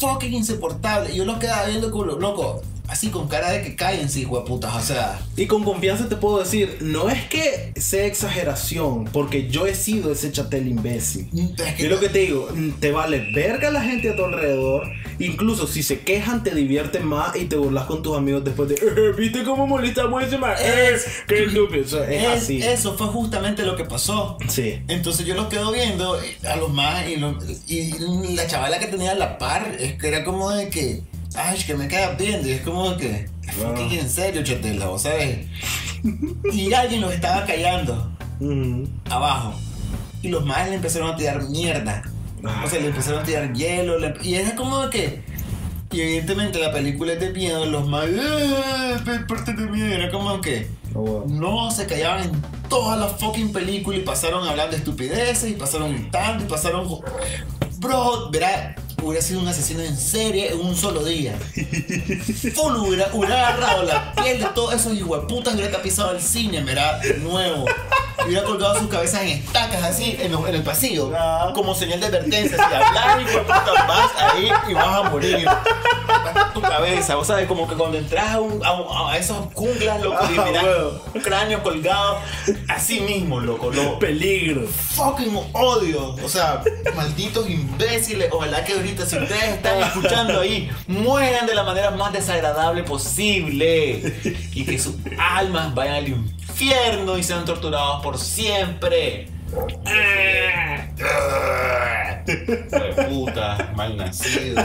Fucking 0.00 0.32
insoportable. 0.32 1.14
Yo 1.14 1.24
lo 1.24 1.38
quedaba 1.38 1.66
viendo 1.66 1.90
como 1.90 2.06
loco. 2.06 2.62
Así 2.92 3.08
con 3.08 3.26
cara 3.26 3.50
de 3.50 3.62
que 3.62 3.74
cállense, 3.74 4.20
hijo 4.20 4.38
de 4.38 4.46
putas. 4.46 4.74
O 4.76 4.80
sea. 4.80 5.18
Y 5.34 5.46
con 5.46 5.64
confianza 5.64 6.10
te 6.10 6.16
puedo 6.16 6.40
decir, 6.40 6.76
no 6.82 7.08
es 7.08 7.24
que 7.26 7.72
sea 7.76 8.04
exageración, 8.04 9.04
porque 9.06 9.48
yo 9.48 9.66
he 9.66 9.74
sido 9.74 10.12
ese 10.12 10.30
chatel 10.30 10.68
imbécil. 10.68 11.26
es 11.64 11.74
que- 11.74 11.82
Yo 11.84 11.88
lo 11.88 11.98
que 12.00 12.10
te 12.10 12.18
digo, 12.20 12.48
te 12.80 12.92
vale 12.92 13.32
verga 13.34 13.70
la 13.70 13.80
gente 13.82 14.10
a 14.10 14.16
tu 14.16 14.24
alrededor. 14.24 14.82
Incluso 15.18 15.66
si 15.66 15.82
se 15.82 16.00
quejan, 16.00 16.42
te 16.42 16.54
divierten 16.54 17.06
más 17.06 17.34
y 17.36 17.46
te 17.46 17.56
burlas 17.56 17.84
con 17.86 18.02
tus 18.02 18.14
amigos 18.16 18.44
después 18.44 18.68
de, 18.68 18.74
"Eh, 18.82 19.12
¿viste 19.16 19.42
cómo 19.42 19.66
molestamos 19.66 20.22
ese 20.22 20.36
man? 20.36 20.54
Eh, 20.60 20.90
Es- 20.94 21.06
¡Qué 21.26 21.44
estúpido! 21.44 21.84
O 21.84 21.88
sea, 21.88 22.10
es, 22.10 22.22
es- 22.22 22.42
así. 22.42 22.62
Eso 22.62 22.96
fue 22.98 23.06
justamente 23.06 23.62
lo 23.64 23.74
que 23.74 23.84
pasó. 23.84 24.36
Sí. 24.48 24.80
Entonces 24.88 25.24
yo 25.24 25.34
los 25.34 25.46
quedo 25.46 25.72
viendo 25.72 26.18
a 26.46 26.56
los 26.56 26.70
más 26.72 27.08
y, 27.08 27.16
lo- 27.16 27.38
y 27.68 28.34
la 28.34 28.46
chavala 28.46 28.78
que 28.78 28.86
tenía 28.86 29.12
a 29.12 29.14
la 29.14 29.38
par 29.38 29.76
es 29.80 29.94
que 29.94 30.08
era 30.08 30.24
como 30.24 30.50
de 30.50 30.68
que, 30.68 31.00
ay, 31.36 31.56
es 31.58 31.64
que 31.64 31.74
me 31.74 31.88
quedas 31.88 32.16
viendo 32.18 32.48
y 32.48 32.52
es 32.52 32.62
como 32.62 32.96
que, 32.96 33.28
fucking 33.52 33.98
en 33.98 34.10
serio, 34.10 34.42
chatela, 34.42 34.86
¿vos 34.86 35.02
sabes? 35.02 35.46
Y 36.52 36.72
alguien 36.72 37.00
los 37.00 37.12
estaba 37.12 37.44
callando 37.46 38.10
Ujú. 38.40 38.88
abajo 39.08 39.54
y 40.22 40.28
los 40.28 40.44
más 40.44 40.68
le 40.68 40.74
empezaron 40.76 41.10
a 41.12 41.16
tirar 41.16 41.42
mierda. 41.48 42.02
O 42.64 42.68
sea, 42.68 42.80
le 42.80 42.88
empezaron 42.88 43.20
a 43.20 43.22
tirar 43.24 43.52
hielo 43.52 43.98
le- 43.98 44.14
y 44.22 44.34
era 44.34 44.54
como 44.56 44.90
que, 44.90 45.22
y 45.92 46.00
evidentemente 46.00 46.58
la 46.58 46.72
película 46.72 47.12
es 47.12 47.20
de 47.20 47.30
miedo, 47.30 47.64
los 47.66 47.86
más, 47.86 48.06
"Eh, 48.08 48.96
parte 49.28 49.52
de 49.52 49.66
miedo, 49.66 49.86
era 49.94 50.10
como 50.10 50.40
que... 50.40 50.68
Oh, 50.94 51.00
wow. 51.00 51.28
No, 51.28 51.70
se 51.70 51.86
callaban 51.86 52.24
en 52.24 52.42
toda 52.68 52.96
la 52.96 53.06
fucking 53.08 53.52
película 53.52 53.96
y 53.96 54.00
pasaron 54.00 54.46
hablando 54.46 54.72
de 54.72 54.78
estupideces 54.78 55.50
y 55.50 55.54
pasaron 55.54 55.92
gritando 55.94 56.44
y 56.44 56.48
pasaron... 56.48 56.88
Bro, 57.78 58.30
verá, 58.30 58.74
hubiera 59.02 59.22
sido 59.22 59.40
un 59.40 59.48
asesino 59.48 59.80
en 59.80 59.96
serie 59.96 60.52
en 60.52 60.60
un 60.60 60.76
solo 60.76 61.04
día. 61.04 61.38
Full 61.54 62.76
hubiera, 62.76 63.10
hubiera 63.12 63.48
agarrado 63.48 63.82
la 63.84 64.14
piel 64.14 64.40
de 64.40 64.46
todos 64.54 64.74
esos 64.74 64.94
hijueputas 64.94 65.54
y 65.54 65.56
hubiera 65.56 65.72
tapizado 65.72 66.12
el 66.12 66.22
cine, 66.22 66.62
verá, 66.62 66.98
de 66.98 67.18
nuevo. 67.18 67.66
Y 68.24 68.28
hubiera 68.28 68.44
colgado 68.44 68.78
sus 68.78 68.88
cabezas 68.88 69.22
en 69.22 69.28
estacas 69.30 69.82
así 69.82 70.16
en, 70.20 70.32
lo- 70.32 70.46
en 70.46 70.54
el 70.54 70.62
pasillo. 70.62 71.10
Ah. 71.16 71.50
Como 71.54 71.74
señal 71.74 72.00
de 72.00 72.06
advertencia. 72.06 72.56
Si 72.56 72.62
hablas, 72.74 73.20
hijueputa, 73.22 73.72
vas 73.88 74.10
ahí 74.18 74.50
y 74.68 74.74
vas 74.74 74.86
a 74.86 75.02
morir. 75.10 75.46
tu 76.54 76.60
cabeza, 76.60 77.16
o 77.16 77.24
sea, 77.24 77.46
como 77.48 77.66
que 77.66 77.74
cuando 77.74 77.96
entras 77.98 78.34
a, 78.34 78.40
un- 78.40 78.60
a 78.64 79.10
a 79.12 79.16
esos 79.18 79.36
junglas, 79.54 80.00
loco, 80.02 80.18
y 80.32 80.38
Ah, 80.38 80.44
miras 80.46 80.64
huevo. 80.64 81.00
un 81.14 81.20
cráneo 81.20 81.62
colgado, 81.62 82.18
así 82.68 83.00
mismo, 83.00 83.40
loco, 83.40 83.70
lo 83.70 83.98
Peligro. 83.98 84.66
fucking 84.68 85.36
odio. 85.52 86.14
O 86.22 86.28
sea, 86.28 86.62
malditos 86.94 87.48
imbéciles. 87.48 88.28
Ojalá 88.30 88.64
que 88.64 88.74
ahorita, 88.74 89.04
si 89.06 89.16
ustedes 89.18 89.44
están 89.44 89.80
escuchando 89.82 90.40
ahí, 90.40 90.70
mueran 90.86 91.46
de 91.46 91.54
la 91.54 91.62
manera 91.64 91.90
más 91.90 92.12
desagradable 92.12 92.82
posible. 92.84 94.14
Y 94.54 94.64
que 94.64 94.78
sus 94.78 94.94
almas 95.18 95.74
vayan 95.74 95.94
al 95.94 96.08
infierno 96.08 96.32
y 96.62 97.22
sean 97.22 97.44
torturados 97.44 98.02
por 98.02 98.18
siempre. 98.18 99.28
De 102.24 103.04
puta, 103.10 103.72
mal 103.74 103.96
nacido. 103.96 104.62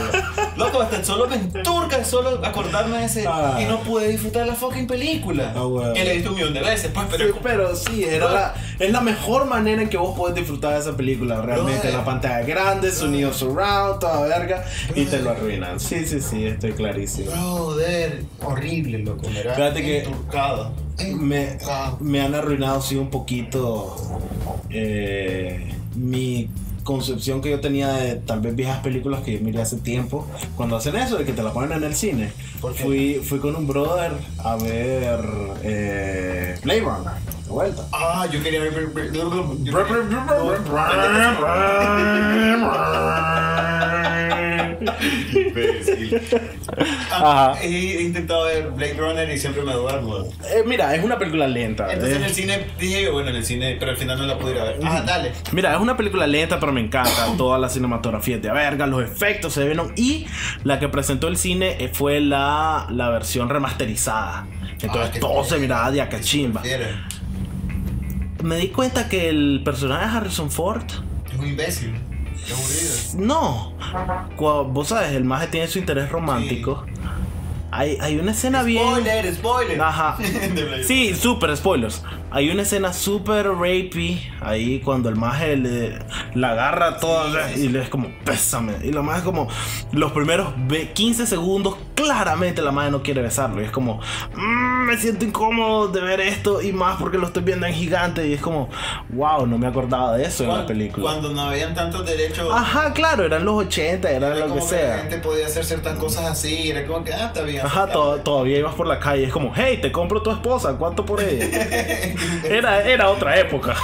Loco, 0.56 0.80
hasta 0.80 1.04
solo 1.04 1.26
me 1.26 1.34
enturca 1.36 2.04
solo 2.04 2.40
acordarme 2.44 2.98
de 2.98 3.04
ese. 3.06 3.24
Ah. 3.26 3.58
Y 3.60 3.64
no 3.64 3.80
pude 3.80 4.08
disfrutar 4.08 4.46
la 4.46 4.54
fucking 4.54 4.86
película. 4.86 5.52
Ah, 5.56 5.62
bueno. 5.64 5.92
Que 5.92 6.04
le 6.04 6.12
he 6.12 6.14
visto 6.16 6.30
un 6.30 6.36
millón 6.36 6.54
de 6.54 6.60
veces, 6.60 6.92
pues, 6.94 7.06
pero. 7.10 7.26
Sí, 7.26 7.32
pero 7.42 7.76
sí, 7.76 8.04
era 8.04 8.30
la, 8.30 8.54
es 8.78 8.92
la 8.92 9.00
mejor 9.00 9.46
manera 9.46 9.82
en 9.82 9.88
que 9.90 9.96
vos 9.96 10.16
podés 10.16 10.36
disfrutar 10.36 10.74
de 10.74 10.78
esa 10.80 10.96
película. 10.96 11.42
Realmente, 11.42 11.80
Brother. 11.80 11.94
la 11.98 12.04
pantalla 12.04 12.40
grande, 12.46 12.92
sonido 12.92 13.32
surround, 13.32 13.98
toda 13.98 14.20
verga, 14.22 14.64
y 14.94 15.04
te 15.04 15.18
lo 15.20 15.30
arruinan. 15.30 15.80
Sí, 15.80 16.06
sí, 16.06 16.20
sí, 16.20 16.46
estoy 16.46 16.72
clarísimo. 16.72 17.30
Brother, 17.32 18.22
horrible, 18.44 18.98
loco. 19.00 19.26
Fíjate 19.28 19.82
que- 19.82 19.98
enturcado. 20.04 20.72
Me, 21.16 21.58
me 22.00 22.20
han 22.20 22.34
arruinado, 22.34 22.82
sí, 22.82 22.96
un 22.96 23.10
poquito 23.10 23.96
eh, 24.70 25.72
mi 25.94 26.50
concepción 26.82 27.42
que 27.42 27.50
yo 27.50 27.60
tenía 27.60 27.88
de 27.88 28.14
tal 28.14 28.40
vez 28.40 28.56
viejas 28.56 28.78
películas 28.80 29.20
que 29.20 29.34
yo 29.34 29.40
miré 29.44 29.60
hace 29.60 29.76
tiempo. 29.76 30.26
Cuando 30.56 30.76
hacen 30.76 30.96
eso, 30.96 31.18
de 31.18 31.24
que 31.24 31.32
te 31.32 31.42
la 31.42 31.52
ponen 31.52 31.72
en 31.72 31.84
el 31.84 31.94
cine. 31.94 32.32
Fui, 32.82 33.20
fui 33.22 33.38
con 33.38 33.54
un 33.54 33.66
brother 33.66 34.12
a 34.38 34.56
ver 34.56 35.20
eh, 35.62 36.58
Blade 36.62 36.80
Runner, 36.80 37.12
de 37.44 37.50
vuelta. 37.50 37.86
Ah, 37.92 38.26
yo 38.32 38.42
quería 38.42 38.60
ver. 38.60 38.90
yo. 39.62 39.78
Ah, 47.10 47.52
Ajá. 47.52 47.62
He 47.62 48.02
intentado 48.02 48.44
ver 48.44 48.70
Blade 48.70 48.94
Runner 48.94 49.30
y 49.30 49.38
siempre 49.38 49.62
me 49.62 49.72
duermo. 49.72 50.18
Eh, 50.18 50.62
mira, 50.66 50.94
es 50.94 51.02
una 51.02 51.18
película 51.18 51.48
lenta. 51.48 51.92
Entonces 51.92 52.16
en 52.16 52.22
eh. 52.22 52.26
el 52.26 52.32
cine 52.32 52.66
dije 52.78 53.02
yo, 53.04 53.12
bueno, 53.12 53.30
en 53.30 53.36
el 53.36 53.44
cine, 53.44 53.76
pero 53.80 53.92
al 53.92 53.96
final 53.96 54.18
no 54.18 54.26
la 54.26 54.38
pude 54.38 54.52
ir 54.52 54.58
a 54.58 54.64
ver. 54.64 54.78
Ah, 54.84 55.02
dale. 55.04 55.32
Mira, 55.52 55.74
es 55.74 55.80
una 55.80 55.96
película 55.96 56.26
lenta, 56.26 56.60
pero 56.60 56.72
me 56.72 56.80
encanta. 56.80 57.26
Toda 57.36 57.58
la 57.58 57.68
cinematografía 57.68 58.36
es 58.36 58.42
de 58.42 58.52
verga, 58.52 58.86
los 58.86 59.02
efectos 59.02 59.52
se 59.54 59.64
ven. 59.64 59.80
Y 59.96 60.26
la 60.64 60.78
que 60.78 60.88
presentó 60.88 61.28
el 61.28 61.36
cine 61.36 61.76
eh, 61.80 61.90
fue 61.92 62.20
la, 62.20 62.86
la 62.90 63.08
versión 63.10 63.48
remasterizada. 63.48 64.46
Entonces 64.80 65.16
Ah, 65.16 65.20
todo 65.20 65.44
se 65.44 65.58
miraba 65.58 65.90
de 65.90 66.06
cachimba. 66.08 66.62
Quieren. 66.62 67.02
Me 68.42 68.56
di 68.56 68.68
cuenta 68.68 69.08
que 69.08 69.28
el 69.28 69.62
personaje 69.64 70.06
de 70.06 70.16
Harrison 70.16 70.50
Ford. 70.50 70.84
Es 71.32 71.38
un 71.38 71.46
imbécil. 71.48 71.94
No. 73.16 73.72
Vos 74.36 74.88
sabes, 74.88 75.12
el 75.12 75.24
maje 75.24 75.46
tiene 75.48 75.68
su 75.68 75.78
interés 75.78 76.10
romántico. 76.10 76.84
Hay, 77.70 77.98
hay 78.00 78.18
una 78.18 78.30
escena 78.32 78.62
bien. 78.62 78.82
Spoiler, 78.86 79.34
spoiler. 79.34 79.80
Ajá. 79.80 80.16
Sí, 80.86 81.14
super 81.14 81.54
spoilers. 81.56 82.02
Hay 82.30 82.50
una 82.50 82.62
escena 82.62 82.92
super 82.92 83.46
rapey 83.48 84.20
ahí 84.40 84.80
cuando 84.80 85.08
el 85.08 85.16
maje 85.16 85.56
le, 85.56 85.98
la 86.34 86.50
agarra 86.50 86.98
toda 86.98 87.52
y 87.54 87.68
le 87.68 87.80
es 87.82 87.88
como, 87.88 88.08
pésame. 88.24 88.74
Y 88.84 88.92
lo 88.92 89.02
más 89.02 89.18
es 89.18 89.22
como, 89.24 89.48
los 89.92 90.12
primeros 90.12 90.52
ve- 90.66 90.90
15 90.92 91.26
segundos, 91.26 91.76
claramente 91.94 92.60
la 92.62 92.70
madre 92.70 92.90
no 92.90 93.02
quiere 93.02 93.22
besarlo. 93.22 93.62
Y 93.62 93.64
es 93.64 93.70
como, 93.70 94.00
"Mm, 94.34 94.84
me 94.86 94.96
siento 94.98 95.24
incómodo 95.24 95.88
de 95.88 96.00
ver 96.02 96.20
esto 96.20 96.60
y 96.62 96.70
más 96.72 96.96
porque 97.00 97.16
lo 97.18 97.26
estoy 97.26 97.42
viendo 97.42 97.66
en 97.66 97.72
gigante. 97.74 98.26
Y 98.28 98.34
es 98.34 98.40
como, 98.40 98.68
Wow, 99.10 99.46
no 99.46 99.56
me 99.58 99.66
acordaba 99.66 100.16
de 100.16 100.24
eso 100.24 100.44
en 100.44 100.50
la 100.50 100.66
película. 100.66 101.02
Cuando 101.10 101.30
no 101.32 101.40
habían 101.42 101.74
tantos 101.74 102.04
derechos. 102.04 102.48
Ajá, 102.52 102.92
claro, 102.92 103.24
eran 103.24 103.44
los 103.44 103.54
80, 103.66 104.10
era 104.10 104.28
era 104.28 104.36
lo 104.36 104.42
que 104.42 104.48
como 104.50 104.64
La 104.64 104.68
sea. 104.70 104.98
gente 104.98 105.18
podía 105.18 105.46
hacer 105.46 105.64
ciertas 105.64 105.96
cosas 105.98 106.26
así. 106.26 106.70
Era 106.70 106.86
como 106.86 107.02
que, 107.04 107.12
ah, 107.14 107.26
está 107.28 107.42
bien. 107.42 107.64
Ajá, 107.64 107.86
to- 107.86 108.18
todavía 108.18 108.58
ibas 108.58 108.74
por 108.74 108.86
la 108.86 108.98
calle, 109.00 109.24
es 109.24 109.32
como, 109.32 109.50
hey, 109.56 109.78
te 109.80 109.90
compro 109.90 110.20
tu 110.22 110.30
esposa, 110.30 110.74
¿cuánto 110.78 111.04
por 111.06 111.22
ella? 111.22 111.46
Era, 112.44 112.82
era 112.82 113.10
otra 113.10 113.38
época. 113.38 113.74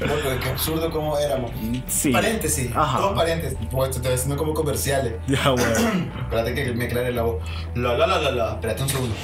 Loco, 0.00 0.40
qué 0.42 0.48
absurdo 0.50 0.90
como 0.90 1.18
éramos. 1.18 1.50
Sí. 1.86 2.10
Paréntesis, 2.10 2.70
Ajá. 2.74 2.98
todo 2.98 3.14
paréntesis. 3.14 3.58
Pues 3.70 3.90
te 3.90 3.96
estoy 3.98 4.14
haciendo 4.14 4.36
como 4.36 4.54
comerciales. 4.54 5.14
Ya, 5.26 5.50
bueno. 5.50 5.64
Espérate 6.22 6.54
que 6.54 6.72
me 6.72 6.84
aclare 6.86 7.12
la 7.12 7.22
voz. 7.22 7.42
La 7.74 7.96
la 7.96 8.06
la 8.06 8.18
la 8.18 8.30
la. 8.30 8.50
Espérate 8.52 8.82
un 8.82 8.88
segundo. 8.88 9.14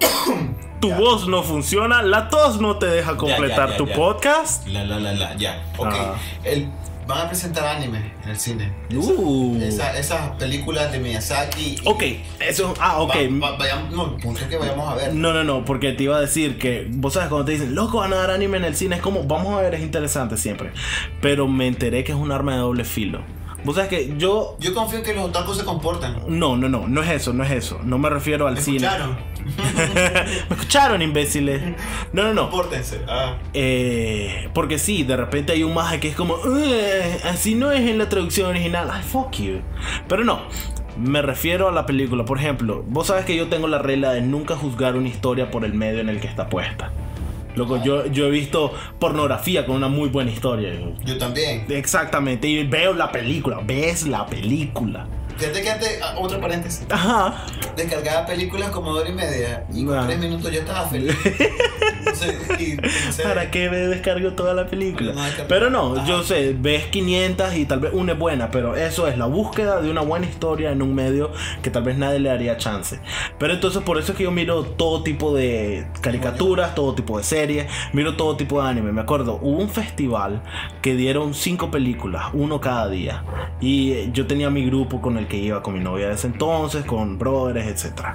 Tu 0.80 0.88
Ya. 0.90 0.98
voz 0.98 1.26
no 1.28 1.42
funciona, 1.42 2.02
la 2.02 2.28
tos 2.28 2.60
no 2.60 2.76
te 2.78 2.84
deja 2.86 3.16
completar 3.16 3.70
ya, 3.70 3.76
tu 3.78 3.88
podcast. 3.88 4.66
La 4.68 4.84
la 4.84 4.98
la 4.98 5.14
la. 5.14 5.34
Ya. 5.36 5.62
Ok. 5.78 5.94
El, 6.44 6.68
van 7.06 7.18
a 7.18 7.28
presentar 7.28 7.64
anime 7.76 8.12
en 8.24 8.30
el 8.30 8.38
cine. 8.38 8.72
Uh. 8.94 9.58
Esa- 9.60 9.98
esas 9.98 10.30
películas 10.36 10.90
de 10.92 10.98
Miyazaki. 11.00 11.76
Ok, 11.84 12.02
eso, 12.40 12.74
ah, 12.80 13.00
ok. 13.00 13.14
Va- 13.40 13.50
va- 13.50 13.56
vayamos, 13.58 13.92
no, 13.92 14.16
punto 14.16 14.40
que 14.48 14.56
vayamos 14.56 14.88
a 14.90 14.94
ver. 14.96 15.14
No, 15.14 15.32
no, 15.32 15.44
no, 15.44 15.64
porque 15.64 15.92
te 15.92 16.04
iba 16.04 16.16
a 16.16 16.20
decir 16.20 16.58
que, 16.58 16.86
vos 16.90 17.12
sabes, 17.14 17.28
cuando 17.28 17.44
te 17.46 17.52
dicen, 17.52 17.74
loco, 17.74 17.98
van 17.98 18.12
a 18.12 18.16
dar 18.16 18.30
anime 18.30 18.56
en 18.58 18.64
el 18.64 18.76
cine, 18.76 18.96
es 18.96 19.02
como, 19.02 19.24
vamos 19.24 19.54
a 19.58 19.60
ver, 19.62 19.74
es 19.74 19.82
interesante 19.82 20.36
siempre. 20.36 20.70
Pero 21.20 21.46
me 21.48 21.66
enteré 21.66 22.04
que 22.04 22.12
es 22.12 22.18
un 22.18 22.32
arma 22.32 22.52
de 22.52 22.58
doble 22.58 22.84
filo. 22.84 23.20
Vos 23.64 23.74
sabes 23.76 23.88
que 23.90 24.14
yo. 24.18 24.56
Yo 24.60 24.74
confío 24.74 24.98
en 24.98 25.04
que 25.04 25.14
los 25.14 25.24
otakus 25.24 25.56
se 25.58 25.64
comportan. 25.64 26.16
No, 26.28 26.56
no, 26.56 26.68
no, 26.68 26.86
no 26.86 27.02
es 27.02 27.10
eso, 27.10 27.32
no 27.32 27.42
es 27.44 27.50
eso. 27.50 27.80
No 27.84 27.98
me 27.98 28.10
refiero 28.10 28.46
al 28.46 28.54
¿Me 28.54 28.60
cine. 28.60 28.86
escucharon? 28.86 29.16
me 30.50 30.54
escucharon, 30.56 31.02
imbéciles. 31.02 31.62
No, 32.12 32.24
no, 32.24 32.34
no. 32.34 32.50
Compórtense. 32.50 33.00
Ah. 33.08 33.36
Eh, 33.54 34.48
porque 34.54 34.78
sí, 34.78 35.02
de 35.02 35.16
repente 35.16 35.52
hay 35.52 35.62
un 35.62 35.74
maje 35.74 36.00
que 36.00 36.08
es 36.08 36.14
como, 36.16 36.36
"Eh, 36.58 37.20
así 37.24 37.54
no 37.54 37.72
es 37.72 37.80
en 37.80 37.98
la 37.98 38.08
traducción 38.08 38.48
original. 38.50 38.88
Ay, 38.92 39.02
fuck 39.02 39.32
you. 39.36 39.60
Pero 40.08 40.24
no, 40.24 40.40
me 40.98 41.22
refiero 41.22 41.68
a 41.68 41.72
la 41.72 41.86
película. 41.86 42.24
Por 42.24 42.38
ejemplo, 42.38 42.84
vos 42.86 43.06
sabes 43.08 43.24
que 43.24 43.34
yo 43.36 43.48
tengo 43.48 43.66
la 43.68 43.78
regla 43.78 44.12
de 44.12 44.20
nunca 44.20 44.56
juzgar 44.56 44.96
una 44.96 45.08
historia 45.08 45.50
por 45.50 45.64
el 45.64 45.74
medio 45.74 46.00
en 46.00 46.08
el 46.08 46.20
que 46.20 46.26
está 46.26 46.48
puesta. 46.48 46.90
Loco, 47.56 47.82
yo, 47.82 48.06
yo 48.06 48.26
he 48.26 48.30
visto 48.30 48.72
pornografía 48.98 49.64
con 49.64 49.76
una 49.76 49.88
muy 49.88 50.08
buena 50.08 50.30
historia. 50.30 50.72
Yo 51.04 51.18
también. 51.18 51.66
Exactamente, 51.68 52.48
y 52.48 52.66
veo 52.66 52.92
la 52.92 53.12
película, 53.12 53.60
ves 53.64 54.06
la 54.06 54.26
película. 54.26 55.06
Fíjate 55.36 55.62
que 55.62 55.70
antes, 55.70 56.00
ah, 56.02 56.14
otro 56.18 56.40
paréntesis. 56.40 56.86
Ajá. 56.90 57.44
Descargaba 57.76 58.26
películas 58.26 58.70
como 58.70 58.90
hora 58.90 59.08
y 59.08 59.12
media 59.12 59.64
y 59.72 59.84
con 59.84 60.06
tres 60.06 60.18
minutos 60.18 60.50
yo 60.52 60.60
estaba 60.60 60.88
feliz. 60.88 61.14
Y, 62.58 62.76
¿Para 63.22 63.50
qué 63.50 63.68
me 63.70 63.78
descargo 63.78 64.32
toda 64.32 64.54
la 64.54 64.66
película? 64.66 65.14
Pero 65.48 65.70
no, 65.70 65.96
Ajá. 65.96 66.06
yo 66.06 66.22
sé, 66.22 66.54
ves 66.58 66.86
500 66.86 67.54
y 67.56 67.64
tal 67.66 67.80
vez 67.80 67.92
una 67.92 68.12
es 68.12 68.18
buena, 68.18 68.50
pero 68.50 68.76
eso 68.76 69.08
es 69.08 69.18
la 69.18 69.26
búsqueda 69.26 69.80
de 69.80 69.90
una 69.90 70.02
buena 70.02 70.26
historia 70.26 70.70
en 70.70 70.82
un 70.82 70.94
medio 70.94 71.32
que 71.62 71.70
tal 71.70 71.82
vez 71.82 71.96
nadie 71.96 72.20
le 72.20 72.28
daría 72.28 72.56
chance. 72.56 73.00
Pero 73.38 73.54
entonces 73.54 73.82
por 73.82 73.98
eso 73.98 74.12
es 74.12 74.18
que 74.18 74.24
yo 74.24 74.30
miro 74.30 74.62
todo 74.62 75.02
tipo 75.02 75.34
de 75.34 75.86
caricaturas, 76.00 76.74
todo 76.74 76.94
tipo 76.94 77.18
de 77.18 77.24
series, 77.24 77.66
miro 77.92 78.16
todo 78.16 78.36
tipo 78.36 78.62
de 78.62 78.68
anime. 78.68 78.92
Me 78.92 79.00
acuerdo, 79.00 79.38
hubo 79.42 79.58
un 79.58 79.68
festival 79.68 80.42
que 80.82 80.94
dieron 80.94 81.34
cinco 81.34 81.70
películas, 81.70 82.26
uno 82.32 82.60
cada 82.60 82.88
día. 82.88 83.24
Y 83.60 83.92
eh, 83.92 84.10
yo 84.12 84.26
tenía 84.26 84.50
mi 84.50 84.64
grupo 84.66 85.00
con 85.00 85.16
el 85.16 85.23
que 85.26 85.36
iba 85.36 85.62
con 85.62 85.74
mi 85.74 85.80
novia 85.80 86.08
de 86.08 86.14
ese 86.14 86.26
entonces, 86.26 86.84
con 86.84 87.18
brothers, 87.18 87.84
etc. 87.84 88.08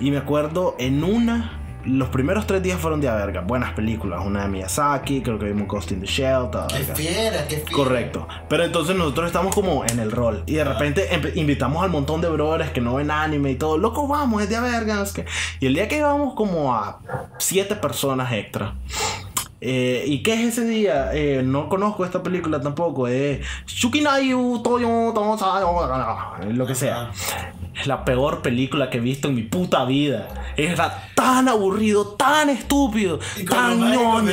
Y 0.00 0.10
me 0.10 0.18
acuerdo 0.18 0.76
en 0.78 1.04
una 1.04 1.60
los 1.86 2.08
primeros 2.08 2.46
tres 2.46 2.62
días 2.62 2.80
fueron 2.80 3.00
de 3.00 3.08
a 3.08 3.14
verga. 3.14 3.42
Buenas 3.42 3.72
películas. 3.74 4.22
Una 4.24 4.42
de 4.42 4.48
Miyazaki, 4.48 5.22
creo 5.22 5.38
que 5.38 5.46
vimos 5.46 5.68
Ghost 5.68 5.92
in 5.92 6.00
the 6.00 6.06
Shell. 6.06 6.50
toda 6.50 6.66
Qué 6.68 6.76
fiera, 6.76 7.46
qué 7.46 7.56
fiera. 7.56 7.72
Correcto. 7.72 8.28
Pero 8.48 8.64
entonces 8.64 8.96
nosotros 8.96 9.26
estamos 9.26 9.54
como 9.54 9.84
en 9.84 9.98
el 9.98 10.10
rol. 10.10 10.44
Y 10.46 10.54
de 10.54 10.64
repente 10.64 11.08
invitamos 11.34 11.82
al 11.82 11.90
montón 11.90 12.20
de 12.20 12.28
brothers 12.28 12.70
que 12.70 12.80
no 12.80 12.94
ven 12.94 13.10
anime 13.10 13.50
y 13.50 13.54
todo. 13.56 13.76
Loco, 13.76 14.08
vamos, 14.08 14.42
es 14.42 14.48
de 14.48 14.56
a 14.56 14.60
verga. 14.60 14.96
no 14.96 15.06
sé 15.06 15.24
qué. 15.24 15.30
Y 15.60 15.66
el 15.66 15.74
día 15.74 15.88
que 15.88 15.98
íbamos 15.98 16.34
como 16.34 16.74
a 16.74 17.00
siete 17.38 17.76
personas 17.76 18.32
extra. 18.32 18.74
Eh, 19.60 20.04
¿Y 20.06 20.22
qué 20.22 20.34
es 20.34 20.40
ese 20.58 20.66
día? 20.66 21.14
Eh, 21.14 21.42
no 21.42 21.68
conozco 21.68 22.04
esta 22.04 22.22
película 22.22 22.60
tampoco. 22.60 23.08
Es 23.08 23.46
Shukinayu 23.66 24.60
Toyo 24.62 25.12
Lo 26.52 26.66
que 26.66 26.74
sea. 26.74 27.10
Es 27.78 27.86
la 27.88 28.04
peor 28.04 28.40
película 28.42 28.88
que 28.88 28.98
he 28.98 29.00
visto 29.00 29.28
en 29.28 29.34
mi 29.34 29.42
puta 29.42 29.84
vida. 29.84 30.28
Era 30.56 31.08
tan 31.14 31.48
aburrido, 31.48 32.06
tan 32.16 32.48
estúpido, 32.48 33.18
Y 33.36 33.44
tan 33.44 33.78
ñoño. 33.80 34.32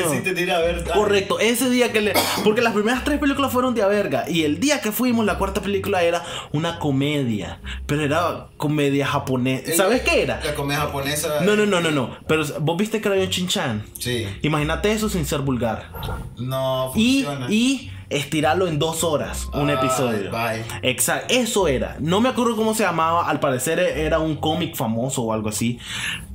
Correcto, 0.94 1.40
ese 1.40 1.70
día 1.70 1.92
que 1.92 2.02
le. 2.02 2.14
Porque 2.44 2.62
las 2.62 2.74
primeras 2.74 3.04
tres 3.04 3.20
películas 3.20 3.52
fueron 3.52 3.74
de 3.74 3.82
a 3.82 3.88
verga. 3.88 4.30
Y 4.30 4.44
el 4.44 4.60
día 4.60 4.82
que 4.82 4.92
fuimos, 4.92 5.26
la 5.26 5.38
cuarta 5.38 5.62
película 5.62 6.04
era 6.04 6.24
una 6.52 6.78
comedia. 6.80 7.60
Pero 7.88 8.04
era 8.04 8.48
comedia 8.58 9.08
japonesa. 9.08 9.76
¿Sabes 9.76 10.02
qué 10.02 10.22
era? 10.24 10.40
La 10.44 10.54
comedia 10.54 10.82
japonesa. 10.82 11.42
No, 11.42 11.56
no, 11.56 11.66
no, 11.66 11.82
no, 11.82 11.92
no. 11.92 12.18
Pero 12.28 12.44
vos 12.60 12.78
viste 12.78 13.02
Crayon 13.02 13.30
Chinchan. 13.30 13.84
Sí. 14.00 14.28
Imagínate 14.44 14.92
eso 14.92 15.10
sin 15.10 15.26
ser 15.26 15.40
vulgar. 15.42 15.90
No 16.38 16.92
Y, 16.96 17.24
funciona. 17.24 17.48
y 17.50 17.92
estirarlo 18.12 18.68
en 18.68 18.80
dos 18.80 19.04
horas, 19.04 19.50
un 19.54 19.70
episodio. 19.70 20.32
bye. 20.32 20.64
Exacto, 20.82 21.34
eso 21.34 21.68
era. 21.68 21.98
No 22.00 22.22
me 22.22 22.30
acuerdo 22.30 22.56
cómo 22.56 22.74
se 22.74 22.84
llamaba. 22.84 23.30
Al 23.30 23.40
parecer 23.40 23.80
era 23.80 24.20
un 24.20 24.36
cómic 24.36 24.76
famoso 24.76 25.24
o 25.24 25.34
algo 25.34 25.50
así. 25.50 25.80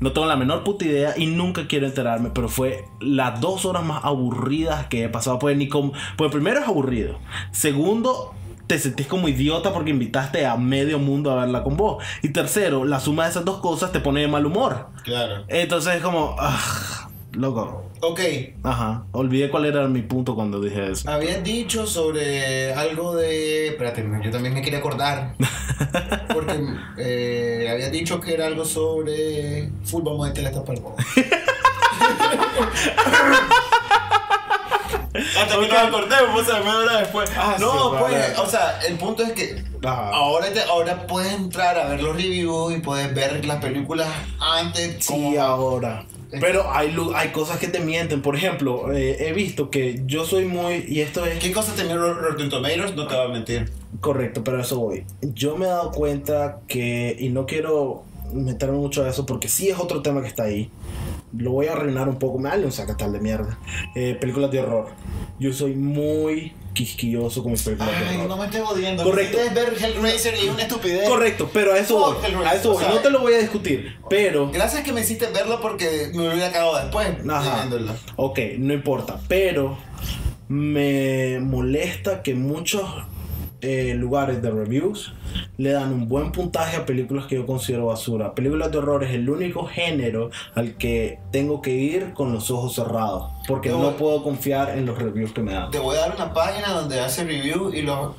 No 0.01 0.13
tengo 0.13 0.27
la 0.27 0.37
menor 0.37 0.65
puta 0.65 0.85
idea 0.85 1.15
y 1.17 1.27
nunca 1.27 1.67
quiero 1.67 1.87
enterarme. 1.87 2.31
Pero 2.31 2.49
fue 2.49 2.85
las 3.01 3.41
dos 3.41 3.65
horas 3.65 3.85
más 3.85 4.05
aburridas 4.05 4.87
que 4.87 5.05
he 5.05 5.09
pasado. 5.09 5.39
Pues 5.39 5.57
ni 5.57 5.69
como. 5.69 5.93
Pues 6.17 6.31
primero 6.33 6.61
es 6.61 6.67
aburrido. 6.67 7.19
Segundo. 7.53 8.33
Te 8.67 8.81
sentís 8.81 9.07
como 9.07 9.29
idiota 9.29 9.73
porque 9.73 9.91
invitaste 9.91 10.45
a 10.45 10.57
medio 10.57 10.99
mundo 10.99 11.31
a 11.31 11.37
verla 11.37 11.63
con 11.63 11.77
vos. 11.77 12.03
Y 12.23 12.31
tercero, 12.31 12.85
la 12.85 12.99
suma 12.99 13.23
de 13.23 13.31
esas 13.31 13.45
dos 13.45 13.59
cosas 13.59 13.93
te 13.93 14.01
pone 14.01 14.23
de 14.23 14.27
mal 14.27 14.45
humor. 14.45 14.89
Claro. 15.05 15.45
Entonces 15.47 15.95
es 15.95 16.03
como. 16.03 16.35
ah, 16.37 17.06
loco. 17.37 17.85
Ok. 18.01 18.21
Ajá. 18.63 19.05
Olvidé 19.13 19.51
cuál 19.51 19.65
era 19.67 19.87
mi 19.89 20.03
punto 20.03 20.35
cuando 20.35 20.61
dije 20.61 20.93
eso. 20.93 21.09
Habías 21.11 21.43
dicho 21.43 21.87
sobre 21.87 22.75
algo 22.75 23.15
de. 23.15 23.69
Espérate, 23.69 24.05
yo 24.23 24.31
también 24.31 24.55
me 24.55 24.63
quería 24.63 24.79
acordar. 24.81 25.35
Porque 26.33 26.61
eh, 26.99 27.69
habías 27.71 27.91
dicho 27.93 28.21
que 28.21 28.35
era 28.35 28.47
algo 28.47 28.65
sobre. 28.65 29.71
Fútbol, 29.85 30.13
vamos 30.15 30.27
a 30.27 30.29
meterle 30.31 30.51
esta 30.51 30.65
parte. 30.65 30.83
Hasta 35.39 35.59
que 35.61 35.69
nos 35.69 35.79
acordemos, 35.79 36.31
pues, 36.35 36.47
media 36.65 36.77
hora 36.79 36.99
después. 36.99 37.31
Ah, 37.37 37.57
no, 37.59 37.71
sí, 37.73 37.79
pues, 37.99 38.03
vale. 38.13 38.37
o 38.39 38.47
sea, 38.47 38.79
el 38.87 38.97
punto 38.97 39.23
es 39.23 39.33
que 39.33 39.65
Ajá. 39.83 40.11
ahora, 40.11 40.53
te- 40.53 40.63
ahora 40.63 41.07
puedes 41.07 41.33
entrar 41.33 41.79
a 41.79 41.89
ver 41.89 42.03
los 42.03 42.15
reviews 42.17 42.75
y 42.77 42.81
puedes 42.81 43.15
ver 43.15 43.45
las 43.47 43.57
películas 43.63 44.09
antes. 44.39 44.97
Sí, 45.05 45.13
como- 45.15 45.41
ahora. 45.41 46.05
Pero 46.31 46.71
hay, 46.73 46.95
hay 47.15 47.29
cosas 47.31 47.59
que 47.59 47.69
te 47.69 47.81
mienten. 47.81 48.23
Por 48.23 48.37
ejemplo, 48.37 48.93
eh, 48.93 49.29
he 49.29 49.33
visto 49.33 49.71
que 49.71 50.03
yo 50.07 50.25
soy 50.25 50.45
muy. 50.45 50.85
Y 50.89 51.01
esto 51.01 51.25
es 51.25 51.39
¿Qué 51.39 51.53
cosa 51.53 51.75
tenía 51.75 51.97
Rotten 51.97 52.49
Tomatoes? 52.49 52.95
No 52.95 53.07
te 53.07 53.15
va 53.15 53.25
a 53.25 53.29
mentir. 53.29 53.71
correcto, 54.01 54.43
pero 54.45 54.61
eso 54.61 54.79
voy. 54.79 55.05
Yo 55.23 55.57
me 55.57 55.67
he 55.67 55.69
dado 55.69 55.91
cuenta 55.93 56.61
que. 56.67 57.17
Y 57.19 57.29
no 57.29 57.47
quiero 57.47 58.03
meterme 58.33 58.77
mucho 58.77 59.05
a 59.05 59.09
eso 59.09 59.25
porque 59.25 59.49
sí 59.49 59.69
es 59.69 59.79
otro 59.79 60.03
tema 60.03 60.21
que 60.21 60.29
está 60.29 60.45
ahí. 60.45 60.71
Lo 61.37 61.53
voy 61.53 61.67
a 61.67 61.73
arruinar 61.73 62.09
un 62.09 62.19
poco. 62.19 62.39
Me 62.39 62.49
dale 62.49 62.67
un 62.67 62.73
sacatal 62.73 63.13
de 63.13 63.21
mierda. 63.21 63.59
Eh, 63.95 64.17
películas 64.21 64.51
de 64.51 64.61
horror. 64.61 64.89
Yo 65.39 65.53
soy 65.53 65.75
muy 65.75 66.53
quisquilloso 66.77 67.43
con 67.43 67.53
mis 67.53 67.63
películas 67.63 67.91
Ay, 68.09 68.19
no 68.29 68.37
me 68.37 68.45
estés 68.45 68.63
jodiendo. 68.63 69.03
Correcto. 69.03 69.39
Ver 69.55 69.73
Hellraiser 69.83 70.35
y 70.45 70.49
una 70.49 70.63
estupidez. 70.63 71.09
Correcto, 71.09 71.51
pero 71.53 71.73
a 71.73 71.79
eso 71.79 71.99
voy. 71.99 72.17
A 72.45 72.55
eso 72.55 72.71
o 72.71 72.75
voy. 72.75 72.85
sea, 72.85 72.93
No 72.93 73.01
te 73.01 73.11
lo 73.11 73.21
voy 73.21 73.35
a 73.35 73.39
discutir. 73.39 73.97
Pero. 74.09 74.51
Gracias 74.53 74.83
que 74.85 74.93
me 74.93 75.01
hiciste 75.01 75.27
verlo 75.29 75.61
porque 75.61 76.11
me 76.15 76.29
hubiera 76.29 76.53
cagado 76.53 76.77
después 76.77 77.09
Ajá. 77.29 77.67
Ok, 78.17 78.39
no 78.59 78.75
importa. 78.75 79.19
Pero 79.27 79.79
me 80.49 81.41
molesta 81.41 82.23
que 82.23 82.35
muchos 82.35 82.85
eh, 83.67 83.95
lugares 83.95 84.41
de 84.43 84.51
reviews 84.51 85.13
le 85.57 85.71
dan 85.73 85.93
un 85.93 86.09
buen 86.09 86.31
puntaje 86.33 86.77
a 86.77 86.87
películas 86.87 87.27
que 87.27 87.35
yo 87.35 87.47
considero 87.47 87.87
basura. 87.87 88.35
Películas 88.35 88.71
de 88.71 88.79
horror 88.79 89.03
es 89.05 89.11
el 89.11 89.29
único 89.29 89.67
género 89.67 90.31
al 90.55 90.77
que 90.77 91.19
tengo 91.33 91.61
que 91.63 91.73
ir 91.73 92.13
con 92.15 92.33
los 92.33 92.51
ojos 92.51 92.75
cerrados. 92.75 93.31
Porque 93.49 93.71
Yo- 93.71 93.79
no 93.81 93.97
puedo 93.97 94.23
confiar 94.23 94.79
en 94.79 94.87
los 94.87 94.97
reviews 94.99 95.33
que 95.33 95.43
me 95.43 95.53
dan. 95.53 95.71
Te 95.71 95.79
voy 95.79 95.97
a 95.97 96.01
dar 96.01 96.15
una 96.15 96.33
página 96.33 96.69
donde 96.73 97.01
hace 97.01 97.25
review 97.25 97.73
y 97.73 97.83
los 97.83 98.11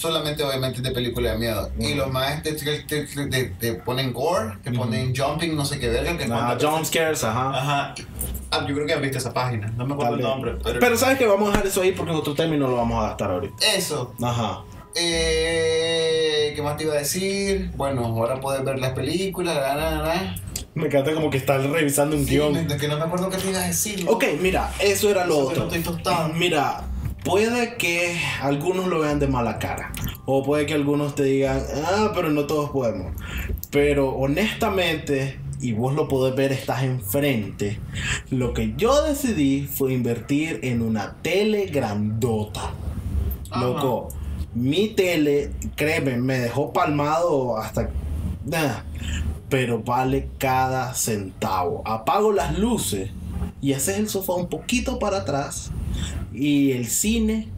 solamente 0.00 0.42
obviamente 0.42 0.80
de 0.80 0.90
películas 0.92 1.32
de 1.34 1.38
miedo. 1.38 1.70
Y 1.78 1.94
los 1.94 2.10
más 2.10 2.42
te, 2.42 2.52
te- 2.54 2.80
te- 2.84 3.04
te- 3.04 3.44
te 3.44 3.74
ponen 3.74 4.12
gore, 4.12 4.56
te 4.64 4.72
ponen 4.72 5.14
jumping, 5.14 5.54
no 5.54 5.64
sé 5.64 5.78
qué 5.78 5.88
verga. 5.88 6.16
Que 6.16 6.24
Ajá, 6.24 6.46
cuando- 6.46 6.70
jump 6.70 6.84
scares, 6.86 7.22
ajá. 7.22 7.50
Ajá. 7.50 7.94
Ah, 8.50 8.64
yo 8.66 8.74
creo 8.74 8.86
que 8.86 8.94
has 8.94 9.00
visto 9.00 9.18
esa 9.18 9.32
página. 9.32 9.68
No 9.76 9.86
me 9.86 9.92
acuerdo 9.94 10.12
Tal 10.12 10.20
el 10.20 10.26
nombre. 10.26 10.52
Pero, 10.64 10.80
Pero 10.80 10.96
sabes 10.96 11.18
que 11.18 11.26
vamos 11.26 11.48
a 11.48 11.52
dejar 11.52 11.66
eso 11.66 11.82
ahí 11.82 11.92
porque 11.92 12.12
en 12.12 12.18
otro 12.18 12.34
término 12.34 12.66
lo 12.66 12.76
vamos 12.76 13.04
a 13.04 13.08
gastar 13.08 13.30
ahorita. 13.30 13.54
eso. 13.76 14.14
Ajá. 14.22 14.62
Eh, 14.96 16.52
¿Qué 16.56 16.62
más 16.62 16.76
te 16.76 16.84
iba 16.84 16.94
a 16.94 16.98
decir? 16.98 17.70
Bueno, 17.76 18.04
ahora 18.06 18.40
puedes 18.40 18.64
ver 18.64 18.78
las 18.78 18.92
películas. 18.92 19.54
la, 19.56 19.74
la, 19.76 19.90
la. 20.02 20.34
Me 20.74 20.86
encanta 20.86 21.12
como 21.14 21.30
que 21.30 21.36
estás 21.36 21.64
revisando 21.64 22.16
un 22.16 22.24
Sí, 22.24 22.30
guion. 22.32 22.52
me- 22.66 22.76
que 22.76 22.88
no 22.88 22.96
me 22.96 23.04
acuerdo 23.04 23.28
qué 23.28 23.36
te 23.36 23.50
iba 23.50 23.60
a 23.60 23.66
decir. 23.66 24.04
Ok, 24.08 24.24
mira, 24.40 24.72
eso 24.80 25.10
era 25.10 25.26
lo 25.26 25.34
Eso 25.34 25.48
otro. 25.48 25.64
no 25.64 25.72
estoy 25.74 25.82
tostado. 25.82 26.28
Mira, 26.34 26.82
puede 27.24 27.76
que 27.76 28.18
algunos 28.42 28.86
lo 28.86 29.00
vean 29.00 29.18
de 29.18 29.28
mala 29.28 29.58
cara. 29.58 29.92
O 30.26 30.42
puede 30.42 30.66
que 30.66 30.74
algunos 30.74 31.14
te 31.14 31.24
digan, 31.24 31.62
ah, 31.84 32.12
pero 32.14 32.30
no 32.30 32.46
todos 32.46 32.70
podemos. 32.70 33.12
Pero 33.70 34.10
honestamente, 34.10 35.40
y 35.60 35.72
vos 35.72 35.94
lo 35.94 36.08
podés 36.08 36.34
ver, 36.34 36.52
estás 36.52 36.82
enfrente. 36.82 37.78
Lo 38.30 38.54
que 38.54 38.74
yo 38.76 39.02
decidí 39.02 39.66
fue 39.66 39.92
invertir 39.92 40.60
en 40.62 40.82
una 40.82 41.16
tele 41.22 41.66
grandota. 41.66 42.72
Ajá. 43.50 43.64
Loco, 43.64 44.08
mi 44.54 44.88
tele, 44.88 45.50
créeme, 45.76 46.16
me 46.16 46.38
dejó 46.38 46.72
palmado 46.72 47.56
hasta... 47.56 47.90
Nah, 48.44 48.82
pero 49.48 49.82
vale 49.82 50.28
cada 50.38 50.94
centavo. 50.94 51.82
Apago 51.84 52.32
las 52.32 52.58
luces 52.58 53.10
y 53.60 53.72
haces 53.74 53.98
el 53.98 54.08
sofá 54.08 54.34
un 54.34 54.48
poquito 54.48 54.98
para 54.98 55.18
atrás 55.18 55.70
y 56.32 56.72
el 56.72 56.86
cine 56.86 57.48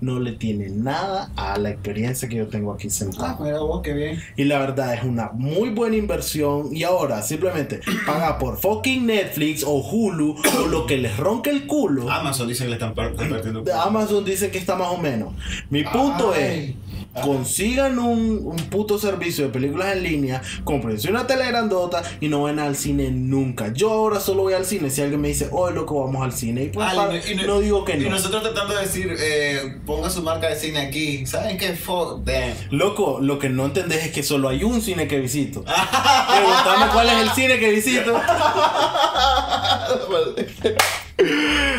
no 0.00 0.18
le 0.18 0.32
tiene 0.32 0.70
nada 0.70 1.30
a 1.36 1.58
la 1.58 1.68
experiencia 1.70 2.26
que 2.28 2.36
yo 2.36 2.46
tengo 2.48 2.72
aquí 2.72 2.86
Ah, 2.86 2.90
sentado. 2.90 3.44
mira 3.44 3.58
vos, 3.60 3.82
qué 3.82 3.92
bien. 3.92 4.18
Y 4.36 4.44
la 4.44 4.58
verdad 4.58 4.94
es 4.94 5.02
una 5.04 5.30
muy 5.34 5.68
buena 5.70 5.96
inversión. 5.96 6.74
Y 6.74 6.84
ahora 6.84 7.20
simplemente 7.22 7.80
paga 8.06 8.38
por 8.38 8.58
fucking 8.58 9.04
Netflix 9.06 9.62
o 9.66 9.72
Hulu 9.80 10.36
o 10.62 10.66
lo 10.68 10.86
que 10.86 10.96
les 10.96 11.16
ronque 11.18 11.50
el 11.50 11.66
culo. 11.66 12.10
Amazon 12.10 12.48
dice 12.48 12.64
que 12.64 12.70
le 12.70 12.76
están 12.76 12.94
par- 12.94 13.14
repartiendo. 13.14 13.62
Amazon 13.74 14.24
dice 14.24 14.50
que 14.50 14.56
está 14.58 14.74
más 14.76 14.88
o 14.88 14.96
menos. 14.96 15.34
Mi 15.68 15.82
punto 15.84 16.32
Ay. 16.34 16.76
es, 16.89 16.89
consigan 17.24 17.98
un, 17.98 18.40
un 18.44 18.56
puto 18.70 18.98
servicio 18.98 19.44
de 19.46 19.50
películas 19.50 19.96
en 19.96 20.02
línea, 20.02 20.42
cómprense 20.64 21.10
una 21.10 21.26
tele 21.26 21.46
grandota 21.46 22.02
y 22.20 22.28
no 22.28 22.42
van 22.42 22.58
al 22.58 22.76
cine 22.76 23.10
nunca. 23.10 23.72
Yo 23.72 23.90
ahora 23.90 24.20
solo 24.20 24.42
voy 24.42 24.52
al 24.54 24.64
cine 24.64 24.90
si 24.90 25.02
alguien 25.02 25.20
me 25.20 25.28
dice, 25.28 25.48
oh 25.52 25.70
loco, 25.70 26.04
vamos 26.04 26.22
al 26.24 26.32
cine. 26.32 26.64
Y 26.64 26.68
pues 26.68 26.86
Ah, 26.90 27.08
y 27.26 27.34
no- 27.34 27.42
y 27.42 27.46
no, 27.46 27.60
digo 27.60 27.84
que 27.84 27.96
Y 27.96 28.00
no. 28.04 28.10
nosotros 28.10 28.42
tratando 28.42 28.74
de 28.74 28.82
decir, 28.82 29.14
eh, 29.18 29.78
ponga 29.86 30.08
su 30.10 30.22
marca 30.22 30.48
de 30.48 30.56
cine 30.56 30.78
aquí. 30.80 31.26
¿Saben 31.26 31.58
qué? 31.58 31.74
Fuck. 31.74 32.28
Loco, 32.70 33.18
lo 33.20 33.38
que 33.38 33.48
no 33.48 33.66
entendés 33.66 34.04
es 34.06 34.12
que 34.12 34.22
solo 34.22 34.48
hay 34.48 34.62
un 34.64 34.80
cine 34.82 35.06
que 35.08 35.18
visito. 35.18 35.64
Preguntame 36.28 36.92
cuál 36.92 37.08
es 37.08 37.16
el 37.22 37.30
cine 37.30 37.58
que 37.58 37.70
visito. 37.70 38.12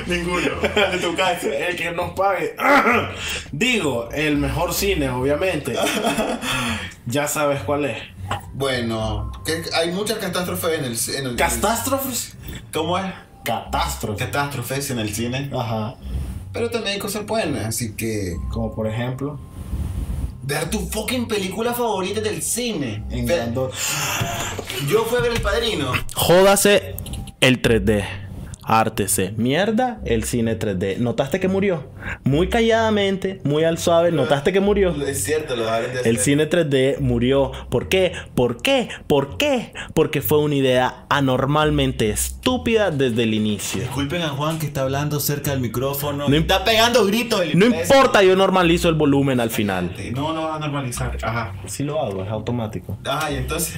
Ninguno. 0.07 0.51
En 0.93 1.01
tu 1.01 1.15
casa, 1.15 1.47
el 1.47 1.75
que 1.75 1.91
nos 1.91 2.11
pague. 2.11 2.55
Digo, 3.51 4.09
el 4.11 4.37
mejor 4.37 4.73
cine, 4.73 5.09
obviamente. 5.09 5.75
Ya 7.07 7.27
sabes 7.27 7.61
cuál 7.63 7.85
es. 7.85 7.97
Bueno, 8.53 9.31
que 9.43 9.63
hay 9.73 9.91
muchas 9.91 10.19
catástrofes 10.19 10.79
en 10.79 10.85
el 10.85 10.97
en 11.25 11.31
el- 11.31 11.35
Catástrofes. 11.35 12.35
¿Cómo 12.71 12.97
es? 12.97 13.05
Catástrofes. 13.43 14.23
Catástrofes 14.27 14.91
en 14.91 14.99
el 14.99 15.13
cine. 15.13 15.49
Ajá. 15.53 15.95
Pero 16.53 16.69
también 16.69 16.93
hay 16.95 16.99
cosas 16.99 17.25
buenas, 17.25 17.65
así 17.65 17.95
que. 17.95 18.35
Como 18.51 18.73
por 18.75 18.87
ejemplo, 18.87 19.39
Ver 20.43 20.69
tu 20.69 20.79
fucking 20.79 21.27
película 21.27 21.73
favorita 21.73 22.19
del 22.21 22.41
cine. 22.41 23.03
en 23.09 23.27
Yo 24.87 25.05
fui 25.05 25.17
a 25.17 25.21
ver 25.21 25.31
El 25.33 25.41
Padrino. 25.41 25.91
Jódase 26.15 26.95
el 27.41 27.61
3D. 27.61 28.05
Ártese. 28.71 29.33
Mierda 29.35 29.99
el 30.05 30.23
cine 30.23 30.57
3D. 30.57 30.95
¿Notaste 30.95 31.41
que 31.41 31.49
murió? 31.49 31.89
Muy 32.23 32.47
calladamente, 32.47 33.41
muy 33.43 33.65
al 33.65 33.77
suave. 33.77 34.13
¿Notaste 34.13 34.53
que 34.53 34.61
murió? 34.61 34.95
Es 35.05 35.25
cierto, 35.25 35.57
lo 35.57 35.63
dejaron 35.63 35.91
de 35.91 35.99
hacer. 35.99 36.07
El 36.07 36.17
cine 36.19 36.49
3D 36.49 36.99
murió. 36.99 37.51
¿Por 37.69 37.89
qué? 37.89 38.13
¿Por 38.33 38.61
qué? 38.61 38.87
¿Por 39.07 39.35
qué? 39.35 39.73
Porque 39.93 40.21
fue 40.21 40.37
una 40.37 40.55
idea 40.55 41.05
anormalmente 41.09 42.11
estúpida 42.11 42.91
desde 42.91 43.23
el 43.23 43.33
inicio. 43.33 43.81
Disculpen 43.81 44.21
a 44.21 44.29
Juan 44.29 44.57
que 44.57 44.67
está 44.67 44.83
hablando 44.83 45.19
cerca 45.19 45.51
del 45.51 45.59
micrófono. 45.59 46.29
No 46.29 46.35
está 46.37 46.63
pegando 46.63 47.05
gritos. 47.05 47.41
el 47.41 47.59
No 47.59 47.65
importa, 47.65 48.23
yo 48.23 48.37
normalizo 48.37 48.87
el 48.87 48.95
volumen 48.95 49.41
al 49.41 49.49
final. 49.49 49.93
No, 50.13 50.31
no 50.31 50.43
va 50.43 50.55
a 50.55 50.59
normalizar. 50.59 51.17
Ajá. 51.21 51.55
Sí 51.65 51.83
lo 51.83 52.01
hago, 52.01 52.23
es 52.23 52.29
automático. 52.29 52.97
Ajá, 53.03 53.33
y 53.33 53.35
entonces. 53.35 53.75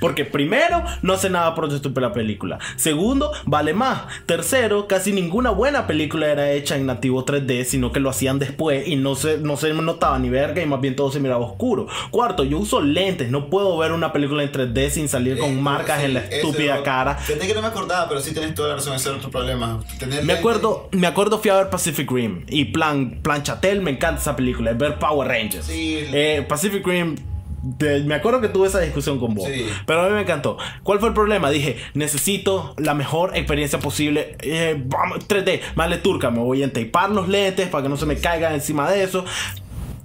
Porque 0.00 0.26
primero, 0.26 0.84
no 1.00 1.14
hace 1.14 1.30
nada 1.30 1.54
por 1.54 1.70
la 1.70 2.12
película. 2.12 2.58
Segundo, 2.76 3.32
vale 3.46 3.69
más. 3.74 4.02
Tercero, 4.26 4.86
casi 4.86 5.12
ninguna 5.12 5.50
buena 5.50 5.86
película 5.86 6.26
era 6.28 6.50
hecha 6.52 6.76
en 6.76 6.86
nativo 6.86 7.24
3D, 7.24 7.64
sino 7.64 7.92
que 7.92 8.00
lo 8.00 8.10
hacían 8.10 8.38
después 8.38 8.86
y 8.86 8.96
no 8.96 9.14
se, 9.14 9.38
no 9.38 9.56
se 9.56 9.72
notaba 9.74 10.18
ni 10.18 10.28
verga 10.30 10.62
y 10.62 10.66
más 10.66 10.80
bien 10.80 10.96
todo 10.96 11.10
se 11.10 11.20
miraba 11.20 11.44
oscuro. 11.44 11.86
Cuarto, 12.10 12.44
yo 12.44 12.58
uso 12.58 12.80
lentes, 12.80 13.30
no 13.30 13.48
puedo 13.50 13.76
ver 13.78 13.92
una 13.92 14.12
película 14.12 14.42
en 14.42 14.52
3D 14.52 14.90
sin 14.90 15.08
salir 15.08 15.38
con 15.38 15.50
Eh, 15.50 15.60
marcas 15.60 16.00
sí, 16.00 16.06
en 16.06 16.14
la 16.14 16.20
estúpida 16.20 16.82
cara. 16.82 17.16
Fíjate 17.16 17.46
que 17.46 17.54
no 17.54 17.62
me 17.62 17.68
acordaba, 17.68 18.08
pero 18.08 18.20
sí 18.20 18.32
tienes 18.32 18.54
toda 18.54 18.70
la 18.70 18.74
razón, 18.76 18.94
ese 18.94 19.10
era 19.10 19.18
problema. 19.18 19.80
Tener 19.98 20.24
Me 20.24 20.34
lentes- 20.34 20.38
acuerdo, 20.38 20.88
me 20.92 21.06
acuerdo 21.06 21.38
fui 21.38 21.50
a 21.50 21.56
ver 21.56 21.70
Pacific 21.70 22.10
Rim 22.10 22.44
y 22.48 22.66
plan, 22.66 23.20
plan 23.22 23.42
Chatel, 23.42 23.80
me 23.80 23.90
encanta 23.92 24.20
esa 24.20 24.36
película, 24.36 24.70
es 24.72 24.78
ver 24.78 24.98
Power 24.98 25.28
Rangers. 25.28 25.66
Sí. 25.66 25.98
Eh, 26.12 26.44
Pacific 26.48 26.86
Rim, 26.86 27.16
de- 27.62 28.00
me 28.04 28.14
acuerdo 28.14 28.40
que 28.40 28.48
tuve 28.48 28.68
esa 28.68 28.80
discusión 28.80 29.18
con 29.18 29.34
vos, 29.34 29.46
Sí. 29.46 29.66
pero 29.86 30.00
a 30.02 30.08
mí 30.08 30.14
me 30.14 30.22
encantó. 30.22 30.56
¿Cuál 30.82 30.98
fue 30.98 31.08
el 31.08 31.14
problema? 31.14 31.50
Dije, 31.50 31.76
necesito 31.94 32.74
la 32.78 32.94
mejor 32.94 33.36
experiencia 33.36 33.78
posible, 33.78 34.36
eh, 34.40 34.82
vamos, 34.86 35.26
3D, 35.26 35.60
vale 35.74 35.98
turca, 35.98 36.30
me 36.30 36.38
voy 36.40 36.62
a 36.62 36.64
entapar 36.64 37.10
los 37.10 37.28
lentes 37.28 37.68
para 37.68 37.82
que 37.82 37.88
no 37.88 37.96
se 37.96 38.06
me 38.06 38.16
caigan 38.16 38.54
encima 38.54 38.90
de 38.90 39.02
eso. 39.02 39.24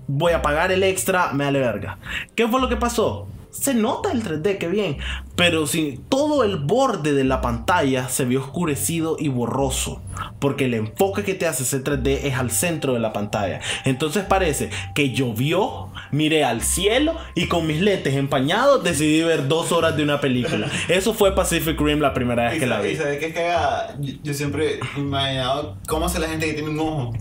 Voy 0.08 0.34
a 0.34 0.42
pagar 0.42 0.72
el 0.72 0.84
extra, 0.84 1.32
me 1.34 1.46
vale 1.46 1.60
verga. 1.60 1.98
¿Qué 2.36 2.48
fue 2.48 2.60
lo 2.62 2.70
que 2.70 2.76
pasó? 2.78 3.28
Se 3.60 3.74
nota 3.74 4.12
el 4.12 4.22
3D, 4.22 4.58
qué 4.58 4.68
bien. 4.68 4.98
Pero 5.36 5.66
si 5.66 6.00
todo 6.10 6.44
el 6.44 6.58
borde 6.58 7.14
de 7.14 7.24
la 7.24 7.40
pantalla 7.40 8.10
se 8.10 8.26
vio 8.26 8.42
oscurecido 8.42 9.16
y 9.18 9.30
borroso. 9.30 10.02
Porque 10.40 10.66
el 10.66 10.74
enfoque 10.74 11.24
que 11.24 11.34
te 11.36 11.48
hace 11.48 11.64
ese 11.64 11.82
3D 11.84 12.20
es 12.26 12.36
al 12.36 12.52
centro 12.52 12.94
de 12.94 13.00
la 13.00 13.14
pantalla. 13.14 13.62
Entonces 13.86 14.26
parece 14.26 14.70
que 14.94 15.12
llovió, 15.12 15.90
miré 16.12 16.44
al 16.44 16.62
cielo 16.62 17.16
y 17.34 17.48
con 17.48 17.66
mis 17.66 17.82
lentes 17.82 18.14
empañados 18.16 18.84
decidí 18.84 19.24
ver 19.24 19.48
dos 19.48 19.72
horas 19.72 19.96
de 19.96 20.04
una 20.04 20.20
película. 20.20 20.70
Eso 20.90 21.14
fue 21.14 21.34
Pacific 21.34 21.80
Rim 21.80 22.00
la 22.00 22.14
primera 22.14 22.50
vez 22.50 22.60
que 22.60 22.68
la 22.68 22.82
vi. 22.82 22.92
y 22.92 22.96
¿Sabes 22.98 23.20
qué 23.20 23.28
es 23.28 23.34
cagada? 23.34 23.96
Yo, 24.00 24.14
yo 24.22 24.34
siempre 24.34 24.80
he 24.96 25.00
imaginado 25.00 25.78
cómo 25.88 26.06
hace 26.06 26.20
la 26.20 26.28
gente 26.28 26.46
que 26.46 26.54
tiene 26.54 26.70
un 26.70 26.80
ojo. 26.80 27.14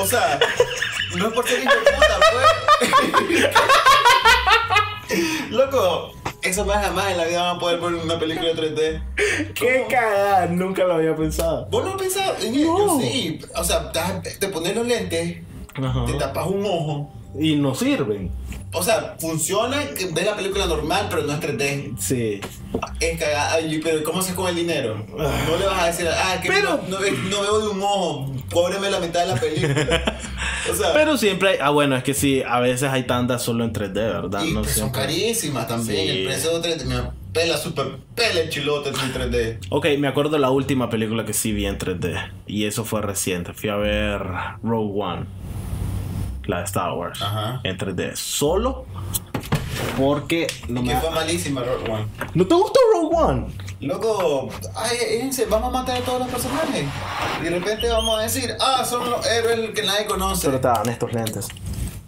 O 0.00 0.06
sea, 0.06 0.38
no 1.16 1.28
es 1.28 1.32
por 1.34 1.46
ser 1.46 1.62
hijo 1.62 1.72
puta, 1.84 2.18
pues. 2.32 3.48
Loco, 5.50 6.12
eso 6.42 6.64
más 6.64 6.84
jamás 6.84 7.10
en 7.12 7.16
la 7.18 7.24
vida 7.26 7.42
van 7.42 7.56
a 7.56 7.58
poder 7.58 7.80
ver 7.80 7.94
una 7.94 8.18
película 8.18 8.50
3D. 8.52 9.02
Qué 9.54 9.86
cagada, 9.88 10.46
nunca 10.46 10.84
lo 10.84 10.94
había 10.94 11.16
pensado. 11.16 11.66
¿Vos 11.70 11.84
no? 11.84 11.96
En 12.42 12.64
No. 12.64 12.78
Yo 12.78 13.00
sí. 13.00 13.40
O 13.56 13.64
sea, 13.64 13.90
te, 13.92 14.30
te 14.32 14.48
pones 14.48 14.76
los 14.76 14.86
lentes, 14.86 15.38
Ajá. 15.74 16.04
te 16.06 16.14
tapas 16.14 16.46
un 16.46 16.64
ojo. 16.64 17.12
Y 17.38 17.56
no 17.56 17.74
sirven. 17.74 18.30
O 18.72 18.82
sea, 18.82 19.16
funciona 19.18 19.78
ves 20.12 20.24
la 20.26 20.36
película 20.36 20.66
normal, 20.66 21.06
pero 21.08 21.22
no 21.22 21.32
es 21.32 21.40
3D. 21.40 21.94
Sí. 21.98 22.40
Es 23.00 23.18
cagada. 23.18 23.56
Pero 23.82 24.02
¿cómo 24.04 24.20
haces 24.20 24.34
con 24.34 24.46
el 24.48 24.56
dinero? 24.56 25.04
No 25.08 25.56
le 25.58 25.66
vas 25.66 25.80
a 25.82 25.86
decir, 25.86 26.06
ah, 26.08 26.38
que 26.42 26.48
Pero- 26.48 26.80
no, 26.86 26.96
no 26.96 26.98
ve- 26.98 27.12
no 27.30 27.40
veo 27.42 27.60
de 27.60 27.68
un 27.68 27.82
ojo, 27.82 28.34
cóbreme 28.52 28.90
la 28.90 29.00
mitad 29.00 29.20
de 29.20 29.26
la 29.34 29.36
película. 29.40 30.16
O 30.70 30.74
sea, 30.74 30.92
Pero 30.92 31.16
siempre 31.16 31.48
hay, 31.50 31.56
ah 31.62 31.70
bueno, 31.70 31.96
es 31.96 32.02
que 32.04 32.12
sí, 32.12 32.42
a 32.46 32.60
veces 32.60 32.90
hay 32.90 33.04
tandas 33.04 33.42
solo 33.42 33.64
en 33.64 33.72
3D, 33.72 33.94
¿verdad? 33.94 34.44
y 34.44 34.52
No 34.52 34.60
pues 34.60 34.74
son 34.74 34.90
carísimas 34.90 35.66
también. 35.66 36.06
Sí. 36.06 36.18
El 36.18 36.24
precio 36.26 36.58
de 36.60 36.76
3D, 36.76 36.84
me 36.84 36.96
pela 37.32 37.56
super 37.56 37.86
pela 38.14 38.40
el 38.40 38.50
chilote 38.50 38.90
en 38.90 38.94
3D. 38.96 39.58
Ok, 39.70 39.86
me 39.98 40.08
acuerdo 40.08 40.32
de 40.32 40.40
la 40.40 40.50
última 40.50 40.90
película 40.90 41.24
que 41.24 41.32
sí 41.32 41.52
vi 41.52 41.64
en 41.64 41.78
3D. 41.78 42.32
Y 42.46 42.66
eso 42.66 42.84
fue 42.84 43.00
reciente. 43.00 43.54
Fui 43.54 43.70
a 43.70 43.76
ver 43.76 44.20
Rogue 44.62 44.92
One. 45.02 45.24
La 46.48 46.58
de 46.58 46.64
Star 46.64 46.92
Wars. 46.94 47.22
Ajá. 47.22 47.60
En 47.62 47.78
3D. 47.78 48.16
Solo 48.16 48.86
porque 49.98 50.46
no 50.68 50.82
me... 50.82 50.88
Que 50.88 50.96
fue 50.96 51.10
malísima, 51.10 51.62
Rogue 51.62 51.90
One. 51.90 52.06
¿No 52.34 52.46
te 52.46 52.54
gustó 52.54 52.80
Rogue 52.94 53.16
One? 53.16 53.46
Loco, 53.80 54.48
ay, 54.74 54.96
fíjense, 54.96 55.46
vamos 55.46 55.68
a 55.68 55.78
matar 55.78 55.98
a 55.98 56.00
todos 56.00 56.20
los 56.20 56.28
personajes. 56.28 56.84
Y 57.40 57.44
de 57.44 57.50
repente 57.50 57.88
vamos 57.88 58.18
a 58.18 58.22
decir, 58.22 58.56
ah, 58.60 58.84
son 58.84 59.08
los 59.08 59.24
héroes 59.26 59.70
que 59.70 59.82
nadie 59.82 60.06
conoce. 60.06 60.48
Pero 60.48 60.58
dan 60.58 60.88
estos 60.88 61.12
lentes. 61.12 61.48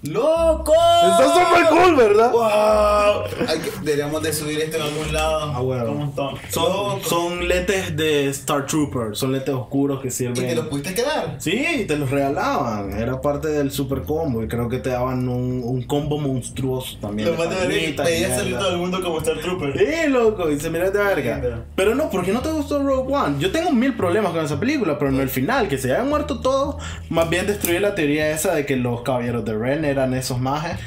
¡Loco! 0.03 0.73
Está 0.73 1.25
súper 1.35 1.67
cool, 1.69 1.95
¿verdad? 1.97 2.33
¡Wow! 2.33 3.47
Hay 3.49 3.59
que- 3.59 3.71
deberíamos 3.83 4.23
de 4.23 4.33
subir 4.33 4.59
esto 4.61 4.79
en 4.79 4.83
algún 4.83 5.13
lado. 5.13 5.53
Ah, 5.55 5.61
bueno. 5.61 5.87
Como 5.87 6.01
un 6.05 6.15
ton. 6.15 6.35
Son, 6.51 7.03
son 7.03 7.47
lentes 7.49 7.95
de 7.97 8.29
Star 8.29 8.65
Trooper. 8.67 9.15
Son 9.15 9.31
lentes 9.33 9.55
oscuros 9.55 10.01
que 10.01 10.09
¿Y 10.09 10.11
te 10.11 10.29
los 10.31 10.39
sirven... 10.39 10.69
pudiste 10.71 10.95
quedar? 10.95 11.35
Sí, 11.39 11.85
te 11.87 11.97
los 11.97 12.11
regalaban. 12.11 12.93
Era 12.99 13.21
parte 13.21 13.49
del 13.49 13.71
super 13.71 14.03
combo. 14.03 14.43
Y 14.43 14.49
creo 14.49 14.69
que 14.71 14.79
te 14.79 14.89
daban 14.89 15.29
un, 15.29 15.61
un 15.63 15.83
combo 15.83 16.19
monstruoso 16.19 16.97
también. 16.99 17.31
Lo 17.31 17.37
más 17.37 17.51
de 17.51 17.57
ver 17.57 17.67
palomitas 17.69 18.09
y 18.09 18.13
veía 18.13 18.35
salir 18.35 18.59
todo 18.59 18.71
el 18.71 18.77
mundo 18.79 19.03
como 19.03 19.19
Star 19.19 19.39
Trooper. 19.41 19.77
Sí, 19.79 20.09
loco, 20.09 20.51
y 20.51 20.59
se 20.59 20.71
mira 20.71 20.91
de 20.91 20.99
verga. 20.99 21.61
Pero 21.75 21.95
no, 21.95 22.09
¿por 22.09 22.25
qué 22.25 22.33
no 22.33 22.41
te 22.41 22.51
gustó 22.51 22.83
Rogue 22.83 23.13
One? 23.15 23.37
Yo 23.39 23.51
tengo 23.53 23.71
mil 23.71 23.95
problemas 23.95 24.33
con 24.33 24.45
esa 24.45 24.59
película, 24.59 24.99
pero 24.99 25.11
no 25.11 25.21
el 25.21 25.29
final, 25.29 25.69
que 25.69 25.77
se 25.77 25.93
hayan 25.93 26.09
muerto 26.09 26.41
todos. 26.41 26.77
Más 27.11 27.29
bien 27.29 27.47
destruye 27.47 27.81
la 27.81 27.95
teoría 27.95 28.31
esa 28.31 28.55
de 28.55 28.65
que 28.65 28.77
los 28.77 29.03
caballeros 29.03 29.45
de 29.45 29.57
Ren 29.59 29.90
eran 29.91 30.15
esos 30.15 30.41
mages. 30.41 30.79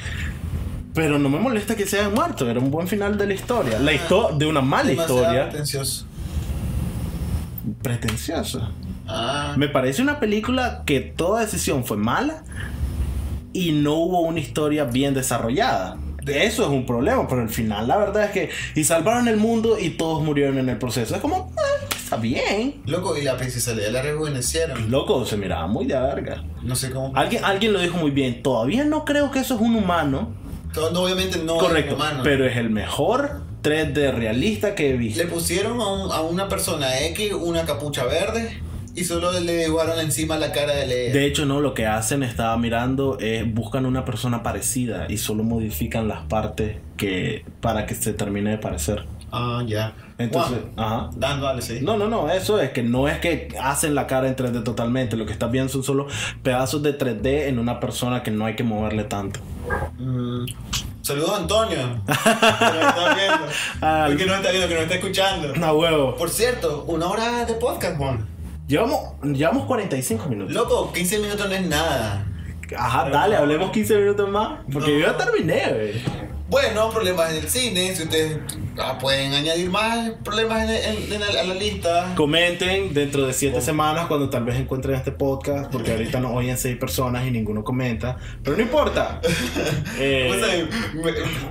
Pero 0.94 1.18
no 1.18 1.28
me 1.30 1.40
molesta 1.40 1.76
que 1.76 1.88
se 1.88 2.00
hayan 2.00 2.14
muerto, 2.14 2.48
era 2.50 2.60
un 2.60 2.70
buen 2.70 2.88
final 2.88 3.18
de 3.18 3.26
la 3.26 3.34
historia. 3.34 3.80
La 3.80 3.94
historia 3.94 4.38
de 4.38 4.46
una 4.46 4.62
mala 4.62 4.90
Demasiado 4.90 5.22
historia. 5.22 5.50
pretencioso. 5.50 6.06
Pretenciosa. 7.82 8.72
Ah. 9.08 9.56
Me 9.58 9.68
parece 9.68 10.02
una 10.02 10.20
película 10.20 10.84
que 10.86 11.00
toda 11.00 11.42
decisión 11.42 11.84
fue 11.84 11.98
mala 11.98 12.44
y 13.54 13.72
no 13.72 13.94
hubo 13.96 14.22
una 14.22 14.40
historia 14.40 14.84
bien 14.86 15.14
desarrollada. 15.14 15.98
Eso 16.26 16.64
es 16.64 16.70
un 16.70 16.86
problema, 16.86 17.28
pero 17.28 17.42
al 17.42 17.50
final 17.50 17.88
la 17.88 17.98
verdad 17.98 18.26
es 18.26 18.32
que 18.32 18.50
y 18.76 18.84
salvaron 18.84 19.28
el 19.28 19.38
mundo 19.38 19.78
y 19.80 19.92
todos 19.92 20.24
murieron 20.24 20.58
en 20.58 20.70
el 20.70 20.78
proceso. 20.78 21.16
Es 21.16 21.22
como, 21.22 21.52
ah, 21.58 21.86
está 22.14 22.22
bien. 22.22 22.82
Loco, 22.86 23.18
y 23.18 23.22
la 23.24 23.38
princesa 23.38 23.74
Leia 23.74 23.92
la 23.92 24.02
rejuvenecieron. 24.02 24.90
Loco, 24.92 25.26
se 25.26 25.38
miraba 25.38 25.68
muy 25.68 25.86
de 25.86 26.00
verga. 26.00 26.44
No 26.62 26.76
sé 26.76 26.92
cómo. 26.92 27.12
Alguien, 27.16 27.44
alguien 27.46 27.74
lo 27.74 27.80
dijo 27.80 27.98
muy 27.98 28.12
bien. 28.12 28.42
Todavía 28.44 28.84
no 28.86 29.06
creo 29.06 29.32
que 29.32 29.40
eso 29.40 29.56
es 29.56 29.62
un 29.62 29.76
humano. 29.76 30.34
Todo- 30.74 30.92
no, 30.92 31.02
obviamente 31.04 31.38
no 31.40 31.58
Correcto. 31.58 31.92
es 31.92 31.96
humano. 31.96 32.22
Pero 32.24 32.46
es 32.48 32.58
el 32.58 32.70
mejor 32.70 33.42
3D 33.62 34.12
realista 34.14 34.76
que 34.76 34.92
he 34.92 34.98
visto. 34.98 35.22
Le 35.24 35.30
pusieron 35.30 35.80
a, 35.82 35.88
un- 35.88 36.12
a 36.12 36.22
una 36.22 36.48
persona 36.50 37.00
X 37.08 37.34
una 37.34 37.66
capucha 37.66 38.06
verde 38.06 38.60
y 38.96 39.04
solo 39.06 39.32
le 39.40 39.66
dibujaron 39.66 40.00
encima 40.00 40.38
la 40.38 40.52
cara 40.52 40.74
de 40.76 40.86
Leia. 40.88 41.14
De 41.14 41.26
hecho, 41.26 41.46
no, 41.46 41.62
lo 41.62 41.74
que 41.74 41.86
hacen, 41.88 42.22
estaba 42.24 42.58
mirando, 42.58 43.18
es 43.20 43.52
buscan 43.54 43.86
una 43.86 44.04
persona 44.06 44.44
parecida 44.44 45.06
y 45.10 45.18
solo 45.18 45.44
modifican 45.44 46.08
las 46.08 46.22
partes 46.28 46.78
que 46.98 47.44
para 47.62 47.86
que 47.88 47.96
se 47.96 48.14
termine 48.14 48.52
de 48.52 48.58
parecer. 48.58 49.06
Ah, 49.36 49.64
ya. 49.66 49.94
Entonces, 50.20 50.60
Juan, 50.76 50.86
ajá. 50.86 51.10
Dando, 51.16 51.48
dale, 51.48 51.62
sí. 51.64 51.80
No, 51.82 51.98
no, 51.98 52.08
no, 52.08 52.30
eso 52.30 52.62
es 52.62 52.70
que 52.70 52.84
no 52.84 53.08
es 53.08 53.18
que 53.18 53.48
hacen 53.60 53.96
la 53.96 54.06
cara 54.06 54.28
en 54.28 54.36
3D 54.36 54.64
totalmente, 54.64 55.18
lo 55.18 55.26
que 55.26 55.34
estás 55.34 55.50
viendo 55.50 55.74
son 55.74 55.84
solo 55.84 56.06
pedazos 56.44 56.84
de 56.84 56.96
3D 56.96 57.48
en 57.48 57.58
una 57.58 57.80
persona 57.80 58.22
que 58.22 58.30
no 58.30 58.46
hay 58.46 58.56
que 58.56 58.64
moverle 58.64 59.06
tanto. 59.06 59.40
Mm. 59.98 60.46
Saludos 61.02 61.32
a 61.32 61.38
Antonio. 61.38 61.78
que 62.06 62.12
está 62.14 63.16
viendo. 63.16 63.46
Ah, 63.82 64.08
que 64.16 64.26
nos 64.26 64.38
está 64.38 64.52
viendo, 64.52 64.68
que 64.68 64.74
nos 64.76 64.84
está 64.84 64.96
escuchando. 64.96 65.56
No, 65.56 65.74
huevo. 65.74 66.16
Por 66.16 66.30
cierto, 66.30 66.84
una 66.88 67.08
hora 67.08 67.46
de 67.46 67.56
podcast, 67.56 67.98
Juan. 67.98 68.28
Llevamos, 68.68 69.00
llevamos 69.24 69.66
45 69.66 70.30
minutos. 70.30 70.54
Loco, 70.54 70.94
15 70.94 71.20
minutos 71.20 71.50
no 71.50 71.56
es 71.56 71.68
nada. 71.68 72.26
Ajá, 72.78 73.10
dale, 73.10 73.36
hablemos 73.36 73.72
15 73.72 73.98
minutos 73.98 74.30
más. 74.30 74.60
Porque 74.72 74.92
No. 74.94 75.00
yo 75.00 75.06
ya 75.08 75.18
terminé, 75.18 75.64
güey. 75.74 76.02
Bueno, 76.50 76.90
problemas 76.92 77.32
en 77.32 77.38
el 77.44 77.50
cine. 77.50 77.96
Si 77.96 78.04
ustedes 78.04 78.38
ah, 78.80 78.98
pueden 79.00 79.34
añadir 79.34 79.70
más 79.70 80.12
problemas 80.24 80.70
en, 80.70 80.70
en- 80.72 81.14
en 81.14 81.48
la, 81.50 81.54
lista. 81.56 82.14
Comenten 82.16 82.94
dentro 82.94 83.26
de 83.28 83.34
7 83.34 83.62
semanas 83.62 84.08
cuando 84.08 84.30
tal 84.30 84.44
vez 84.46 84.56
encuentren 84.58 84.96
este 84.96 85.12
podcast. 85.12 85.72
Porque 85.72 85.92
ahorita 85.92 86.20
nos 86.20 86.32
oyen 86.36 86.58
6 86.58 86.78
personas 86.78 87.26
y 87.28 87.32
ninguno 87.32 87.64
comenta. 87.64 88.18
Pero 88.44 88.58
no 88.58 88.64
importa. 88.64 89.22
Eh, 90.00 90.30
O 90.32 90.34
sea, 90.34 90.68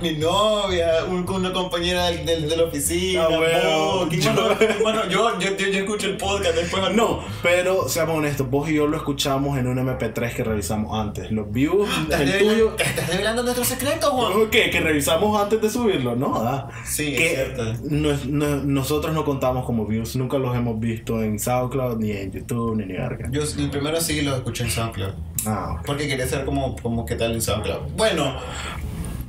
mi, 0.01 0.09
mi 0.11 0.17
novia, 0.17 1.05
un- 1.09 1.27
una 1.29 1.53
compañera 1.53 2.07
del- 2.07 2.25
del- 2.25 2.49
de 2.49 2.57
la 2.57 2.63
oficina, 2.63 3.23
Ah, 3.23 3.37
bueno. 3.37 3.77
vos, 4.05 4.09
Yo- 4.09 4.57
bueno, 4.81 5.07
yo, 5.09 5.39
yo, 5.39 5.47
escucho 5.79 6.07
el 6.07 6.17
podcast 6.17 6.55
después. 6.55 6.83
No, 6.93 7.23
pero 7.41 7.87
seamos 7.87 8.17
honestos, 8.17 8.49
vos 8.49 8.69
y 8.69 8.75
yo 8.75 8.87
lo 8.87 8.97
escuchamos 8.97 9.57
en 9.57 9.67
un 9.67 9.77
MP3 9.79 10.33
que 10.35 10.43
revisamos 10.43 10.97
antes. 10.99 11.31
Los 11.31 11.51
views, 11.51 11.89
¿Estás, 12.03 12.21
el 12.21 12.37
tuyo. 12.39 12.75
¿Estás 12.77 13.07
revelando 13.07 13.43
nuestro 13.43 13.63
secreto, 13.63 14.11
Juan? 14.11 14.49
¿Qué? 14.51 14.69
¿Que 14.69 14.81
revisamos 14.81 15.39
antes 15.41 15.61
de 15.61 15.69
subirlo? 15.69 16.15
No, 16.15 16.43
da. 16.43 16.69
Sí, 16.85 17.12
que 17.17 17.29
cierto. 17.29 17.63
no- 17.89 18.17
no- 18.27 18.63
nosotros 18.63 19.13
no 19.13 19.23
contamos 19.25 19.65
como 19.65 19.85
views, 19.85 20.15
nunca 20.15 20.37
los 20.37 20.55
hemos 20.55 20.79
visto 20.79 21.21
en 21.23 21.39
SoundCloud, 21.39 21.97
ni 21.99 22.11
en 22.11 22.31
YouTube, 22.31 22.75
ni 22.77 22.83
en 22.83 22.89
verga. 22.89 23.29
Yo 23.31 23.41
el 23.41 23.69
primero 23.69 23.99
sí 24.01 24.21
lo 24.21 24.35
escuché 24.35 24.63
en 24.65 24.71
SoundCloud. 24.71 25.13
Ah, 25.45 25.75
ok. 25.79 25.85
Porque 25.85 26.07
quería 26.07 26.27
saber 26.27 26.45
cómo, 26.45 26.75
cómo 26.81 27.05
qué 27.05 27.15
tal 27.15 27.33
en 27.33 27.41
SoundCloud. 27.41 27.91
Bueno, 27.97 28.35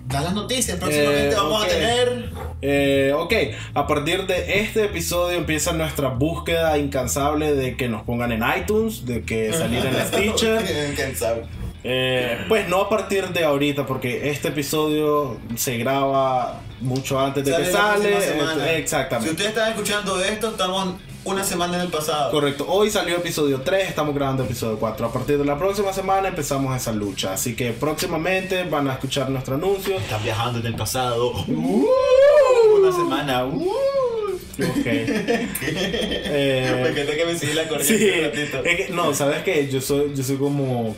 da 0.08 0.20
las 0.20 0.34
noticias. 0.34 0.78
Próximamente 0.78 1.30
Eh, 1.30 1.34
vamos 1.36 1.64
a 1.64 1.68
tener. 1.68 2.30
Eh, 2.66 3.12
ok, 3.16 3.32
a 3.74 3.86
partir 3.86 4.26
de 4.26 4.60
este 4.60 4.84
episodio 4.84 5.36
empieza 5.36 5.72
nuestra 5.72 6.08
búsqueda 6.08 6.78
incansable 6.78 7.54
de 7.54 7.76
que 7.76 7.88
nos 7.88 8.02
pongan 8.04 8.32
en 8.32 8.42
iTunes, 8.58 9.04
de 9.06 9.22
que 9.22 9.52
salir 9.52 9.84
en 9.84 9.94
Stitcher. 10.06 10.62
Incansable. 10.92 11.42
Eh, 11.86 12.38
pues 12.48 12.66
no 12.70 12.80
a 12.80 12.88
partir 12.88 13.28
de 13.28 13.44
ahorita, 13.44 13.84
porque 13.84 14.30
este 14.30 14.48
episodio 14.48 15.36
se 15.56 15.76
graba 15.76 16.62
mucho 16.84 17.18
antes 17.18 17.44
de 17.44 17.52
que 17.52 17.58
la 17.58 17.70
sale. 17.72 18.20
semana. 18.22 18.66
eh, 18.70 18.74
Si 18.76 18.80
Exactamente. 18.82 19.30
ustedes 19.32 19.48
están 19.50 19.70
escuchando 19.70 20.20
esto, 20.22 20.48
estamos 20.50 20.94
una 21.24 21.42
semana 21.42 21.76
en 21.76 21.80
el 21.82 21.88
pasado. 21.88 22.30
Correcto, 22.30 22.66
hoy 22.68 22.90
salió 22.90 23.16
episodio 23.16 23.62
3, 23.62 23.88
estamos 23.88 24.14
grabando 24.14 24.44
episodio 24.44 24.78
4. 24.78 25.06
A 25.06 25.12
partir 25.12 25.38
de 25.38 25.44
la 25.44 25.58
próxima 25.58 25.92
semana 25.92 26.28
empezamos 26.28 26.76
esa 26.76 26.92
lucha. 26.92 27.32
Así 27.32 27.56
que 27.56 27.72
próximamente 27.72 28.64
van 28.64 28.88
a 28.88 28.92
escuchar 28.94 29.30
nuestro 29.30 29.54
anuncio. 29.54 29.96
Están 29.96 30.22
viajando 30.22 30.58
en 30.60 30.66
el 30.66 30.76
pasado. 30.76 31.32
Uh, 31.48 31.86
una 32.78 32.92
semana. 32.92 33.46
Uh. 33.46 33.62
Ok. 34.58 34.86
Eh, 35.66 36.80
Me 36.82 36.88
encanta 36.90 37.16
que 37.16 37.24
me 37.24 37.38
sigue 37.38 37.54
la 37.54 37.68
corriente 37.68 37.98
Sí, 37.98 38.18
un 38.18 38.24
ratito. 38.24 38.64
es 38.64 38.76
que, 38.86 38.92
no, 38.92 39.14
¿sabes 39.14 39.42
qué? 39.42 39.68
Yo 39.68 39.80
soy, 39.80 40.12
yo 40.14 40.22
soy 40.22 40.36
como, 40.36 40.94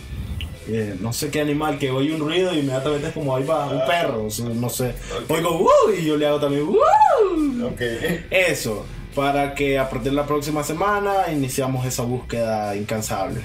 eh, 0.68 0.96
no 1.00 1.12
sé 1.12 1.30
qué 1.30 1.40
animal, 1.40 1.78
que 1.78 1.90
oye 1.90 2.14
un 2.14 2.20
ruido 2.20 2.54
y 2.54 2.58
inmediatamente 2.58 3.08
es 3.08 3.12
como, 3.14 3.36
ahí 3.36 3.44
va, 3.44 3.66
un 3.66 3.86
perro, 3.86 4.24
o 4.24 4.30
sea, 4.30 4.46
no 4.46 4.68
sé. 4.68 4.94
Oigo, 5.28 5.62
¡uh! 5.62 5.90
Y 5.96 6.04
yo 6.04 6.16
le 6.16 6.26
hago 6.26 6.40
también, 6.40 6.62
¡uh! 6.62 7.66
Ok. 7.66 7.80
Eso, 8.30 8.84
para 9.14 9.54
que 9.54 9.78
a 9.78 9.88
partir 9.88 10.10
de 10.10 10.16
la 10.16 10.26
próxima 10.26 10.62
semana 10.62 11.32
iniciamos 11.32 11.86
esa 11.86 12.02
búsqueda 12.02 12.76
incansable. 12.76 13.40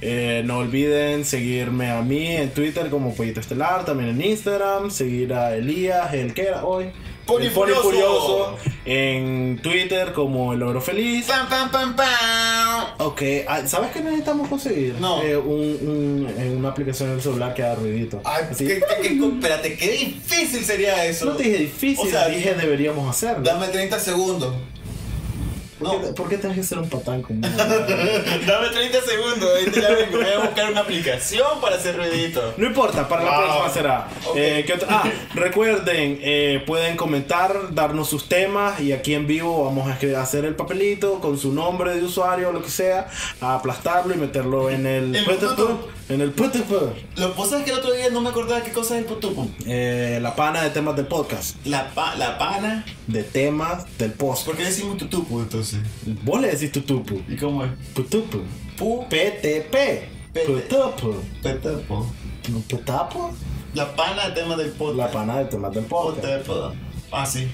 Eh, 0.00 0.42
no 0.44 0.58
olviden 0.58 1.24
seguirme 1.24 1.90
a 1.90 2.02
mí 2.02 2.26
en 2.26 2.50
Twitter 2.50 2.90
como 2.90 3.14
Pollito 3.14 3.38
Estelar, 3.38 3.84
también 3.84 4.10
en 4.10 4.20
Instagram, 4.20 4.90
seguir 4.90 5.32
a 5.32 5.54
Elías, 5.54 6.12
el 6.12 6.34
que 6.34 6.42
era 6.42 6.64
hoy. 6.64 6.90
Pony 7.26 7.48
Furioso. 7.50 8.56
en 8.84 9.60
Twitter 9.62 10.12
como 10.12 10.52
El 10.52 10.62
Oro 10.62 10.80
Feliz. 10.80 11.26
Pam, 11.26 11.48
pam, 11.48 11.70
pam, 11.70 11.96
pam. 11.96 12.84
Ok, 12.98 13.22
ah, 13.48 13.62
¿sabes 13.66 13.90
qué 13.92 14.00
necesitamos 14.00 14.48
conseguir? 14.48 14.94
No. 15.00 15.22
Eh, 15.22 15.36
un, 15.36 15.60
un- 15.60 16.34
eh, 16.36 16.50
una 16.56 16.70
aplicación 16.70 17.10
en 17.10 17.14
el 17.16 17.22
celular 17.22 17.54
que 17.54 17.62
haga 17.62 17.76
ruidito. 17.76 18.20
Ay, 18.24 18.44
Así. 18.50 18.66
espérate, 18.70 19.76
qué 19.76 19.90
difícil 19.92 20.64
sería 20.64 21.04
eso. 21.04 21.26
No 21.26 21.32
te 21.36 21.44
dije 21.44 21.58
difícil, 21.58 22.06
O 22.06 22.10
sea, 22.10 22.28
dije 22.28 22.54
deberíamos 22.54 23.08
hacerlo. 23.08 23.44
Dame 23.44 23.68
30 23.68 23.98
segundos. 24.00 24.54
¿Por, 25.82 26.00
qué, 26.00 26.06
no. 26.06 26.14
por 26.14 26.28
qué 26.28 26.38
tienes 26.38 26.58
que 26.58 26.64
ser 26.64 26.78
un 26.78 26.88
patán 26.88 27.22
conmigo? 27.22 27.48
Dame 27.56 28.68
30 28.72 29.00
segundos. 29.02 29.50
Ahorita 29.50 29.80
ya 29.80 29.90
vengo. 29.90 30.18
Voy 30.18 30.32
a 30.32 30.38
buscar 30.38 30.70
una 30.70 30.80
aplicación 30.80 31.60
para 31.60 31.76
hacer 31.76 31.96
ruidito. 31.96 32.54
No 32.56 32.66
importa, 32.66 33.08
para 33.08 33.24
la 33.24 33.38
próxima 33.38 33.70
será. 33.70 34.08
Ok. 34.26 34.36
Eh, 34.36 34.64
¿qué? 34.66 34.78
Ah, 34.88 35.04
recuerden, 35.34 36.18
eh, 36.22 36.62
pueden 36.66 36.96
comentar, 36.96 37.74
darnos 37.74 38.08
sus 38.08 38.28
temas 38.28 38.80
y 38.80 38.92
aquí 38.92 39.14
en 39.14 39.26
vivo 39.26 39.64
vamos 39.64 39.88
a 39.88 40.20
hacer 40.20 40.44
el 40.44 40.54
papelito 40.54 41.20
con 41.20 41.38
su 41.38 41.52
nombre 41.52 41.94
de 41.94 42.04
usuario 42.04 42.50
o 42.50 42.52
lo 42.52 42.62
que 42.62 42.70
sea, 42.70 43.08
a 43.40 43.54
aplastarlo 43.54 44.14
y 44.14 44.18
meterlo 44.18 44.70
en 44.70 44.86
el 44.86 45.14
El. 45.14 45.24
En 46.12 46.20
el 46.20 46.30
putupu. 46.32 46.74
Lo 47.16 47.32
que 47.32 47.36
pasa 47.40 47.58
es 47.58 47.64
que 47.64 47.70
el 47.70 47.78
otro 47.78 47.92
día 47.92 48.10
no 48.10 48.20
me 48.20 48.28
acordaba 48.30 48.62
qué 48.62 48.70
cosa 48.72 48.94
es 48.96 49.00
el 49.02 49.06
putupu. 49.06 49.48
Eh, 49.66 50.18
la 50.22 50.34
pana 50.36 50.62
de 50.62 50.70
temas 50.70 50.96
del 50.96 51.06
podcast, 51.06 51.56
La, 51.66 51.90
pa- 51.94 52.14
la 52.16 52.38
pana. 52.38 52.84
de 53.06 53.22
temas 53.22 53.86
del 53.98 54.12
post. 54.12 54.44
¿Por 54.46 54.56
qué 54.56 54.64
decimos 54.64 54.96
tutupu 54.98 55.40
entonces? 55.40 55.80
Vos 56.24 56.40
le 56.40 56.48
decís 56.48 56.70
tutupu, 56.72 57.20
¿Y 57.28 57.36
cómo 57.36 57.64
es? 57.64 57.70
putupu, 57.94 58.38
Pu. 58.76 59.06
PTP, 59.08 59.70
PT. 60.32 60.46
putupu, 60.46 61.14
Petepo. 61.42 62.06
putapo, 62.68 63.30
La 63.74 63.94
pana 63.96 64.28
de 64.28 64.34
tema 64.34 64.56
del 64.56 64.70
podcast. 64.70 64.98
la 64.98 65.10
pana 65.10 65.38
de 65.38 65.44
temas 65.46 65.72
del 65.74 65.84
podcast. 65.84 66.48
Ah, 67.10 67.26
sí. 67.26 67.46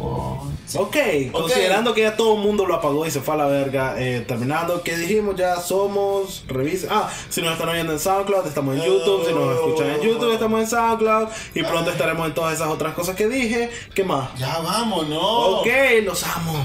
Oh. 0.00 0.48
Ok, 0.74 0.96
considerando 1.32 1.92
que 1.92 2.02
ya 2.02 2.16
todo 2.16 2.34
el 2.34 2.40
mundo 2.40 2.66
lo 2.66 2.74
apagó 2.74 3.06
y 3.06 3.10
se 3.10 3.20
fue 3.20 3.34
a 3.34 3.36
la 3.38 3.46
verga, 3.46 3.94
eh, 3.98 4.24
terminando, 4.26 4.82
que 4.82 4.96
dijimos 4.96 5.36
ya 5.36 5.56
somos, 5.60 6.44
revisa, 6.48 6.88
ah, 6.90 7.10
si 7.28 7.42
nos 7.42 7.52
están 7.52 7.68
oyendo 7.68 7.92
en 7.92 7.98
SoundCloud, 7.98 8.46
estamos 8.46 8.76
en 8.76 8.82
YouTube, 8.82 9.26
si 9.26 9.34
nos 9.34 9.54
escuchan 9.54 9.90
en 9.90 10.00
YouTube, 10.00 10.32
estamos 10.32 10.60
en 10.60 10.66
SoundCloud, 10.66 11.28
y 11.54 11.62
pronto 11.62 11.90
estaremos 11.90 12.26
en 12.26 12.34
todas 12.34 12.54
esas 12.54 12.68
otras 12.68 12.94
cosas 12.94 13.16
que 13.16 13.28
dije, 13.28 13.70
¿qué 13.94 14.04
más? 14.04 14.34
Ya 14.38 14.58
vamos, 14.58 15.08
¿no? 15.08 15.20
Ok, 15.20 15.68
los 16.04 16.24
amo. 16.24 16.64